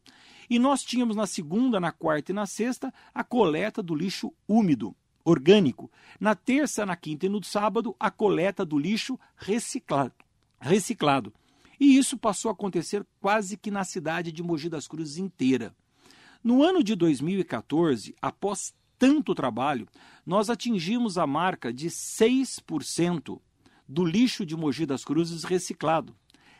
E 0.49 0.57
nós 0.57 0.83
tínhamos 0.83 1.15
na 1.15 1.27
segunda, 1.27 1.79
na 1.79 1.91
quarta 1.91 2.31
e 2.31 2.35
na 2.35 2.45
sexta 2.45 2.93
a 3.13 3.23
coleta 3.23 3.83
do 3.83 3.93
lixo 3.93 4.33
úmido 4.47 4.95
orgânico. 5.23 5.91
Na 6.19 6.33
terça, 6.33 6.85
na 6.85 6.95
quinta 6.95 7.25
e 7.25 7.29
no 7.29 7.43
sábado, 7.43 7.95
a 7.99 8.09
coleta 8.09 8.65
do 8.65 8.77
lixo 8.77 9.19
reciclado. 9.35 10.13
reciclado. 10.59 11.33
E 11.79 11.97
isso 11.97 12.17
passou 12.17 12.49
a 12.49 12.53
acontecer 12.53 13.05
quase 13.19 13.57
que 13.57 13.71
na 13.71 13.83
cidade 13.83 14.31
de 14.31 14.43
Mogi 14.43 14.69
das 14.69 14.87
Cruzes 14.87 15.17
inteira. 15.17 15.73
No 16.43 16.63
ano 16.63 16.83
de 16.83 16.95
2014, 16.95 18.15
após 18.21 18.73
tanto 18.97 19.33
trabalho, 19.33 19.87
nós 20.25 20.49
atingimos 20.49 21.17
a 21.17 21.25
marca 21.25 21.71
de 21.71 21.87
6% 21.87 23.39
do 23.87 24.05
lixo 24.05 24.45
de 24.45 24.55
Mogi 24.55 24.85
das 24.85 25.05
Cruzes 25.05 25.43
reciclado. 25.43 26.15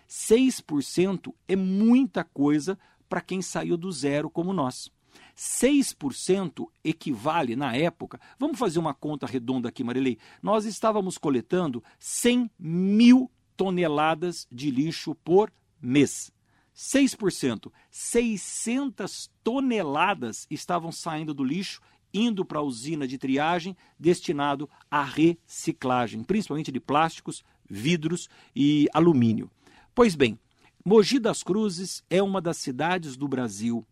6% 0.07 1.33
é 1.47 1.55
muita 1.55 2.23
coisa 2.23 2.79
para 3.07 3.21
quem 3.21 3.41
saiu 3.41 3.77
do 3.77 3.91
zero 3.91 4.29
como 4.29 4.53
nós. 4.53 4.91
6% 5.37 6.67
equivale, 6.83 7.55
na 7.55 7.75
época, 7.75 8.19
vamos 8.37 8.57
fazer 8.57 8.79
uma 8.79 8.93
conta 8.93 9.25
redonda 9.25 9.69
aqui, 9.69 9.83
Marilei, 9.83 10.17
nós 10.41 10.65
estávamos 10.65 11.17
coletando 11.17 11.83
100 11.99 12.49
mil 12.59 13.31
toneladas 13.59 14.47
de 14.49 14.71
lixo 14.71 15.13
por 15.15 15.51
mês. 15.81 16.31
6%, 16.73 17.69
600 17.91 19.29
toneladas 19.43 20.47
estavam 20.49 20.93
saindo 20.93 21.33
do 21.33 21.43
lixo, 21.43 21.81
indo 22.13 22.45
para 22.45 22.59
a 22.59 22.63
usina 22.63 23.05
de 23.05 23.17
triagem 23.17 23.75
destinado 23.99 24.69
à 24.89 25.03
reciclagem, 25.03 26.23
principalmente 26.23 26.71
de 26.71 26.79
plásticos, 26.79 27.43
vidros 27.69 28.29
e 28.55 28.87
alumínio. 28.93 29.51
Pois 29.93 30.15
bem, 30.15 30.39
Mogi 30.85 31.19
das 31.19 31.43
Cruzes 31.43 32.01
é 32.09 32.23
uma 32.23 32.39
das 32.39 32.55
cidades 32.55 33.17
do 33.17 33.27
Brasil 33.27 33.85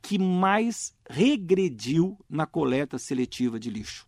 que 0.00 0.16
mais 0.16 0.94
regrediu 1.10 2.16
na 2.30 2.46
coleta 2.46 2.98
seletiva 2.98 3.58
de 3.58 3.68
lixo. 3.68 4.06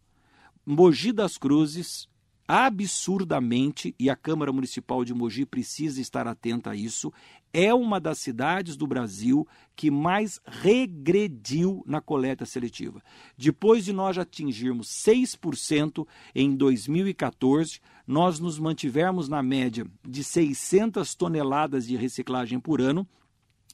Mogi 0.64 1.10
das 1.10 1.36
Cruzes, 1.36 2.08
absurdamente, 2.52 3.94
e 3.96 4.10
a 4.10 4.16
Câmara 4.16 4.52
Municipal 4.52 5.04
de 5.04 5.14
Mogi 5.14 5.46
precisa 5.46 6.00
estar 6.00 6.26
atenta 6.26 6.70
a 6.70 6.74
isso, 6.74 7.12
é 7.52 7.72
uma 7.72 8.00
das 8.00 8.18
cidades 8.18 8.76
do 8.76 8.88
Brasil 8.88 9.46
que 9.76 9.88
mais 9.88 10.40
regrediu 10.44 11.80
na 11.86 12.00
coleta 12.00 12.44
seletiva. 12.44 13.00
Depois 13.38 13.84
de 13.84 13.92
nós 13.92 14.18
atingirmos 14.18 14.88
6% 14.88 16.04
em 16.34 16.56
2014, 16.56 17.78
nós 18.04 18.40
nos 18.40 18.58
mantivermos 18.58 19.28
na 19.28 19.44
média 19.44 19.86
de 20.04 20.24
600 20.24 21.14
toneladas 21.14 21.86
de 21.86 21.96
reciclagem 21.96 22.58
por 22.58 22.80
ano 22.80 23.06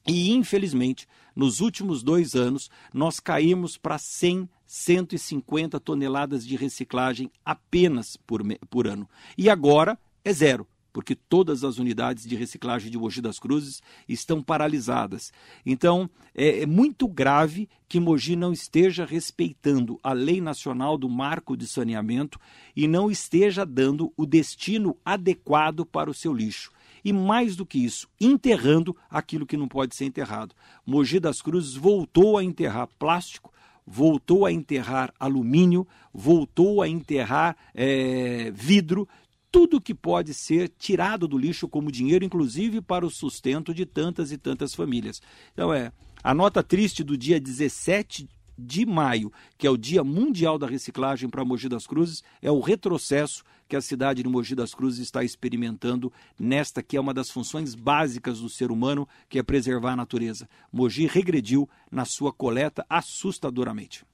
e, 0.07 0.33
infelizmente, 0.33 1.09
nos 1.35 1.61
últimos 1.61 2.03
dois 2.03 2.35
anos, 2.35 2.71
nós 2.95 3.19
caímos 3.19 3.77
para 3.77 3.99
100, 3.99 4.49
150 4.67 5.81
toneladas 5.81 6.47
de 6.47 6.57
reciclagem 6.57 7.31
apenas 7.45 8.17
por, 8.17 8.43
por 8.71 8.87
ano. 8.87 9.09
E 9.37 9.51
agora 9.51 9.99
é 10.25 10.33
zero, 10.33 10.67
porque 10.93 11.15
todas 11.15 11.65
as 11.65 11.79
unidades 11.79 12.25
de 12.25 12.37
reciclagem 12.37 12.91
de 12.91 12.97
Mogi 12.97 13.21
das 13.21 13.39
Cruzes 13.39 13.83
estão 14.09 14.43
paralisadas. 14.43 15.33
Então, 15.65 16.09
é, 16.35 16.63
é 16.63 16.67
muito 16.67 17.07
grave 17.09 17.69
que 17.89 18.01
Mogi 18.01 18.37
não 18.37 18.53
esteja 18.53 19.05
respeitando 19.05 19.99
a 20.03 20.13
lei 20.13 20.41
nacional 20.41 20.97
do 20.97 21.09
marco 21.09 21.57
de 21.57 21.67
saneamento 21.67 22.39
e 22.75 22.87
não 22.89 23.11
esteja 23.11 23.67
dando 23.67 24.13
o 24.17 24.25
destino 24.25 24.97
adequado 25.05 25.85
para 25.85 26.09
o 26.09 26.15
seu 26.15 26.33
lixo 26.33 26.71
e, 27.07 27.13
mais 27.13 27.55
do 27.55 27.65
que 27.65 27.79
isso, 27.79 28.09
enterrando 28.21 28.97
aquilo 29.09 29.47
que 29.47 29.57
não 29.57 29.69
pode 29.69 29.95
ser 29.95 30.07
enterrado. 30.07 30.57
Mogi 30.85 31.21
das 31.21 31.41
Cruzes 31.41 31.77
voltou 31.77 32.37
a 32.37 32.43
enterrar 32.43 32.89
plástico, 32.99 33.53
voltou 33.87 34.45
a 34.45 34.51
enterrar 34.51 35.15
alumínio, 35.21 35.87
voltou 36.13 36.83
a 36.83 36.89
enterrar 36.89 37.57
é, 37.73 38.51
vidro, 38.51 39.09
tudo 39.53 39.81
que 39.81 39.95
pode 39.95 40.35
ser 40.35 40.69
tirado 40.69 41.29
do 41.29 41.39
lixo 41.39 41.69
como 41.69 41.93
dinheiro, 41.93 42.25
inclusive 42.25 42.81
para 42.81 43.07
o 43.07 43.11
sustento 43.11 43.73
de 43.73 43.87
tantas 43.87 44.33
e 44.33 44.37
tantas 44.37 44.75
famílias. 44.75 45.23
Então 45.53 45.73
é 45.73 45.93
a 46.25 46.35
nota 46.35 46.61
triste 46.61 47.05
do 47.05 47.17
dia 47.17 47.41
17 47.41 48.29
de 48.59 48.87
maio, 48.87 49.33
que 49.59 49.67
é 49.67 49.71
o 49.71 49.77
Dia 49.77 50.03
Mundial 50.03 50.59
da 50.59 50.67
Reciclagem 50.67 51.29
para 51.29 51.45
Mogi 51.45 51.69
das 51.69 51.87
Cruzes, 51.87 52.23
é 52.41 52.51
o 52.51 52.61
retrocesso 52.61 53.45
que 53.69 53.77
a 53.77 53.81
cidade 53.81 54.23
de 54.23 54.29
Mogi 54.29 54.55
das 54.55 54.75
Cruzes 54.75 55.01
está 55.01 55.25
experimentando 55.25 56.13
nesta 56.39 56.83
que 56.83 56.97
é 56.97 57.01
uma 57.01 57.13
das 57.13 57.31
funções 57.31 57.75
básicas 57.75 58.41
do 58.41 58.49
ser 58.49 58.71
humano, 58.71 59.09
que 59.29 59.39
é 59.39 59.43
preservar 59.43 59.93
a 59.93 59.97
natureza. 59.97 60.49
Mogi 60.73 61.07
regrediu 61.07 61.69
na 61.91 62.05
sua 62.05 62.33
coleta 62.33 62.87
assustadoramente. 62.89 64.05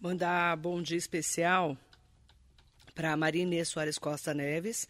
Mandar 0.00 0.56
bom 0.56 0.80
dia 0.80 0.96
especial 0.96 1.76
para 2.94 3.16
Marinê 3.16 3.64
Soares 3.64 3.98
Costa 3.98 4.32
Neves, 4.32 4.88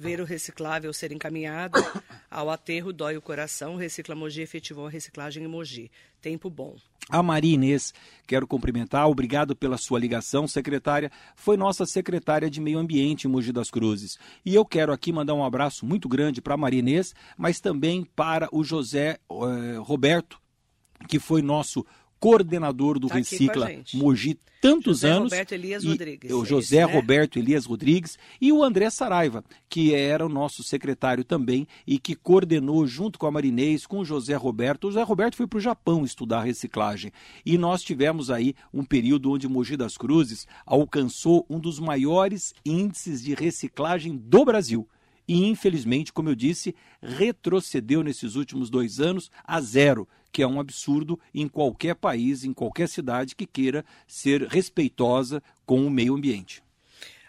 Ver 0.00 0.18
o 0.18 0.24
reciclável 0.24 0.90
ser 0.94 1.12
encaminhado 1.12 1.78
ao 2.30 2.48
aterro 2.48 2.90
dói 2.90 3.18
o 3.18 3.20
coração. 3.20 3.76
Recicla 3.76 4.14
Mogi 4.14 4.40
efetivou 4.40 4.86
a 4.86 4.90
reciclagem 4.90 5.44
em 5.44 5.46
Mogi. 5.46 5.90
Tempo 6.22 6.48
bom. 6.48 6.74
A 7.10 7.22
Maria 7.22 7.52
Inês, 7.52 7.92
quero 8.26 8.46
cumprimentar, 8.46 9.06
obrigado 9.06 9.54
pela 9.54 9.76
sua 9.76 9.98
ligação, 9.98 10.48
secretária. 10.48 11.12
Foi 11.36 11.54
nossa 11.58 11.84
secretária 11.84 12.48
de 12.48 12.62
Meio 12.62 12.78
Ambiente 12.78 13.28
em 13.28 13.30
Mogi 13.30 13.52
das 13.52 13.70
Cruzes. 13.70 14.18
E 14.42 14.54
eu 14.54 14.64
quero 14.64 14.90
aqui 14.90 15.12
mandar 15.12 15.34
um 15.34 15.44
abraço 15.44 15.84
muito 15.84 16.08
grande 16.08 16.40
para 16.40 16.54
a 16.54 16.56
Maria 16.56 16.78
Inês, 16.78 17.14
mas 17.36 17.60
também 17.60 18.02
para 18.16 18.48
o 18.50 18.64
José 18.64 19.18
eh, 19.30 19.76
Roberto, 19.80 20.40
que 21.08 21.18
foi 21.18 21.42
nosso 21.42 21.84
coordenador 22.20 22.98
do 22.98 23.08
tá 23.08 23.14
Recicla 23.14 23.70
Mogi 23.94 24.38
tantos 24.60 24.98
José 24.98 25.10
anos. 25.10 25.32
Roberto 25.32 25.52
Elias 25.52 25.84
Rodrigues. 25.84 26.30
O 26.30 26.44
José 26.44 26.76
é 26.76 26.82
esse, 26.82 26.92
né? 26.92 26.94
Roberto 26.94 27.38
Elias 27.38 27.64
Rodrigues 27.64 28.18
e 28.38 28.52
o 28.52 28.62
André 28.62 28.90
Saraiva, 28.90 29.42
que 29.68 29.94
era 29.94 30.24
o 30.24 30.28
nosso 30.28 30.62
secretário 30.62 31.24
também 31.24 31.66
e 31.86 31.98
que 31.98 32.14
coordenou 32.14 32.86
junto 32.86 33.18
com 33.18 33.26
a 33.26 33.30
Marinês, 33.30 33.86
com 33.86 34.00
o 34.00 34.04
José 34.04 34.34
Roberto. 34.34 34.84
O 34.84 34.90
José 34.90 35.02
Roberto 35.02 35.36
foi 35.36 35.46
para 35.46 35.56
o 35.56 35.62
Japão 35.62 36.04
estudar 36.04 36.42
reciclagem. 36.42 37.10
E 37.44 37.56
nós 37.56 37.82
tivemos 37.82 38.30
aí 38.30 38.54
um 38.72 38.84
período 38.84 39.32
onde 39.32 39.48
Mogi 39.48 39.76
das 39.76 39.96
Cruzes 39.96 40.46
alcançou 40.66 41.46
um 41.48 41.58
dos 41.58 41.80
maiores 41.80 42.54
índices 42.64 43.22
de 43.22 43.34
reciclagem 43.34 44.16
do 44.16 44.44
Brasil 44.44 44.86
e, 45.30 45.46
infelizmente, 45.46 46.12
como 46.12 46.28
eu 46.28 46.34
disse, 46.34 46.74
retrocedeu 47.00 48.02
nesses 48.02 48.34
últimos 48.34 48.68
dois 48.68 48.98
anos 48.98 49.30
a 49.44 49.60
zero, 49.60 50.08
que 50.32 50.42
é 50.42 50.46
um 50.46 50.58
absurdo 50.58 51.20
em 51.32 51.46
qualquer 51.46 51.94
país, 51.94 52.42
em 52.42 52.52
qualquer 52.52 52.88
cidade 52.88 53.36
que 53.36 53.46
queira 53.46 53.84
ser 54.08 54.42
respeitosa 54.48 55.40
com 55.64 55.86
o 55.86 55.90
meio 55.90 56.16
ambiente. 56.16 56.64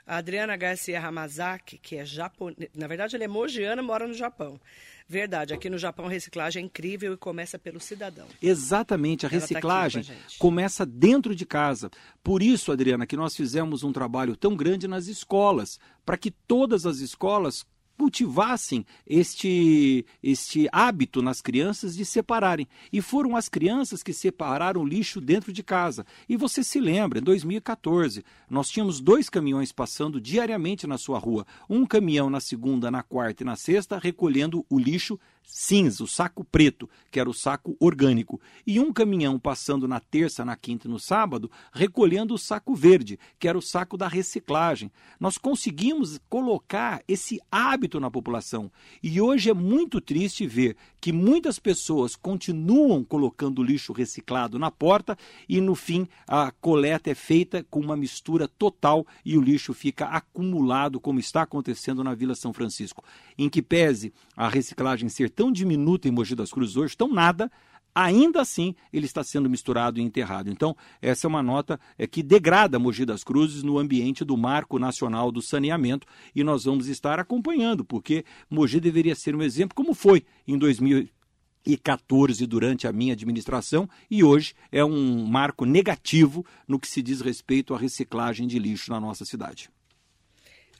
A 0.03 0.17
Adriana 0.17 0.57
Garcia 0.57 0.99
Hamazaki, 0.99 1.77
que 1.77 1.95
é 1.95 2.03
japonesa, 2.03 2.71
na 2.75 2.87
verdade 2.87 3.15
ela 3.15 3.23
é 3.23 3.27
mogiana, 3.27 3.83
mora 3.83 4.07
no 4.07 4.15
Japão. 4.15 4.59
Verdade, 5.07 5.53
aqui 5.53 5.69
no 5.69 5.77
Japão 5.77 6.05
a 6.05 6.09
reciclagem 6.09 6.63
é 6.63 6.65
incrível 6.65 7.13
e 7.13 7.17
começa 7.17 7.59
pelo 7.59 7.79
cidadão. 7.79 8.25
Exatamente, 8.41 9.27
a 9.27 9.29
Ela 9.29 9.39
reciclagem 9.39 10.03
tá 10.03 10.13
a 10.13 10.39
começa 10.39 10.85
dentro 10.87 11.35
de 11.35 11.45
casa. 11.45 11.91
Por 12.23 12.41
isso, 12.41 12.71
Adriana, 12.71 13.05
que 13.05 13.17
nós 13.17 13.35
fizemos 13.35 13.83
um 13.83 13.91
trabalho 13.91 14.35
tão 14.35 14.55
grande 14.55 14.87
nas 14.87 15.07
escolas, 15.07 15.79
para 16.03 16.17
que 16.17 16.31
todas 16.31 16.85
as 16.85 16.97
escolas 16.97 17.63
cultivassem 18.01 18.83
este, 19.05 20.03
este 20.23 20.67
hábito 20.71 21.21
nas 21.21 21.39
crianças 21.39 21.95
de 21.95 22.03
separarem. 22.03 22.67
E 22.91 22.99
foram 22.99 23.35
as 23.35 23.47
crianças 23.47 24.01
que 24.01 24.11
separaram 24.11 24.81
o 24.81 24.87
lixo 24.87 25.21
dentro 25.21 25.53
de 25.53 25.61
casa. 25.61 26.03
E 26.27 26.35
você 26.35 26.63
se 26.63 26.79
lembra, 26.79 27.19
em 27.19 27.21
2014, 27.21 28.25
nós 28.49 28.69
tínhamos 28.69 28.99
dois 28.99 29.29
caminhões 29.29 29.71
passando 29.71 30.19
diariamente 30.19 30.87
na 30.87 30.97
sua 30.97 31.19
rua. 31.19 31.45
Um 31.69 31.85
caminhão 31.85 32.27
na 32.27 32.39
segunda, 32.39 32.89
na 32.89 33.03
quarta 33.03 33.43
e 33.43 33.45
na 33.45 33.55
sexta, 33.55 33.99
recolhendo 33.99 34.65
o 34.67 34.79
lixo 34.79 35.19
cinza, 35.43 36.03
o 36.03 36.07
saco 36.07 36.43
preto, 36.43 36.89
que 37.09 37.19
era 37.19 37.29
o 37.29 37.33
saco 37.33 37.75
orgânico, 37.79 38.39
e 38.65 38.79
um 38.79 38.93
caminhão 38.93 39.37
passando 39.37 39.87
na 39.87 39.99
terça, 39.99 40.45
na 40.45 40.55
quinta 40.55 40.87
e 40.87 40.91
no 40.91 40.99
sábado, 40.99 41.51
recolhendo 41.73 42.33
o 42.33 42.37
saco 42.37 42.73
verde, 42.73 43.19
que 43.37 43.47
era 43.47 43.57
o 43.57 43.61
saco 43.61 43.97
da 43.97 44.07
reciclagem. 44.07 44.91
Nós 45.19 45.37
conseguimos 45.37 46.19
colocar 46.29 47.03
esse 47.07 47.41
hábito 47.51 47.99
na 47.99 48.09
população. 48.09 48.71
E 49.03 49.19
hoje 49.19 49.49
é 49.49 49.53
muito 49.53 49.99
triste 49.99 50.47
ver 50.47 50.77
que 51.01 51.11
muitas 51.11 51.57
pessoas 51.57 52.15
continuam 52.15 53.03
colocando 53.03 53.63
lixo 53.63 53.91
reciclado 53.91 54.59
na 54.59 54.69
porta 54.69 55.17
e 55.49 55.59
no 55.59 55.73
fim 55.73 56.07
a 56.27 56.51
coleta 56.51 57.09
é 57.09 57.15
feita 57.15 57.65
com 57.69 57.79
uma 57.79 57.97
mistura 57.97 58.47
total 58.47 59.05
e 59.25 59.35
o 59.37 59.41
lixo 59.41 59.73
fica 59.73 60.05
acumulado, 60.05 60.99
como 60.99 61.19
está 61.19 61.41
acontecendo 61.41 62.03
na 62.03 62.13
Vila 62.13 62.35
São 62.35 62.53
Francisco. 62.53 63.03
Em 63.37 63.49
que 63.49 63.61
pese 63.61 64.13
a 64.37 64.47
reciclagem 64.47 65.09
ser 65.09 65.30
tão 65.31 65.51
diminuta 65.51 66.07
em 66.07 66.11
Mogi 66.11 66.35
das 66.35 66.51
Cruzes 66.51 66.75
hoje, 66.75 66.95
tão 66.95 67.07
nada, 67.07 67.51
ainda 67.93 68.41
assim 68.41 68.75
ele 68.91 69.05
está 69.05 69.23
sendo 69.23 69.49
misturado 69.49 69.99
e 69.99 70.03
enterrado. 70.03 70.49
Então, 70.49 70.75
essa 71.01 71.27
é 71.27 71.29
uma 71.29 71.43
nota 71.43 71.79
é, 71.97 72.07
que 72.07 72.23
degrada 72.23 72.79
Mogi 72.79 73.05
das 73.05 73.23
Cruzes 73.23 73.63
no 73.63 73.77
ambiente 73.77 74.23
do 74.23 74.37
Marco 74.37 74.79
Nacional 74.79 75.31
do 75.31 75.41
Saneamento 75.41 76.07
e 76.35 76.43
nós 76.43 76.65
vamos 76.65 76.87
estar 76.87 77.19
acompanhando, 77.19 77.83
porque 77.83 78.25
Mogi 78.49 78.79
deveria 78.79 79.15
ser 79.15 79.35
um 79.35 79.41
exemplo, 79.41 79.75
como 79.75 79.93
foi 79.93 80.23
em 80.47 80.57
2014 80.57 82.45
durante 82.47 82.87
a 82.87 82.93
minha 82.93 83.13
administração 83.13 83.89
e 84.09 84.23
hoje 84.23 84.53
é 84.71 84.83
um 84.83 85.25
marco 85.25 85.65
negativo 85.65 86.45
no 86.67 86.79
que 86.79 86.87
se 86.87 87.01
diz 87.01 87.21
respeito 87.21 87.73
à 87.73 87.77
reciclagem 87.77 88.47
de 88.47 88.57
lixo 88.59 88.91
na 88.91 88.99
nossa 88.99 89.25
cidade. 89.25 89.69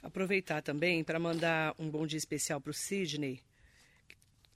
Aproveitar 0.02 0.62
também 0.62 1.04
para 1.04 1.20
mandar 1.20 1.76
um 1.78 1.88
bom 1.88 2.04
dia 2.04 2.18
especial 2.18 2.60
para 2.60 2.72
o 2.72 2.74
Sidney, 2.74 3.40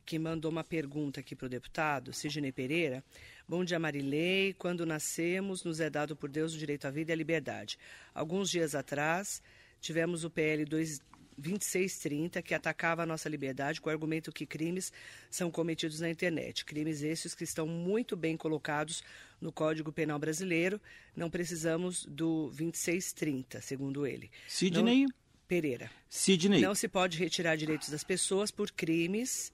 que 0.06 0.20
mandou 0.20 0.52
uma 0.52 0.62
pergunta 0.62 1.18
aqui 1.18 1.34
para 1.34 1.46
o 1.46 1.48
deputado, 1.48 2.12
Sidney 2.12 2.52
Pereira. 2.52 3.02
Bom 3.48 3.64
dia, 3.64 3.76
Marilei. 3.76 4.54
Quando 4.54 4.86
nascemos, 4.86 5.64
nos 5.64 5.80
é 5.80 5.90
dado 5.90 6.14
por 6.14 6.30
Deus 6.30 6.54
o 6.54 6.58
direito 6.58 6.86
à 6.86 6.90
vida 6.90 7.10
e 7.10 7.14
à 7.14 7.16
liberdade. 7.16 7.76
Alguns 8.14 8.48
dias 8.48 8.76
atrás, 8.76 9.42
tivemos 9.80 10.22
o 10.22 10.30
PL 10.30 10.64
2, 10.64 11.00
2630, 11.36 12.40
que 12.40 12.54
atacava 12.54 13.02
a 13.02 13.06
nossa 13.06 13.28
liberdade 13.28 13.80
com 13.80 13.88
o 13.88 13.92
argumento 13.92 14.30
que 14.30 14.46
crimes 14.46 14.92
são 15.28 15.50
cometidos 15.50 15.98
na 15.98 16.08
internet. 16.08 16.64
Crimes 16.64 17.02
esses 17.02 17.34
que 17.34 17.42
estão 17.42 17.66
muito 17.66 18.16
bem 18.16 18.36
colocados 18.36 19.02
no 19.40 19.50
Código 19.50 19.92
Penal 19.92 20.20
Brasileiro. 20.20 20.80
Não 21.16 21.28
precisamos 21.28 22.06
do 22.06 22.46
2630, 22.50 23.60
segundo 23.60 24.06
ele. 24.06 24.30
Sidney 24.46 25.02
Não... 25.02 25.14
Pereira. 25.48 25.90
Sidney. 26.08 26.60
Não 26.60 26.74
se 26.74 26.88
pode 26.88 27.18
retirar 27.18 27.56
direitos 27.56 27.88
das 27.88 28.02
pessoas 28.02 28.50
por 28.50 28.70
crimes 28.70 29.52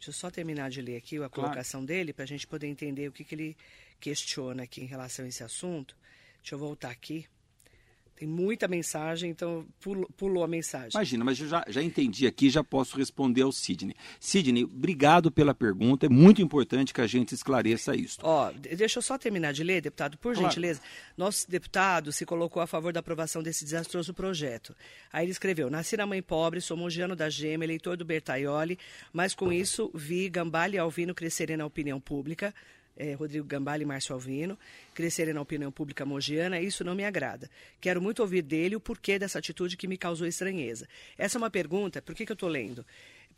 Deixa 0.00 0.08
eu 0.08 0.14
só 0.14 0.30
terminar 0.30 0.70
de 0.70 0.80
ler 0.80 0.96
aqui 0.96 1.22
a 1.22 1.28
colocação 1.28 1.80
claro. 1.80 1.86
dele 1.86 2.14
para 2.14 2.24
a 2.24 2.26
gente 2.26 2.46
poder 2.46 2.66
entender 2.66 3.06
o 3.06 3.12
que, 3.12 3.22
que 3.22 3.34
ele 3.34 3.56
questiona 4.00 4.62
aqui 4.62 4.80
em 4.80 4.86
relação 4.86 5.26
a 5.26 5.28
esse 5.28 5.44
assunto. 5.44 5.94
Deixa 6.38 6.54
eu 6.54 6.58
voltar 6.58 6.90
aqui. 6.90 7.26
Tem 8.20 8.28
muita 8.28 8.68
mensagem, 8.68 9.30
então 9.30 9.64
pulou, 9.80 10.06
pulou, 10.14 10.44
a 10.44 10.46
mensagem. 10.46 10.90
Imagina, 10.92 11.24
mas 11.24 11.40
eu 11.40 11.48
já, 11.48 11.64
já 11.66 11.82
entendi 11.82 12.26
aqui, 12.26 12.50
já 12.50 12.62
posso 12.62 12.98
responder 12.98 13.40
ao 13.40 13.50
Sidney. 13.50 13.96
Sidney, 14.20 14.64
obrigado 14.64 15.32
pela 15.32 15.54
pergunta. 15.54 16.04
É 16.04 16.08
muito 16.10 16.42
importante 16.42 16.92
que 16.92 17.00
a 17.00 17.06
gente 17.06 17.34
esclareça 17.34 17.96
isso. 17.96 18.18
Ó, 18.22 18.52
deixa 18.52 18.98
eu 18.98 19.02
só 19.02 19.16
terminar 19.16 19.54
de 19.54 19.64
ler, 19.64 19.80
deputado, 19.80 20.18
por 20.18 20.34
claro. 20.34 20.50
gentileza. 20.50 20.82
Nosso 21.16 21.50
deputado 21.50 22.12
se 22.12 22.26
colocou 22.26 22.60
a 22.60 22.66
favor 22.66 22.92
da 22.92 23.00
aprovação 23.00 23.42
desse 23.42 23.64
desastroso 23.64 24.12
projeto. 24.12 24.76
Aí 25.10 25.24
ele 25.24 25.32
escreveu: 25.32 25.70
Nasci 25.70 25.96
na 25.96 26.04
mãe 26.04 26.20
pobre, 26.20 26.60
sou 26.60 26.76
mongiano 26.76 27.16
da 27.16 27.30
Gema, 27.30 27.64
eleitor 27.64 27.96
do 27.96 28.04
Bertaioli, 28.04 28.78
mas 29.14 29.34
com 29.34 29.50
isso 29.50 29.90
vi 29.94 30.28
Gambale 30.28 30.76
e 30.76 30.78
Alvino 30.78 31.14
crescerem 31.14 31.56
na 31.56 31.64
opinião 31.64 31.98
pública 31.98 32.52
é, 33.00 33.14
Rodrigo 33.14 33.46
Gambale 33.46 33.82
e 33.82 33.86
Márcio 33.86 34.12
Alvino, 34.14 34.58
crescerem 34.92 35.32
na 35.32 35.40
opinião 35.40 35.72
pública 35.72 36.04
mogiana, 36.04 36.60
isso 36.60 36.84
não 36.84 36.94
me 36.94 37.04
agrada. 37.04 37.50
Quero 37.80 38.02
muito 38.02 38.20
ouvir 38.20 38.42
dele 38.42 38.76
o 38.76 38.80
porquê 38.80 39.18
dessa 39.18 39.38
atitude 39.38 39.76
que 39.76 39.88
me 39.88 39.96
causou 39.96 40.26
estranheza. 40.26 40.86
Essa 41.16 41.38
é 41.38 41.40
uma 41.40 41.50
pergunta, 41.50 42.02
por 42.02 42.14
que, 42.14 42.26
que 42.26 42.32
eu 42.32 42.34
estou 42.34 42.48
lendo? 42.48 42.84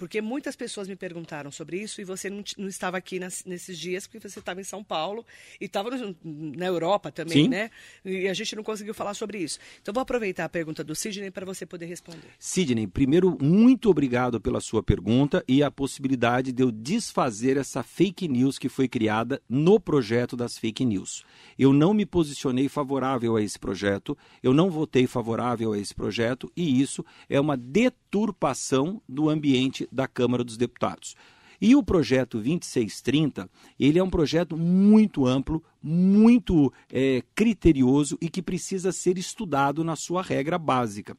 Porque 0.03 0.20
muitas 0.20 0.57
pessoas 0.57 0.88
me 0.88 0.96
perguntaram 0.96 1.48
sobre 1.53 1.80
isso 1.80 2.00
e 2.00 2.05
você 2.05 2.28
não, 2.28 2.42
não 2.59 2.66
estava 2.66 2.96
aqui 2.96 3.20
nas, 3.20 3.44
nesses 3.44 3.78
dias 3.78 4.05
porque 4.05 4.28
você 4.28 4.40
estava 4.40 4.61
em 4.61 4.64
São 4.64 4.82
Paulo 4.82 5.24
e 5.61 5.66
estava 5.66 5.90
na 6.24 6.66
Europa 6.66 7.12
também, 7.12 7.44
Sim. 7.44 7.48
né? 7.48 7.70
E 8.05 8.26
a 8.26 8.34
gente 8.34 8.57
não 8.57 8.64
conseguiu 8.64 8.94
falar 8.94 9.14
sobre 9.14 9.38
isso. 9.38 9.61
Então 9.80 9.94
vou 9.94 10.03
aproveitar 10.03 10.44
a 10.44 10.48
pergunta 10.48 10.82
do 10.82 10.92
Sidney 10.92 11.30
para 11.30 11.46
você 11.46 11.64
poder 11.64 11.86
responder. 11.86 12.30
Sidney, 12.36 12.88
primeiro, 12.88 13.38
muito 13.40 13.88
obrigado 13.88 14.40
pela 14.40 14.61
sua 14.61 14.82
pergunta 14.82 15.44
e 15.46 15.62
a 15.62 15.70
possibilidade 15.70 16.50
de 16.50 16.64
eu 16.64 16.72
desfazer 16.72 17.57
essa 17.57 17.84
fake 17.84 18.26
news 18.26 18.59
que 18.59 18.68
foi 18.68 18.88
criada 18.88 19.40
no 19.48 19.78
projeto 19.78 20.36
das 20.36 20.59
fake 20.59 20.84
news. 20.84 21.22
Eu 21.57 21.72
não 21.72 21.94
me 21.94 22.05
posicionei 22.05 22.68
favorável 22.68 23.36
a 23.36 23.42
esse 23.42 23.57
projeto, 23.57 24.18
eu 24.42 24.53
não 24.53 24.68
votei 24.68 25.07
favorável 25.07 25.74
a 25.74 25.78
esse 25.78 25.94
projeto 25.94 26.50
e 26.57 26.80
isso 26.82 27.05
é 27.28 27.38
uma 27.38 27.57
deturpação 27.57 29.00
do 29.09 29.30
ambiente 29.30 29.86
da 29.93 30.09
Câmara 30.09 30.43
dos 30.43 30.57
Deputados. 30.57 31.14
E 31.61 31.76
o 31.76 31.82
projeto 31.82 32.38
2630, 32.38 33.49
ele 33.78 33.97
é 33.97 34.03
um 34.03 34.11
projeto 34.11 34.57
muito 34.57 35.26
amplo, 35.26 35.62
muito 35.80 36.72
é, 36.90 37.22
criterioso 37.36 38.18
e 38.20 38.28
que 38.28 38.43
precisa 38.43 38.90
ser 38.90 39.16
estudado 39.16 39.84
na 39.84 39.95
sua 39.95 40.22
regra 40.22 40.59
básica. 40.59 41.16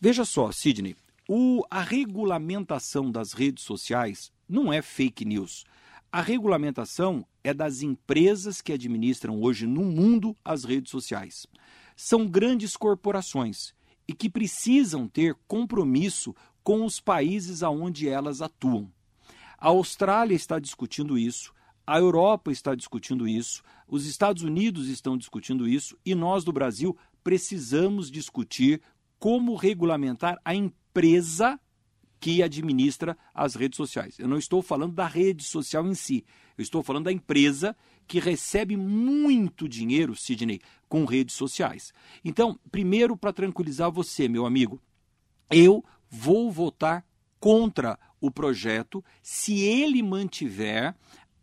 Veja 0.00 0.24
só, 0.24 0.50
Sidney, 0.50 0.96
o, 1.28 1.62
a 1.70 1.82
regulamentação 1.82 3.10
das 3.10 3.34
redes 3.34 3.64
sociais 3.64 4.32
não 4.48 4.72
é 4.72 4.80
fake 4.80 5.26
news. 5.26 5.64
A 6.10 6.20
regulamentação 6.20 7.26
é 7.44 7.52
das 7.52 7.82
empresas 7.82 8.60
que 8.60 8.72
administram 8.72 9.40
hoje 9.40 9.66
no 9.66 9.82
mundo 9.82 10.36
as 10.44 10.64
redes 10.64 10.90
sociais. 10.90 11.46
São 11.94 12.26
grandes 12.26 12.76
corporações 12.76 13.74
e 14.08 14.12
que 14.12 14.28
precisam 14.28 15.06
ter 15.06 15.34
compromisso 15.46 16.34
com 16.62 16.84
os 16.84 17.00
países 17.00 17.62
aonde 17.62 18.08
elas 18.08 18.40
atuam. 18.40 18.90
A 19.58 19.68
Austrália 19.68 20.34
está 20.34 20.58
discutindo 20.58 21.16
isso, 21.18 21.52
a 21.86 21.98
Europa 21.98 22.50
está 22.50 22.74
discutindo 22.74 23.26
isso, 23.28 23.62
os 23.88 24.06
Estados 24.06 24.42
Unidos 24.42 24.88
estão 24.88 25.16
discutindo 25.16 25.68
isso 25.68 25.96
e 26.04 26.14
nós 26.14 26.44
do 26.44 26.52
Brasil 26.52 26.96
precisamos 27.22 28.10
discutir 28.10 28.80
como 29.18 29.54
regulamentar 29.54 30.38
a 30.44 30.54
empresa 30.54 31.58
que 32.18 32.42
administra 32.42 33.16
as 33.34 33.56
redes 33.56 33.76
sociais. 33.76 34.16
Eu 34.18 34.28
não 34.28 34.38
estou 34.38 34.62
falando 34.62 34.94
da 34.94 35.06
rede 35.06 35.42
social 35.44 35.86
em 35.86 35.94
si, 35.94 36.24
eu 36.56 36.62
estou 36.62 36.82
falando 36.82 37.04
da 37.04 37.12
empresa 37.12 37.76
que 38.06 38.20
recebe 38.20 38.76
muito 38.76 39.68
dinheiro, 39.68 40.14
Sidney, 40.14 40.60
com 40.88 41.04
redes 41.04 41.34
sociais. 41.34 41.92
Então, 42.24 42.58
primeiro, 42.70 43.16
para 43.16 43.32
tranquilizar 43.32 43.90
você, 43.90 44.28
meu 44.28 44.46
amigo, 44.46 44.80
eu 45.50 45.84
vou 46.12 46.52
votar 46.52 47.04
contra 47.40 47.98
o 48.20 48.30
projeto 48.30 49.02
se 49.22 49.62
ele 49.62 50.02
mantiver 50.02 50.94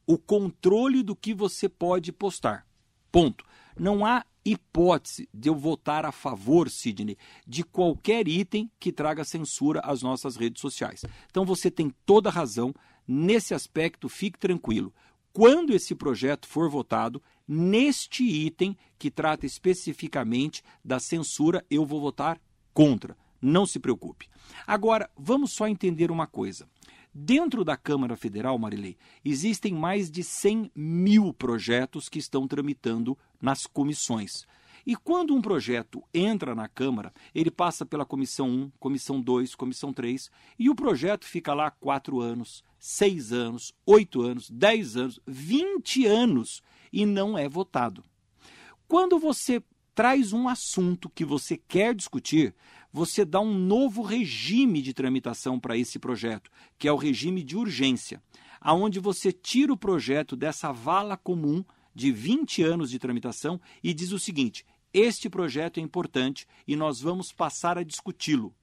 o 0.06 0.18
controle 0.18 1.02
do 1.02 1.16
que 1.16 1.34
você 1.34 1.68
pode 1.68 2.12
postar. 2.12 2.66
Ponto. 3.12 3.44
Não 3.78 4.06
há 4.06 4.26
hipótese 4.46 5.28
de 5.34 5.50
eu 5.50 5.56
votar 5.56 6.06
a 6.06 6.12
favor, 6.12 6.70
Sidney, 6.70 7.18
de 7.48 7.64
qualquer 7.64 8.28
item 8.28 8.72
que 8.80 8.92
traga 8.92 9.24
censura 9.24 9.82
às 9.84 10.02
nossas 10.02 10.36
redes 10.36 10.62
sociais. 10.62 11.04
Então 11.30 11.46
você 11.46 11.72
tem 11.72 11.94
toda 12.06 12.30
a 12.30 12.32
razão. 12.32 12.74
Nesse 13.08 13.54
aspecto, 13.54 14.08
fique 14.08 14.38
tranquilo. 14.38 14.94
Quando 15.34 15.74
esse 15.74 15.96
projeto 15.96 16.48
for 16.48 16.70
votado, 16.70 17.22
neste 17.48 18.24
item 18.24 18.78
que 18.98 19.10
trata 19.10 19.46
especificamente 19.46 20.64
da 20.84 21.00
censura, 21.00 21.66
eu 21.70 21.86
vou 21.86 22.00
votar 22.00 22.40
contra. 22.74 23.18
Não 23.42 23.66
se 23.66 23.80
preocupe. 23.80 24.28
Agora, 24.66 25.10
vamos 25.18 25.54
só 25.54 25.68
entender 25.68 26.12
uma 26.12 26.28
coisa. 26.28 26.68
Dentro 27.14 27.64
da 27.66 27.76
Câmara 27.76 28.16
Federal, 28.16 28.58
Marilei, 28.60 28.98
existem 29.26 29.74
mais 29.74 30.12
de 30.12 30.24
100 30.24 30.72
mil 30.76 31.34
projetos 31.34 32.08
que 32.08 32.20
estão 32.20 32.48
tramitando 32.48 33.18
nas 33.42 33.66
comissões. 33.66 34.46
E 34.86 34.96
quando 34.96 35.36
um 35.36 35.42
projeto 35.42 36.04
entra 36.14 36.56
na 36.56 36.68
Câmara, 36.68 37.14
ele 37.34 37.52
passa 37.52 37.86
pela 37.86 38.06
Comissão 38.06 38.48
1, 38.50 38.72
Comissão 38.80 39.22
2, 39.22 39.56
Comissão 39.56 39.92
3, 39.92 40.30
e 40.58 40.70
o 40.70 40.76
projeto 40.76 41.26
fica 41.26 41.54
lá 41.54 41.70
quatro 41.70 42.20
anos, 42.22 42.64
seis 42.80 43.32
anos, 43.32 43.74
oito 43.86 44.22
anos, 44.22 44.50
dez 44.50 44.96
anos, 44.96 45.20
vinte 45.28 46.06
anos 46.06 46.62
e 46.92 47.06
não 47.06 47.38
é 47.38 47.48
votado. 47.48 48.04
Quando 48.88 49.20
você 49.20 49.62
traz 49.94 50.32
um 50.32 50.48
assunto 50.48 51.10
que 51.10 51.26
você 51.26 51.58
quer 51.58 51.94
discutir, 51.94 52.56
você 52.92 53.24
dá 53.24 53.40
um 53.40 53.54
novo 53.54 54.02
regime 54.02 54.82
de 54.82 54.94
tramitação 54.94 55.60
para 55.60 55.78
esse 55.78 56.00
projeto, 56.00 56.50
que 56.78 56.88
é 56.88 56.92
o 56.92 56.98
regime 56.98 57.44
de 57.44 57.56
urgência, 57.56 58.22
aonde 58.60 59.00
você 59.00 59.32
tira 59.32 59.72
o 59.72 59.78
projeto 59.78 60.36
dessa 60.36 60.72
vala 60.72 61.16
comum 61.16 61.64
de 61.94 62.12
20 62.12 62.64
anos 62.64 62.90
de 62.90 63.00
tramitação 63.00 63.60
e 63.84 63.94
diz 63.94 64.12
o 64.12 64.20
seguinte: 64.20 64.66
este 64.94 65.30
projeto 65.30 65.80
é 65.80 65.84
importante 65.84 66.48
e 66.68 66.76
nós 66.76 67.00
vamos 67.00 67.32
passar 67.32 67.78
a 67.78 67.84
discuti-lo. 67.84 68.54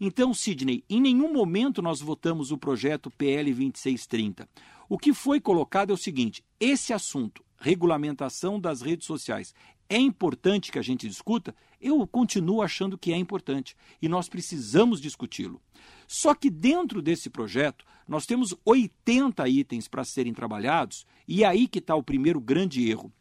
Então, 0.00 0.32
Sidney, 0.32 0.84
em 0.88 1.00
nenhum 1.00 1.32
momento 1.32 1.82
nós 1.82 2.00
votamos 2.00 2.52
o 2.52 2.58
projeto 2.58 3.10
PL 3.10 3.52
2630. 3.52 4.48
O 4.88 4.96
que 4.96 5.12
foi 5.12 5.40
colocado 5.40 5.90
é 5.90 5.94
o 5.94 5.98
seguinte: 5.98 6.44
esse 6.58 6.92
assunto, 6.92 7.44
regulamentação 7.58 8.60
das 8.60 8.80
redes 8.80 9.06
sociais, 9.06 9.54
é 9.88 9.98
importante 9.98 10.70
que 10.70 10.78
a 10.78 10.82
gente 10.82 11.08
discuta? 11.08 11.54
Eu 11.80 12.06
continuo 12.06 12.60
achando 12.60 12.98
que 12.98 13.12
é 13.12 13.16
importante 13.16 13.74
e 14.02 14.08
nós 14.08 14.28
precisamos 14.28 15.00
discuti-lo. 15.00 15.62
Só 16.06 16.34
que 16.34 16.50
dentro 16.50 17.00
desse 17.00 17.30
projeto, 17.30 17.86
nós 18.06 18.26
temos 18.26 18.54
80 18.64 19.48
itens 19.48 19.88
para 19.88 20.04
serem 20.04 20.34
trabalhados 20.34 21.06
e 21.26 21.42
é 21.42 21.46
aí 21.46 21.66
que 21.66 21.78
está 21.78 21.94
o 21.94 22.02
primeiro 22.02 22.40
grande 22.40 22.88
erro. 22.88 23.12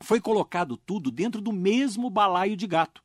Foi 0.00 0.20
colocado 0.20 0.76
tudo 0.76 1.10
dentro 1.10 1.40
do 1.40 1.52
mesmo 1.52 2.08
balaio 2.08 2.56
de 2.56 2.66
gato. 2.66 3.02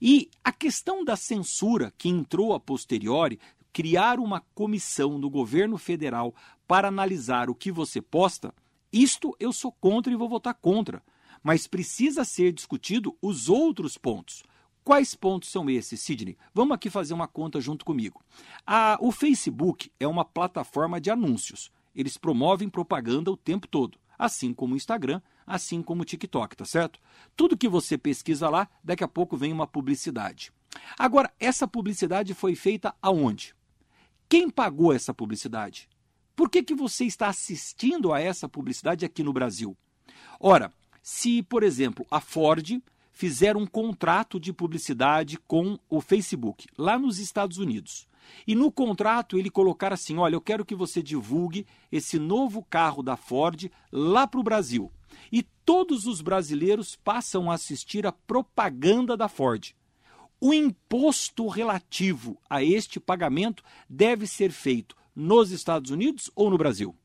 E 0.00 0.28
a 0.42 0.50
questão 0.50 1.04
da 1.04 1.14
censura 1.14 1.92
que 1.96 2.08
entrou 2.08 2.54
a 2.54 2.58
posteriori, 2.60 3.38
criar 3.72 4.18
uma 4.18 4.40
comissão 4.52 5.16
no 5.16 5.30
governo 5.30 5.78
federal 5.78 6.34
para 6.66 6.88
analisar 6.88 7.48
o 7.48 7.54
que 7.54 7.70
você 7.70 8.02
posta, 8.02 8.52
isto 8.92 9.36
eu 9.38 9.52
sou 9.52 9.70
contra 9.70 10.12
e 10.12 10.16
vou 10.16 10.28
votar 10.28 10.54
contra 10.54 11.02
mas 11.42 11.66
precisa 11.66 12.24
ser 12.24 12.52
discutido 12.52 13.16
os 13.20 13.48
outros 13.48 13.98
pontos. 13.98 14.42
Quais 14.84 15.14
pontos 15.14 15.48
são 15.48 15.70
esses, 15.70 16.00
Sidney? 16.00 16.36
Vamos 16.52 16.74
aqui 16.74 16.90
fazer 16.90 17.14
uma 17.14 17.28
conta 17.28 17.60
junto 17.60 17.84
comigo. 17.84 18.20
A, 18.66 18.98
o 19.00 19.12
Facebook 19.12 19.92
é 20.00 20.08
uma 20.08 20.24
plataforma 20.24 21.00
de 21.00 21.10
anúncios. 21.10 21.70
Eles 21.94 22.16
promovem 22.16 22.68
propaganda 22.68 23.30
o 23.30 23.36
tempo 23.36 23.68
todo, 23.68 23.98
assim 24.18 24.52
como 24.52 24.74
o 24.74 24.76
Instagram, 24.76 25.20
assim 25.46 25.82
como 25.82 26.02
o 26.02 26.04
TikTok, 26.04 26.56
tá 26.56 26.64
certo? 26.64 26.98
Tudo 27.36 27.56
que 27.56 27.68
você 27.68 27.96
pesquisa 27.96 28.48
lá, 28.48 28.68
daqui 28.82 29.04
a 29.04 29.08
pouco 29.08 29.36
vem 29.36 29.52
uma 29.52 29.66
publicidade. 29.66 30.52
Agora, 30.98 31.32
essa 31.38 31.68
publicidade 31.68 32.34
foi 32.34 32.56
feita 32.56 32.94
aonde? 33.00 33.54
Quem 34.28 34.48
pagou 34.48 34.92
essa 34.92 35.12
publicidade? 35.12 35.88
Por 36.34 36.50
que, 36.50 36.62
que 36.62 36.74
você 36.74 37.04
está 37.04 37.28
assistindo 37.28 38.12
a 38.12 38.20
essa 38.20 38.48
publicidade 38.48 39.04
aqui 39.04 39.22
no 39.22 39.32
Brasil? 39.32 39.76
Ora, 40.40 40.72
se, 41.02 41.42
por 41.42 41.62
exemplo, 41.62 42.06
a 42.10 42.20
Ford 42.20 42.80
fizer 43.10 43.56
um 43.56 43.66
contrato 43.66 44.40
de 44.40 44.52
publicidade 44.52 45.38
com 45.46 45.78
o 45.88 46.00
Facebook 46.00 46.66
lá 46.78 46.98
nos 46.98 47.18
Estados 47.18 47.58
Unidos. 47.58 48.06
E 48.46 48.54
no 48.54 48.70
contrato 48.70 49.38
ele 49.38 49.50
colocar 49.50 49.92
assim: 49.92 50.16
olha, 50.16 50.34
eu 50.34 50.40
quero 50.40 50.64
que 50.64 50.74
você 50.74 51.02
divulgue 51.02 51.66
esse 51.90 52.18
novo 52.18 52.62
carro 52.62 53.02
da 53.02 53.16
Ford 53.16 53.70
lá 53.90 54.26
para 54.26 54.40
o 54.40 54.44
Brasil. 54.44 54.90
E 55.30 55.42
todos 55.64 56.06
os 56.06 56.20
brasileiros 56.20 56.96
passam 56.96 57.50
a 57.50 57.54
assistir 57.54 58.06
a 58.06 58.12
propaganda 58.12 59.16
da 59.16 59.28
Ford. 59.28 59.74
O 60.40 60.52
imposto 60.52 61.46
relativo 61.46 62.36
a 62.48 62.64
este 62.64 62.98
pagamento 62.98 63.62
deve 63.88 64.26
ser 64.26 64.50
feito 64.50 64.96
nos 65.14 65.50
Estados 65.50 65.90
Unidos 65.90 66.30
ou 66.34 66.50
no 66.50 66.58
Brasil? 66.58 66.96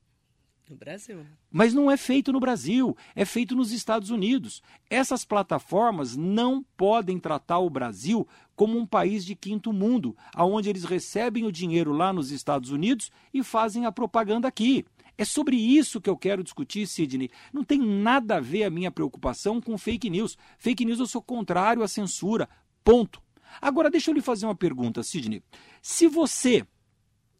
No 0.69 0.75
Brasil. 0.75 1.25
Mas 1.49 1.73
não 1.73 1.89
é 1.89 1.95
feito 1.95 2.33
no 2.33 2.41
Brasil, 2.41 2.95
é 3.15 3.23
feito 3.23 3.55
nos 3.55 3.71
Estados 3.71 4.09
Unidos. 4.09 4.61
Essas 4.89 5.23
plataformas 5.23 6.17
não 6.17 6.61
podem 6.75 7.17
tratar 7.17 7.59
o 7.59 7.69
Brasil 7.69 8.27
como 8.53 8.77
um 8.77 8.85
país 8.85 9.23
de 9.23 9.33
quinto 9.33 9.71
mundo, 9.71 10.15
aonde 10.33 10.69
eles 10.69 10.83
recebem 10.83 11.45
o 11.45 11.51
dinheiro 11.51 11.93
lá 11.93 12.11
nos 12.11 12.31
Estados 12.31 12.69
Unidos 12.69 13.09
e 13.33 13.41
fazem 13.43 13.85
a 13.85 13.91
propaganda 13.93 14.47
aqui. 14.47 14.85
É 15.17 15.23
sobre 15.23 15.55
isso 15.55 16.01
que 16.01 16.09
eu 16.09 16.17
quero 16.17 16.43
discutir, 16.43 16.85
Sidney. 16.85 17.29
Não 17.53 17.63
tem 17.63 17.79
nada 17.79 18.35
a 18.35 18.41
ver 18.41 18.65
a 18.65 18.69
minha 18.69 18.91
preocupação 18.91 19.61
com 19.61 19.77
fake 19.77 20.09
news. 20.09 20.37
Fake 20.57 20.83
news 20.83 20.99
eu 20.99 21.07
sou 21.07 21.21
contrário 21.21 21.81
à 21.81 21.87
censura. 21.87 22.49
Ponto. 22.83 23.21
Agora 23.61 23.89
deixa 23.89 24.11
eu 24.11 24.15
lhe 24.15 24.21
fazer 24.21 24.45
uma 24.45 24.55
pergunta, 24.55 25.01
Sidney. 25.01 25.41
Se 25.81 26.07
você 26.07 26.67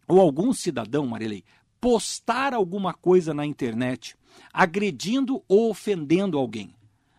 ou 0.07 0.21
algum 0.21 0.53
cidadão, 0.53 1.05
Marilei, 1.05 1.43
postar 1.79 2.53
alguma 2.53 2.93
coisa 2.93 3.33
na 3.33 3.45
internet 3.45 4.15
agredindo 4.53 5.43
ou 5.47 5.69
ofendendo 5.69 6.37
alguém. 6.37 6.75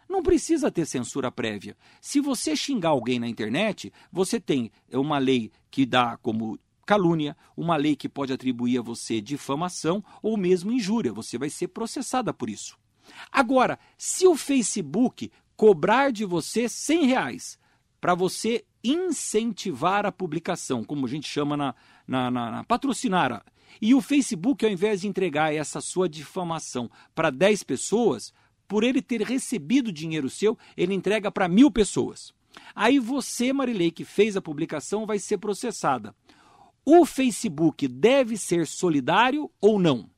Não 0.08 0.22
precisa 0.22 0.70
ter 0.70 0.86
censura 0.86 1.30
prévia. 1.30 1.76
Se 2.00 2.20
você 2.20 2.56
xingar 2.56 2.90
alguém 2.90 3.18
na 3.18 3.28
internet, 3.28 3.92
você 4.10 4.40
tem 4.40 4.70
uma 4.92 5.18
lei 5.18 5.52
que 5.70 5.84
dá 5.84 6.16
como 6.16 6.58
calúnia, 6.86 7.36
uma 7.54 7.76
lei 7.76 7.94
que 7.94 8.08
pode 8.08 8.32
atribuir 8.32 8.78
a 8.78 8.82
você 8.82 9.20
difamação 9.20 10.02
ou 10.22 10.38
mesmo 10.38 10.72
injúria. 10.72 11.12
Você 11.12 11.36
vai 11.36 11.50
ser 11.50 11.68
processada 11.68 12.32
por 12.32 12.48
isso. 12.48 12.78
Agora, 13.30 13.78
se 13.98 14.26
o 14.26 14.34
Facebook 14.34 15.30
cobrar 15.54 16.10
de 16.10 16.24
você 16.24 16.68
100 16.68 17.06
reais 17.06 17.58
para 18.00 18.14
você 18.14 18.64
incentivar 18.82 20.06
a 20.06 20.12
publicação, 20.12 20.84
como 20.84 21.04
a 21.04 21.08
gente 21.08 21.28
chama 21.28 21.56
na, 21.56 21.74
na, 22.06 22.30
na, 22.30 22.50
na 22.50 22.64
patrocinar 22.64 23.44
e 23.80 23.94
o 23.94 24.00
Facebook, 24.00 24.64
ao 24.64 24.72
invés 24.72 25.00
de 25.00 25.08
entregar 25.08 25.54
essa 25.54 25.80
sua 25.80 26.08
difamação 26.08 26.90
para 27.14 27.30
10 27.30 27.62
pessoas, 27.62 28.32
por 28.66 28.84
ele 28.84 29.00
ter 29.00 29.22
recebido 29.22 29.90
dinheiro 29.90 30.28
seu, 30.28 30.56
ele 30.76 30.94
entrega 30.94 31.30
para 31.30 31.48
mil 31.48 31.70
pessoas. 31.70 32.32
Aí 32.74 32.98
você, 32.98 33.52
Marilei, 33.52 33.90
que 33.90 34.04
fez 34.04 34.36
a 34.36 34.42
publicação, 34.42 35.06
vai 35.06 35.18
ser 35.18 35.38
processada. 35.38 36.14
O 36.84 37.04
Facebook 37.04 37.86
deve 37.86 38.36
ser 38.36 38.66
solidário 38.66 39.50
ou 39.60 39.78
não? 39.78 40.10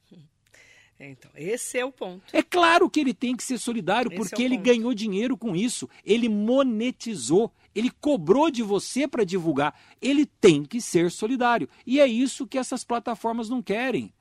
Então, 1.03 1.31
esse 1.35 1.79
é 1.79 1.85
o 1.85 1.91
ponto. 1.91 2.23
É 2.31 2.43
claro 2.43 2.91
que 2.91 3.01
ele 3.01 3.15
tem 3.15 3.35
que 3.35 3.43
ser 3.43 3.57
solidário, 3.57 4.13
esse 4.13 4.19
porque 4.19 4.43
é 4.43 4.45
ele 4.45 4.59
ganhou 4.59 4.93
dinheiro 4.93 5.35
com 5.35 5.57
isso. 5.57 5.89
Ele 6.05 6.29
monetizou, 6.29 7.51
ele 7.75 7.91
cobrou 7.91 8.51
de 8.51 8.63
você 8.63 9.09
para 9.09 9.25
divulgar. 9.25 9.75
Ele 10.01 10.27
tem 10.27 10.63
que 10.63 10.79
ser 10.79 11.11
solidário. 11.11 11.69
E 11.87 12.01
é 12.01 12.07
isso 12.07 12.47
que 12.47 12.59
essas 12.59 12.85
plataformas 12.85 13.49
não 13.49 13.63
querem. 13.63 14.13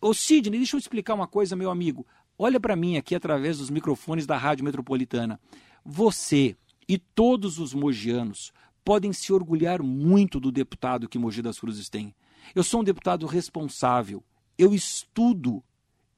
Ô 0.00 0.14
Sidney, 0.14 0.58
deixa 0.58 0.76
eu 0.76 0.80
explicar 0.80 1.12
uma 1.12 1.26
coisa, 1.26 1.54
meu 1.54 1.70
amigo. 1.70 2.06
Olha 2.38 2.58
para 2.58 2.74
mim 2.74 2.96
aqui 2.96 3.14
através 3.14 3.58
dos 3.58 3.68
microfones 3.68 4.26
da 4.26 4.36
Rádio 4.36 4.64
Metropolitana. 4.64 5.38
Você 5.84 6.56
e 6.88 6.96
todos 6.96 7.58
os 7.58 7.74
mogianos 7.74 8.50
podem 8.82 9.12
se 9.12 9.30
orgulhar 9.30 9.82
muito 9.82 10.40
do 10.40 10.50
deputado 10.50 11.06
que 11.06 11.18
Mogi 11.18 11.42
das 11.42 11.60
Cruzes 11.60 11.90
tem. 11.90 12.14
Eu 12.54 12.64
sou 12.64 12.80
um 12.80 12.84
deputado 12.84 13.26
responsável. 13.26 14.24
Eu 14.56 14.72
estudo 14.72 15.62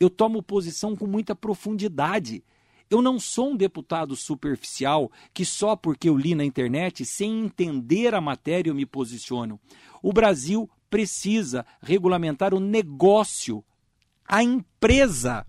eu 0.00 0.08
tomo 0.08 0.42
posição 0.42 0.96
com 0.96 1.06
muita 1.06 1.36
profundidade. 1.36 2.42
Eu 2.88 3.02
não 3.02 3.20
sou 3.20 3.50
um 3.50 3.56
deputado 3.56 4.16
superficial 4.16 5.12
que 5.32 5.44
só 5.44 5.76
porque 5.76 6.08
eu 6.08 6.16
li 6.16 6.34
na 6.34 6.44
internet, 6.44 7.04
sem 7.04 7.44
entender 7.44 8.14
a 8.14 8.20
matéria, 8.20 8.70
eu 8.70 8.74
me 8.74 8.86
posiciono. 8.86 9.60
O 10.02 10.12
Brasil 10.12 10.68
precisa 10.88 11.64
regulamentar 11.80 12.52
o 12.54 12.58
negócio, 12.58 13.62
a 14.26 14.42
empresa 14.42 15.46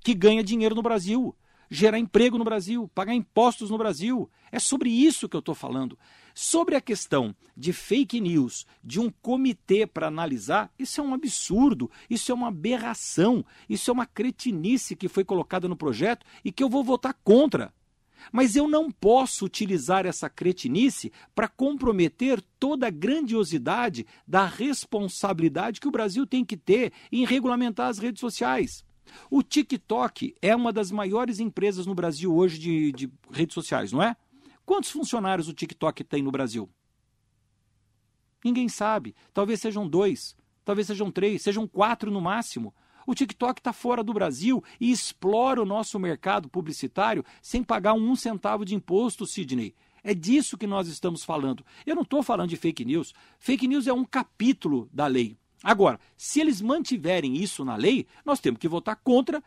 que 0.00 0.14
ganha 0.14 0.44
dinheiro 0.44 0.74
no 0.74 0.82
Brasil 0.82 1.34
gerar 1.70 1.98
emprego 1.98 2.38
no 2.38 2.44
Brasil, 2.44 2.88
pagar 2.94 3.14
impostos 3.14 3.70
no 3.70 3.78
Brasil. 3.78 4.30
É 4.50 4.58
sobre 4.58 4.90
isso 4.90 5.28
que 5.28 5.36
eu 5.36 5.40
estou 5.40 5.54
falando. 5.54 5.98
Sobre 6.34 6.74
a 6.74 6.80
questão 6.80 7.32
de 7.56 7.72
fake 7.72 8.20
news, 8.20 8.66
de 8.82 8.98
um 8.98 9.08
comitê 9.08 9.86
para 9.86 10.08
analisar, 10.08 10.68
isso 10.76 11.00
é 11.00 11.04
um 11.04 11.14
absurdo, 11.14 11.88
isso 12.10 12.32
é 12.32 12.34
uma 12.34 12.48
aberração, 12.48 13.44
isso 13.70 13.88
é 13.88 13.94
uma 13.94 14.04
cretinice 14.04 14.96
que 14.96 15.06
foi 15.06 15.24
colocada 15.24 15.68
no 15.68 15.76
projeto 15.76 16.26
e 16.44 16.50
que 16.50 16.64
eu 16.64 16.68
vou 16.68 16.82
votar 16.82 17.14
contra. 17.22 17.72
Mas 18.32 18.56
eu 18.56 18.66
não 18.66 18.90
posso 18.90 19.44
utilizar 19.44 20.06
essa 20.06 20.28
cretinice 20.28 21.12
para 21.36 21.46
comprometer 21.46 22.42
toda 22.58 22.88
a 22.88 22.90
grandiosidade 22.90 24.04
da 24.26 24.44
responsabilidade 24.44 25.80
que 25.80 25.86
o 25.86 25.92
Brasil 25.92 26.26
tem 26.26 26.44
que 26.44 26.56
ter 26.56 26.92
em 27.12 27.24
regulamentar 27.24 27.88
as 27.88 27.98
redes 27.98 28.20
sociais. 28.20 28.84
O 29.30 29.42
TikTok 29.42 30.34
é 30.40 30.56
uma 30.56 30.72
das 30.72 30.90
maiores 30.90 31.38
empresas 31.38 31.86
no 31.86 31.94
Brasil 31.94 32.34
hoje 32.34 32.58
de, 32.58 32.92
de 32.92 33.10
redes 33.30 33.54
sociais, 33.54 33.92
não 33.92 34.02
é? 34.02 34.16
Quantos 34.64 34.90
funcionários 34.90 35.48
o 35.48 35.52
TikTok 35.52 36.02
tem 36.04 36.22
no 36.22 36.30
Brasil? 36.30 36.70
Ninguém 38.44 38.68
sabe. 38.68 39.14
Talvez 39.32 39.60
sejam 39.60 39.88
dois, 39.88 40.36
talvez 40.64 40.86
sejam 40.86 41.10
três, 41.10 41.42
sejam 41.42 41.66
quatro 41.66 42.10
no 42.10 42.20
máximo. 42.20 42.74
O 43.06 43.14
TikTok 43.14 43.60
está 43.60 43.72
fora 43.72 44.02
do 44.02 44.14
Brasil 44.14 44.64
e 44.80 44.90
explora 44.90 45.62
o 45.62 45.66
nosso 45.66 45.98
mercado 45.98 46.48
publicitário 46.48 47.24
sem 47.42 47.62
pagar 47.62 47.92
um 47.94 48.16
centavo 48.16 48.64
de 48.64 48.74
imposto, 48.74 49.26
Sidney. 49.26 49.74
É 50.02 50.14
disso 50.14 50.58
que 50.58 50.66
nós 50.66 50.88
estamos 50.88 51.24
falando. 51.24 51.64
Eu 51.86 51.94
não 51.94 52.02
estou 52.02 52.22
falando 52.22 52.50
de 52.50 52.56
fake 52.56 52.84
news. 52.84 53.14
Fake 53.38 53.66
news 53.66 53.86
é 53.86 53.92
um 53.92 54.04
capítulo 54.04 54.88
da 54.92 55.06
lei. 55.06 55.36
Agora, 55.62 55.98
se 56.14 56.40
eles 56.40 56.60
mantiverem 56.60 57.36
isso 57.36 57.64
na 57.64 57.74
lei, 57.74 58.06
nós 58.24 58.38
temos 58.38 58.60
que 58.60 58.68
votar 58.68 58.96
contra 58.96 59.42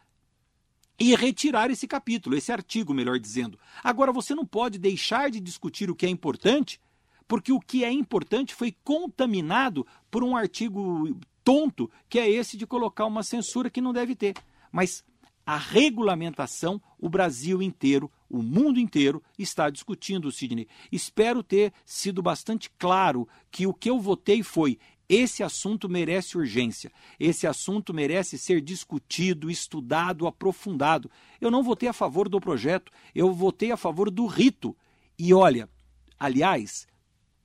e 0.99 1.15
retirar 1.15 1.69
esse 1.69 1.87
capítulo, 1.87 2.35
esse 2.35 2.51
artigo, 2.51 2.93
melhor 2.93 3.19
dizendo. 3.19 3.59
Agora, 3.83 4.11
você 4.11 4.33
não 4.33 4.45
pode 4.45 4.79
deixar 4.79 5.29
de 5.29 5.39
discutir 5.39 5.89
o 5.89 5.95
que 5.95 6.05
é 6.05 6.09
importante, 6.09 6.79
porque 7.27 7.51
o 7.51 7.59
que 7.59 7.83
é 7.83 7.91
importante 7.91 8.55
foi 8.55 8.75
contaminado 8.83 9.85
por 10.09 10.23
um 10.23 10.35
artigo 10.35 11.17
tonto, 11.43 11.89
que 12.09 12.19
é 12.19 12.29
esse 12.29 12.57
de 12.57 12.65
colocar 12.65 13.05
uma 13.05 13.23
censura 13.23 13.69
que 13.69 13.81
não 13.81 13.93
deve 13.93 14.15
ter. 14.15 14.35
Mas 14.71 15.03
a 15.45 15.55
regulamentação, 15.55 16.81
o 16.99 17.07
Brasil 17.07 17.61
inteiro, 17.61 18.11
o 18.29 18.41
mundo 18.41 18.79
inteiro 18.79 19.23
está 19.39 19.69
discutindo, 19.69 20.31
Sidney. 20.31 20.67
Espero 20.91 21.41
ter 21.41 21.71
sido 21.85 22.21
bastante 22.21 22.69
claro 22.77 23.27
que 23.49 23.65
o 23.65 23.73
que 23.73 23.89
eu 23.89 23.99
votei 23.99 24.43
foi 24.43 24.77
esse 25.09 25.41
assunto 25.41 25.87
merece 25.87 26.37
urgência. 26.37 26.91
Esse 27.19 27.47
assunto 27.47 27.93
merece 27.93 28.37
ser 28.37 28.59
discutido, 28.61 29.49
estudado, 29.49 30.27
aprofundado. 30.27 31.09
Eu 31.39 31.49
não 31.49 31.63
votei 31.63 31.87
a 31.87 31.93
favor 31.93 32.27
do 32.27 32.41
projeto, 32.41 32.91
eu 33.15 33.31
votei 33.33 33.71
a 33.71 33.77
favor 33.77 34.11
do 34.11 34.25
rito. 34.25 34.75
E 35.17 35.33
olha, 35.33 35.69
aliás, 36.19 36.87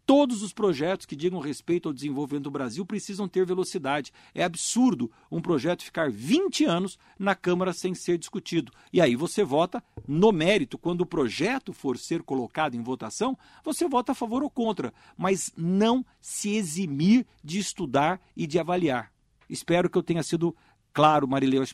Todos 0.04 0.42
os 0.42 0.52
projetos 0.52 1.06
que 1.06 1.14
digam 1.14 1.38
respeito 1.38 1.88
ao 1.88 1.92
desenvolvimento 1.92 2.44
do 2.44 2.50
Brasil 2.50 2.84
precisam 2.84 3.28
ter 3.28 3.46
velocidade. 3.46 4.12
É 4.34 4.42
absurdo 4.42 5.10
um 5.30 5.40
projeto 5.40 5.84
ficar 5.84 6.10
20 6.10 6.64
anos 6.64 6.98
na 7.18 7.34
Câmara 7.34 7.72
sem 7.72 7.94
ser 7.94 8.18
discutido. 8.18 8.72
E 8.92 9.00
aí 9.00 9.14
você 9.14 9.44
vota 9.44 9.82
no 10.06 10.32
mérito. 10.32 10.76
Quando 10.76 11.02
o 11.02 11.06
projeto 11.06 11.72
for 11.72 11.96
ser 11.96 12.22
colocado 12.22 12.74
em 12.74 12.82
votação, 12.82 13.38
você 13.64 13.88
vota 13.88 14.12
a 14.12 14.14
favor 14.14 14.42
ou 14.42 14.50
contra, 14.50 14.92
mas 15.16 15.52
não 15.56 16.04
se 16.20 16.54
eximir 16.54 17.24
de 17.42 17.58
estudar 17.58 18.20
e 18.36 18.46
de 18.46 18.58
avaliar. 18.58 19.12
Espero 19.48 19.88
que 19.88 19.96
eu 19.96 20.02
tenha 20.02 20.22
sido 20.22 20.54
claro, 20.92 21.28
Marileu. 21.28 21.64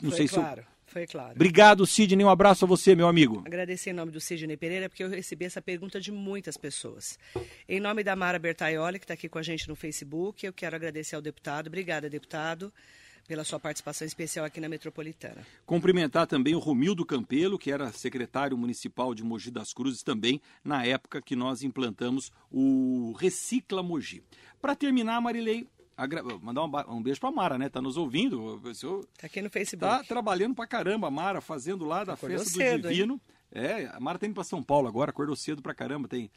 Não 0.00 0.10
Foi 0.10 0.18
sei 0.18 0.28
claro. 0.28 0.62
se 0.62 0.68
eu 0.68 0.71
foi 0.92 1.06
claro. 1.06 1.32
Obrigado, 1.34 1.86
Sidney. 1.86 2.24
Um 2.24 2.28
abraço 2.28 2.64
a 2.64 2.68
você, 2.68 2.94
meu 2.94 3.08
amigo. 3.08 3.42
Agradecer 3.46 3.90
em 3.90 3.94
nome 3.94 4.12
do 4.12 4.20
Sidney 4.20 4.56
Pereira, 4.56 4.88
porque 4.88 5.02
eu 5.02 5.08
recebi 5.08 5.46
essa 5.46 5.62
pergunta 5.62 5.98
de 5.98 6.12
muitas 6.12 6.56
pessoas. 6.56 7.18
Em 7.66 7.80
nome 7.80 8.04
da 8.04 8.14
Mara 8.14 8.38
Bertaioli, 8.38 8.98
que 8.98 9.04
está 9.04 9.14
aqui 9.14 9.28
com 9.28 9.38
a 9.38 9.42
gente 9.42 9.68
no 9.68 9.74
Facebook, 9.74 10.44
eu 10.44 10.52
quero 10.52 10.76
agradecer 10.76 11.16
ao 11.16 11.22
deputado. 11.22 11.68
Obrigada, 11.68 12.10
deputado 12.10 12.72
pela 13.26 13.44
sua 13.44 13.58
participação 13.58 14.06
especial 14.06 14.44
aqui 14.44 14.60
na 14.60 14.68
Metropolitana. 14.68 15.46
Cumprimentar 15.64 16.26
também 16.26 16.54
o 16.54 16.58
Romildo 16.58 17.06
Campelo, 17.06 17.58
que 17.58 17.70
era 17.70 17.90
secretário 17.92 18.58
municipal 18.58 19.14
de 19.14 19.22
Mogi 19.22 19.50
das 19.50 19.72
Cruzes 19.72 20.02
também, 20.02 20.40
na 20.62 20.84
época 20.84 21.22
que 21.22 21.36
nós 21.36 21.62
implantamos 21.62 22.30
o 22.50 23.14
Recicla 23.18 23.82
Mogi. 23.82 24.22
Para 24.60 24.74
terminar, 24.74 25.20
Marilei, 25.20 25.66
Agra... 26.02 26.22
Mandar 26.40 26.64
um, 26.64 26.96
um 26.96 27.02
beijo 27.02 27.20
pra 27.20 27.30
Mara, 27.30 27.58
né? 27.58 27.68
Tá 27.68 27.80
nos 27.80 27.96
ouvindo. 27.96 28.60
Tá 29.18 29.26
aqui 29.26 29.40
no 29.40 29.50
Facebook. 29.50 29.98
Tá 29.98 30.04
trabalhando 30.04 30.54
pra 30.54 30.66
caramba, 30.66 31.10
Mara, 31.10 31.40
fazendo 31.40 31.84
lá 31.84 32.04
da 32.04 32.14
Acordou 32.14 32.38
Festa 32.38 32.54
cedo, 32.54 32.82
do 32.82 32.88
Divino. 32.88 33.14
Hein? 33.14 33.64
É, 33.64 33.90
a 33.92 34.00
Mara 34.00 34.18
tá 34.18 34.26
indo 34.26 34.34
pra 34.34 34.44
São 34.44 34.62
Paulo 34.62 34.88
agora, 34.88 35.10
acordou 35.10 35.36
cedo 35.36 35.62
pra 35.62 35.74
caramba. 35.74 36.08
Tem. 36.08 36.30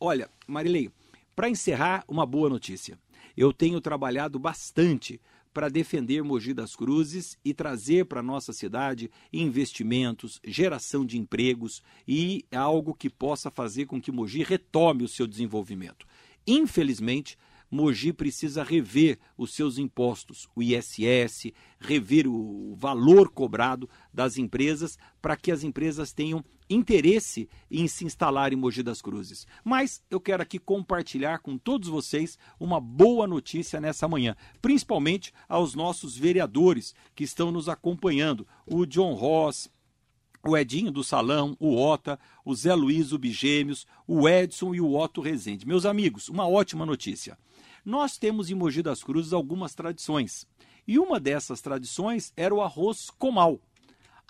Olha, 0.00 0.30
Marilei, 0.46 0.90
para 1.36 1.48
encerrar, 1.48 2.04
uma 2.08 2.24
boa 2.24 2.48
notícia. 2.48 2.98
Eu 3.36 3.52
tenho 3.52 3.80
trabalhado 3.80 4.38
bastante 4.38 5.20
para 5.52 5.68
defender 5.68 6.22
Mogi 6.22 6.54
das 6.54 6.76
Cruzes 6.76 7.36
e 7.44 7.52
trazer 7.52 8.06
para 8.06 8.22
nossa 8.22 8.52
cidade 8.52 9.10
investimentos, 9.32 10.40
geração 10.44 11.04
de 11.04 11.18
empregos 11.18 11.82
e 12.06 12.44
algo 12.52 12.94
que 12.94 13.10
possa 13.10 13.50
fazer 13.50 13.86
com 13.86 14.00
que 14.00 14.12
Mogi 14.12 14.42
retome 14.42 15.04
o 15.04 15.08
seu 15.08 15.26
desenvolvimento. 15.26 16.06
Infelizmente, 16.46 17.36
Mogi 17.70 18.12
precisa 18.12 18.62
rever 18.62 19.18
os 19.36 19.52
seus 19.52 19.78
impostos, 19.78 20.48
o 20.54 20.62
ISS, 20.62 21.52
rever 21.78 22.26
o 22.26 22.74
valor 22.76 23.30
cobrado 23.30 23.88
das 24.12 24.38
empresas 24.38 24.98
para 25.20 25.36
que 25.36 25.52
as 25.52 25.62
empresas 25.62 26.12
tenham 26.12 26.44
interesse 26.70 27.48
em 27.70 27.88
se 27.88 28.04
instalar 28.04 28.52
em 28.52 28.56
Mogi 28.56 28.82
das 28.82 29.00
Cruzes. 29.00 29.46
Mas 29.64 30.02
eu 30.10 30.20
quero 30.20 30.42
aqui 30.42 30.58
compartilhar 30.58 31.38
com 31.38 31.56
todos 31.56 31.88
vocês 31.88 32.38
uma 32.60 32.80
boa 32.80 33.26
notícia 33.26 33.80
nessa 33.80 34.06
manhã, 34.06 34.36
principalmente 34.60 35.32
aos 35.48 35.74
nossos 35.74 36.16
vereadores 36.16 36.94
que 37.14 37.24
estão 37.24 37.50
nos 37.50 37.68
acompanhando, 37.68 38.46
o 38.66 38.84
John 38.84 39.14
Ross, 39.14 39.70
o 40.46 40.56
Edinho 40.56 40.90
do 40.90 41.02
Salão, 41.02 41.56
o 41.58 41.76
Ota, 41.76 42.18
o 42.44 42.54
Zé 42.54 42.74
Luiz 42.74 43.12
Ubigêmeos, 43.12 43.86
o 44.06 44.28
Edson 44.28 44.74
e 44.74 44.80
o 44.80 44.94
Otto 44.94 45.20
Rezende. 45.20 45.66
Meus 45.66 45.84
amigos, 45.84 46.28
uma 46.28 46.46
ótima 46.46 46.86
notícia. 46.86 47.36
Nós 47.88 48.18
temos 48.18 48.50
em 48.50 48.54
Mogi 48.54 48.82
das 48.82 49.02
Cruzes 49.02 49.32
algumas 49.32 49.74
tradições. 49.74 50.46
E 50.86 50.98
uma 50.98 51.18
dessas 51.18 51.62
tradições 51.62 52.34
era 52.36 52.54
o 52.54 52.60
arroz 52.60 53.08
comal. 53.08 53.58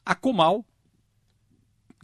A 0.06 0.14
comal, 0.14 0.64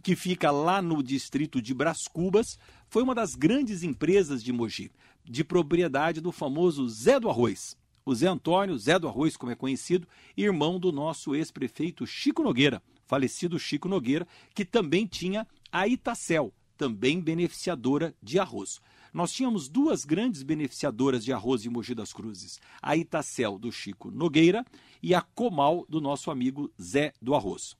que 0.03 0.17
fica 0.17 0.51
lá 0.51 0.81
no 0.81 1.01
distrito 1.01 1.61
de 1.61 1.73
Bras 1.73 2.09
Cubas, 2.09 2.59
foi 2.89 3.03
uma 3.03 3.15
das 3.15 3.35
grandes 3.35 3.83
empresas 3.83 4.43
de 4.43 4.51
Mogi, 4.51 4.91
de 5.23 5.45
propriedade 5.45 6.19
do 6.19 6.29
famoso 6.29 6.89
Zé 6.89 7.21
do 7.21 7.29
Arroz. 7.29 7.77
O 8.05 8.13
Zé 8.13 8.27
Antônio, 8.27 8.77
Zé 8.77 8.99
do 8.99 9.07
Arroz, 9.07 9.37
como 9.37 9.53
é 9.53 9.55
conhecido, 9.55 10.05
irmão 10.35 10.77
do 10.77 10.91
nosso 10.91 11.33
ex-prefeito 11.33 12.05
Chico 12.05 12.43
Nogueira, 12.43 12.83
falecido 13.05 13.57
Chico 13.57 13.87
Nogueira, 13.87 14.27
que 14.53 14.65
também 14.65 15.07
tinha 15.07 15.47
a 15.71 15.87
Itacel, 15.87 16.53
também 16.75 17.21
beneficiadora 17.21 18.13
de 18.21 18.39
arroz 18.39 18.81
nós 19.15 19.31
tínhamos 19.31 19.69
duas 19.69 20.03
grandes 20.03 20.43
beneficiadoras 20.43 21.23
de 21.23 21.31
arroz 21.31 21.65
em 21.65 21.69
Mogi 21.69 21.95
das 21.95 22.11
Cruzes, 22.11 22.59
a 22.81 22.97
Itacel 22.97 23.57
do 23.57 23.71
Chico 23.71 24.11
Nogueira 24.11 24.65
e 25.01 25.15
a 25.15 25.21
Comal 25.21 25.85
do 25.87 26.01
nosso 26.01 26.29
amigo 26.29 26.69
Zé 26.79 27.13
do 27.21 27.33
Arroz. 27.33 27.77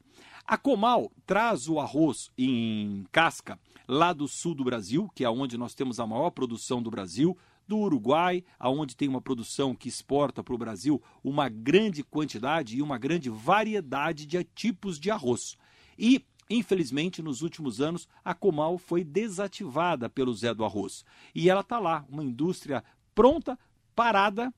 A 0.48 0.58
Comal 0.58 1.12
traz 1.26 1.68
o 1.68 1.78
arroz 1.78 2.32
em 2.38 3.04
casca 3.12 3.60
lá 3.86 4.14
do 4.14 4.30
sul 4.30 4.56
do 4.56 4.64
Brasil, 4.64 5.12
que 5.14 5.26
é 5.26 5.30
onde 5.30 5.58
nós 5.58 5.76
temos 5.76 6.00
a 6.00 6.08
maior 6.08 6.30
produção 6.30 6.82
do 6.82 6.90
Brasil, 6.90 7.38
do 7.68 7.80
Uruguai, 7.80 8.42
aonde 8.58 8.96
tem 8.96 9.10
uma 9.10 9.22
produção 9.22 9.76
que 9.76 9.90
exporta 9.90 10.42
para 10.42 10.56
o 10.56 10.58
Brasil 10.58 11.04
uma 11.22 11.50
grande 11.50 12.02
quantidade 12.02 12.78
e 12.78 12.82
uma 12.82 12.98
grande 12.98 13.30
variedade 13.30 14.26
de 14.26 14.42
tipos 14.42 14.98
de 14.98 15.12
arroz. 15.12 15.58
E 16.00 16.24
Infelizmente, 16.50 17.22
nos 17.22 17.42
últimos 17.42 17.82
anos, 17.82 18.08
a 18.24 18.34
Comal 18.34 18.78
foi 18.78 19.04
desativada 19.04 20.10
pelo 20.10 20.34
Zé 20.34 20.54
do 20.54 20.64
Arroz. 20.64 21.04
E 21.34 21.50
ela 21.50 21.62
está 21.62 21.80
lá, 21.80 22.06
uma 22.08 22.24
indústria 22.24 22.84
pronta, 23.16 23.58
parada, 23.96 24.54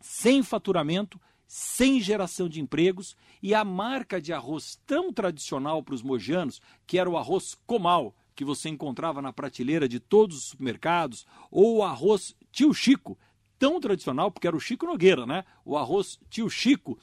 sem 0.00 0.42
faturamento, 0.42 1.20
sem 1.46 2.00
geração 2.00 2.48
de 2.48 2.60
empregos, 2.60 3.16
e 3.42 3.54
a 3.54 3.64
marca 3.64 4.20
de 4.20 4.32
arroz 4.32 4.80
tão 4.86 5.12
tradicional 5.12 5.82
para 5.82 5.94
os 5.94 6.02
mojanos, 6.02 6.60
que 6.86 6.98
era 6.98 7.08
o 7.08 7.16
arroz 7.16 7.56
Comal, 7.66 8.14
que 8.34 8.44
você 8.44 8.68
encontrava 8.68 9.22
na 9.22 9.32
prateleira 9.32 9.88
de 9.88 10.00
todos 10.00 10.36
os 10.36 10.44
supermercados, 10.44 11.24
ou 11.50 11.76
o 11.76 11.82
arroz 11.84 12.34
Tio 12.50 12.74
Chico, 12.74 13.16
tão 13.58 13.80
tradicional, 13.80 14.30
porque 14.30 14.46
era 14.46 14.56
o 14.56 14.60
Chico 14.60 14.86
Nogueira, 14.86 15.26
né? 15.26 15.44
O 15.64 15.76
arroz 15.76 16.18
Tio 16.28 16.50
Chico, 16.50 16.98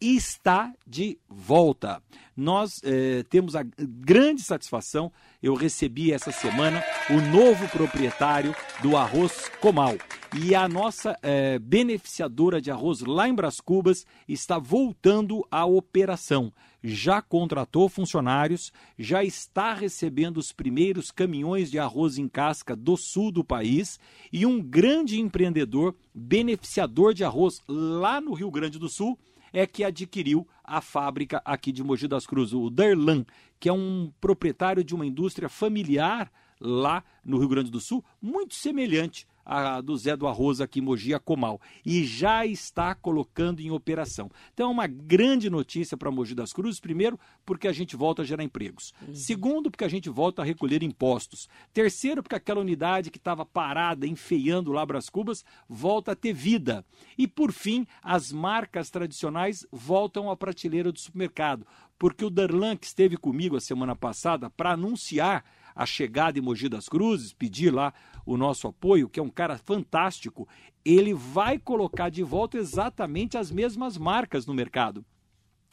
está 0.00 0.72
de 0.86 1.18
volta. 1.28 2.02
Nós 2.36 2.80
eh, 2.82 3.22
temos 3.28 3.54
a 3.54 3.62
grande 3.78 4.42
satisfação, 4.42 5.12
eu 5.42 5.54
recebi 5.54 6.10
essa 6.10 6.32
semana 6.32 6.82
o 7.10 7.20
novo 7.20 7.68
proprietário 7.68 8.54
do 8.80 8.96
Arroz 8.96 9.50
Comal. 9.60 9.96
E 10.42 10.54
a 10.54 10.68
nossa 10.68 11.16
eh, 11.22 11.58
beneficiadora 11.58 12.60
de 12.60 12.70
arroz 12.70 13.00
lá 13.00 13.28
em 13.28 13.34
Bras 13.34 13.60
Cubas 13.60 14.06
está 14.28 14.58
voltando 14.58 15.46
à 15.50 15.66
operação. 15.66 16.52
Já 16.82 17.20
contratou 17.20 17.88
funcionários, 17.90 18.72
já 18.98 19.22
está 19.22 19.74
recebendo 19.74 20.38
os 20.38 20.50
primeiros 20.50 21.10
caminhões 21.10 21.70
de 21.70 21.78
arroz 21.78 22.16
em 22.16 22.26
casca 22.26 22.74
do 22.74 22.96
sul 22.96 23.30
do 23.30 23.44
país 23.44 23.98
e 24.32 24.46
um 24.46 24.62
grande 24.62 25.20
empreendedor 25.20 25.94
beneficiador 26.14 27.12
de 27.12 27.22
arroz 27.22 27.60
lá 27.68 28.18
no 28.18 28.32
Rio 28.32 28.50
Grande 28.50 28.78
do 28.78 28.88
Sul 28.88 29.18
é 29.52 29.66
que 29.66 29.84
adquiriu 29.84 30.46
a 30.64 30.80
fábrica 30.80 31.42
aqui 31.44 31.72
de 31.72 31.82
Mogi 31.82 32.06
das 32.06 32.26
Cruzes, 32.26 32.54
o 32.54 32.70
Derlan, 32.70 33.24
que 33.58 33.68
é 33.68 33.72
um 33.72 34.12
proprietário 34.20 34.84
de 34.84 34.94
uma 34.94 35.06
indústria 35.06 35.48
familiar 35.48 36.30
lá 36.60 37.02
no 37.24 37.38
Rio 37.38 37.48
Grande 37.48 37.70
do 37.70 37.80
Sul, 37.80 38.04
muito 38.20 38.54
semelhante 38.54 39.26
a, 39.44 39.80
do 39.80 39.96
Zé 39.96 40.16
do 40.16 40.26
Arroz 40.26 40.60
aqui 40.60 40.80
em 40.80 40.82
Mogi, 40.82 41.14
a 41.14 41.18
Comal, 41.18 41.60
e 41.84 42.04
já 42.04 42.46
está 42.46 42.94
colocando 42.94 43.60
em 43.60 43.70
operação. 43.70 44.30
Então 44.52 44.68
é 44.68 44.72
uma 44.72 44.86
grande 44.86 45.50
notícia 45.50 45.96
para 45.96 46.10
Mogi 46.10 46.34
das 46.34 46.52
Cruzes, 46.52 46.80
primeiro, 46.80 47.18
porque 47.44 47.68
a 47.68 47.72
gente 47.72 47.96
volta 47.96 48.22
a 48.22 48.24
gerar 48.24 48.42
empregos. 48.42 48.92
Uhum. 49.06 49.14
Segundo, 49.14 49.70
porque 49.70 49.84
a 49.84 49.88
gente 49.88 50.08
volta 50.08 50.42
a 50.42 50.44
recolher 50.44 50.82
impostos. 50.82 51.48
Terceiro, 51.72 52.22
porque 52.22 52.36
aquela 52.36 52.60
unidade 52.60 53.10
que 53.10 53.18
estava 53.18 53.44
parada, 53.44 54.06
enfeiando 54.06 54.72
lá 54.72 54.84
Bras 54.84 55.08
Cubas, 55.08 55.44
volta 55.68 56.12
a 56.12 56.16
ter 56.16 56.32
vida. 56.32 56.84
E 57.16 57.26
por 57.26 57.52
fim, 57.52 57.86
as 58.02 58.32
marcas 58.32 58.90
tradicionais 58.90 59.66
voltam 59.70 60.30
à 60.30 60.36
prateleira 60.36 60.92
do 60.92 60.98
supermercado, 60.98 61.66
porque 61.98 62.24
o 62.24 62.30
Darlan, 62.30 62.76
que 62.76 62.86
esteve 62.86 63.16
comigo 63.16 63.56
a 63.56 63.60
semana 63.60 63.94
passada 63.94 64.48
para 64.48 64.72
anunciar 64.72 65.44
a 65.80 65.86
chegada 65.86 66.38
em 66.38 66.42
Mogi 66.42 66.68
das 66.68 66.90
Cruzes, 66.90 67.32
pedir 67.32 67.72
lá 67.72 67.94
o 68.26 68.36
nosso 68.36 68.68
apoio, 68.68 69.08
que 69.08 69.18
é 69.18 69.22
um 69.22 69.30
cara 69.30 69.56
fantástico, 69.56 70.46
ele 70.84 71.14
vai 71.14 71.58
colocar 71.58 72.10
de 72.10 72.22
volta 72.22 72.58
exatamente 72.58 73.38
as 73.38 73.50
mesmas 73.50 73.96
marcas 73.96 74.44
no 74.44 74.52
mercado. 74.52 75.02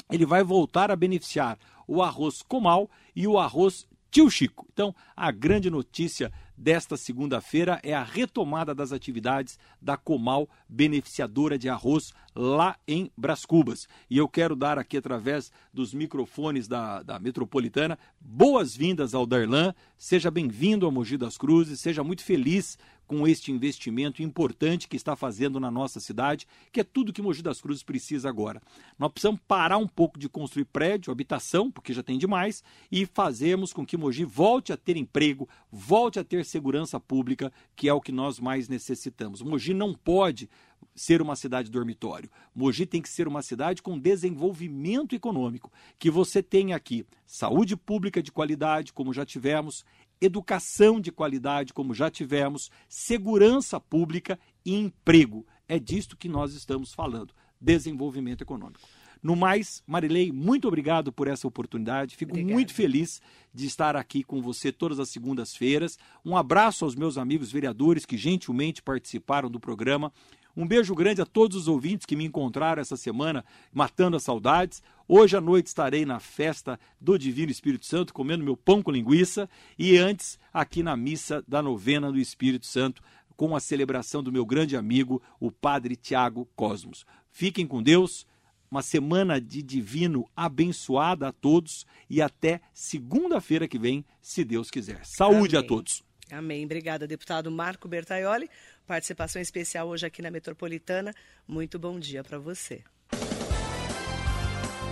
Ele 0.09 0.25
vai 0.25 0.45
voltar 0.45 0.89
a 0.89 0.95
beneficiar 0.95 1.59
o 1.85 2.01
arroz 2.01 2.41
Comal 2.41 2.89
e 3.13 3.27
o 3.27 3.37
arroz 3.37 3.85
Tio 4.09 4.29
Chico. 4.29 4.65
Então, 4.71 4.95
a 5.13 5.29
grande 5.29 5.69
notícia 5.69 6.31
desta 6.57 6.97
segunda-feira 6.97 7.79
é 7.83 7.93
a 7.93 8.03
retomada 8.03 8.73
das 8.73 8.91
atividades 8.91 9.59
da 9.79 9.95
Comal 9.95 10.49
beneficiadora 10.67 11.57
de 11.57 11.69
arroz 11.69 12.11
lá 12.35 12.75
em 12.87 13.11
Bras 13.15 13.45
Cubas. 13.45 13.87
E 14.09 14.17
eu 14.17 14.27
quero 14.27 14.55
dar 14.55 14.79
aqui, 14.79 14.97
através 14.97 15.51
dos 15.71 15.93
microfones 15.93 16.67
da, 16.67 17.03
da 17.03 17.19
Metropolitana, 17.19 17.97
boas-vindas 18.19 19.13
ao 19.13 19.25
Darlan. 19.25 19.73
Seja 19.97 20.31
bem-vindo 20.31 20.85
ao 20.85 20.91
Mogi 20.91 21.17
das 21.17 21.37
Cruzes, 21.37 21.79
seja 21.79 22.03
muito 22.03 22.23
feliz 22.23 22.77
com 23.07 23.27
este 23.27 23.51
investimento 23.51 24.21
importante 24.21 24.87
que 24.87 24.97
está 24.97 25.15
fazendo 25.15 25.59
na 25.59 25.71
nossa 25.71 25.99
cidade, 25.99 26.45
que 26.71 26.81
é 26.81 26.83
tudo 26.83 27.13
que 27.13 27.21
Mogi 27.21 27.41
das 27.41 27.61
Cruzes 27.61 27.81
precisa 27.81 28.27
agora. 28.27 28.61
Nós 28.99 29.11
precisamos 29.11 29.39
parar 29.47 29.77
um 29.77 29.87
pouco 29.87 30.19
de 30.19 30.27
construir 30.27 30.65
prédio, 30.65 31.11
habitação, 31.11 31.71
porque 31.71 31.93
já 31.93 32.03
tem 32.03 32.17
demais, 32.17 32.63
e 32.91 33.05
fazermos 33.05 33.71
com 33.71 33.85
que 33.85 33.97
Mogi 33.97 34.25
volte 34.25 34.73
a 34.73 34.77
ter 34.77 34.97
emprego, 34.97 35.47
volte 35.71 36.19
a 36.19 36.23
ter 36.23 36.43
segurança 36.43 36.99
pública, 36.99 37.51
que 37.75 37.87
é 37.87 37.93
o 37.93 38.01
que 38.01 38.11
nós 38.11 38.39
mais 38.39 38.67
necessitamos. 38.67 39.41
Mogi 39.41 39.73
não 39.73 39.93
pode 39.93 40.49
ser 40.93 41.21
uma 41.21 41.35
cidade 41.35 41.69
dormitório. 41.69 42.29
Mogi 42.53 42.85
tem 42.85 43.01
que 43.01 43.09
ser 43.09 43.27
uma 43.27 43.41
cidade 43.41 43.81
com 43.81 43.99
desenvolvimento 43.99 45.15
econômico, 45.15 45.71
que 45.97 46.09
você 46.09 46.41
tenha 46.41 46.75
aqui 46.75 47.05
saúde 47.25 47.77
pública 47.77 48.21
de 48.21 48.31
qualidade, 48.31 48.91
como 48.91 49.13
já 49.13 49.25
tivemos, 49.25 49.85
educação 50.21 50.99
de 50.99 51.11
qualidade, 51.11 51.73
como 51.73 51.93
já 51.93 52.09
tivemos, 52.09 52.69
segurança 52.87 53.79
pública 53.79 54.39
e 54.65 54.75
emprego. 54.75 55.45
É 55.67 55.79
disto 55.79 56.17
que 56.17 56.29
nós 56.29 56.53
estamos 56.53 56.93
falando, 56.93 57.33
desenvolvimento 57.59 58.41
econômico. 58.41 58.87
No 59.21 59.35
mais, 59.35 59.83
Marilei, 59.87 60.31
muito 60.31 60.67
obrigado 60.67 61.11
por 61.11 61.27
essa 61.27 61.47
oportunidade. 61.47 62.15
Fico 62.15 62.31
Obrigada. 62.31 62.53
muito 62.53 62.73
feliz 62.73 63.21
de 63.53 63.65
estar 63.65 63.95
aqui 63.95 64.23
com 64.23 64.41
você 64.41 64.71
todas 64.71 64.99
as 64.99 65.09
segundas-feiras. 65.09 65.97
Um 66.23 66.37
abraço 66.37 66.85
aos 66.85 66.95
meus 66.95 67.17
amigos 67.17 67.51
vereadores 67.51 68.05
que 68.05 68.17
gentilmente 68.17 68.81
participaram 68.81 69.49
do 69.49 69.59
programa. 69.59 70.11
Um 70.57 70.67
beijo 70.67 70.95
grande 70.95 71.21
a 71.21 71.25
todos 71.25 71.55
os 71.55 71.67
ouvintes 71.67 72.03
que 72.03 72.15
me 72.15 72.25
encontraram 72.25 72.81
essa 72.81 72.97
semana, 72.97 73.45
matando 73.71 74.17
as 74.17 74.23
saudades. 74.23 74.81
Hoje 75.07 75.37
à 75.37 75.41
noite 75.41 75.67
estarei 75.67 76.03
na 76.03 76.19
festa 76.19 76.79
do 76.99 77.15
Divino 77.15 77.51
Espírito 77.51 77.85
Santo, 77.85 78.11
comendo 78.11 78.43
meu 78.43 78.57
pão 78.57 78.81
com 78.81 78.89
linguiça, 78.89 79.47
e 79.77 79.95
antes 79.97 80.39
aqui 80.51 80.81
na 80.81 80.97
missa 80.97 81.43
da 81.47 81.61
novena 81.61 82.11
do 82.11 82.17
Espírito 82.17 82.65
Santo, 82.65 83.03
com 83.35 83.55
a 83.55 83.59
celebração 83.59 84.23
do 84.23 84.31
meu 84.31 84.47
grande 84.47 84.75
amigo, 84.75 85.21
o 85.39 85.51
Padre 85.51 85.95
Tiago 85.95 86.49
Cosmos. 86.55 87.05
Fiquem 87.29 87.67
com 87.67 87.83
Deus, 87.83 88.25
uma 88.71 88.81
semana 88.81 89.39
de 89.39 89.61
divino 89.61 90.27
abençoada 90.35 91.27
a 91.27 91.31
todos 91.31 91.85
e 92.09 92.19
até 92.19 92.61
segunda-feira 92.73 93.67
que 93.67 93.77
vem, 93.77 94.03
se 94.19 94.43
Deus 94.43 94.71
quiser. 94.71 95.05
Saúde 95.05 95.55
Amém. 95.55 95.65
a 95.65 95.69
todos. 95.69 96.06
Amém. 96.31 96.65
Obrigada, 96.65 97.07
deputado 97.07 97.49
Marco 97.49 97.87
Bertaioli. 97.87 98.49
Participação 98.85 99.41
especial 99.41 99.87
hoje 99.87 100.05
aqui 100.05 100.21
na 100.21 100.31
Metropolitana. 100.31 101.13
Muito 101.47 101.79
bom 101.79 101.99
dia 101.99 102.23
para 102.23 102.37
você. 102.37 102.83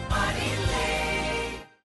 Marília. 0.09 0.64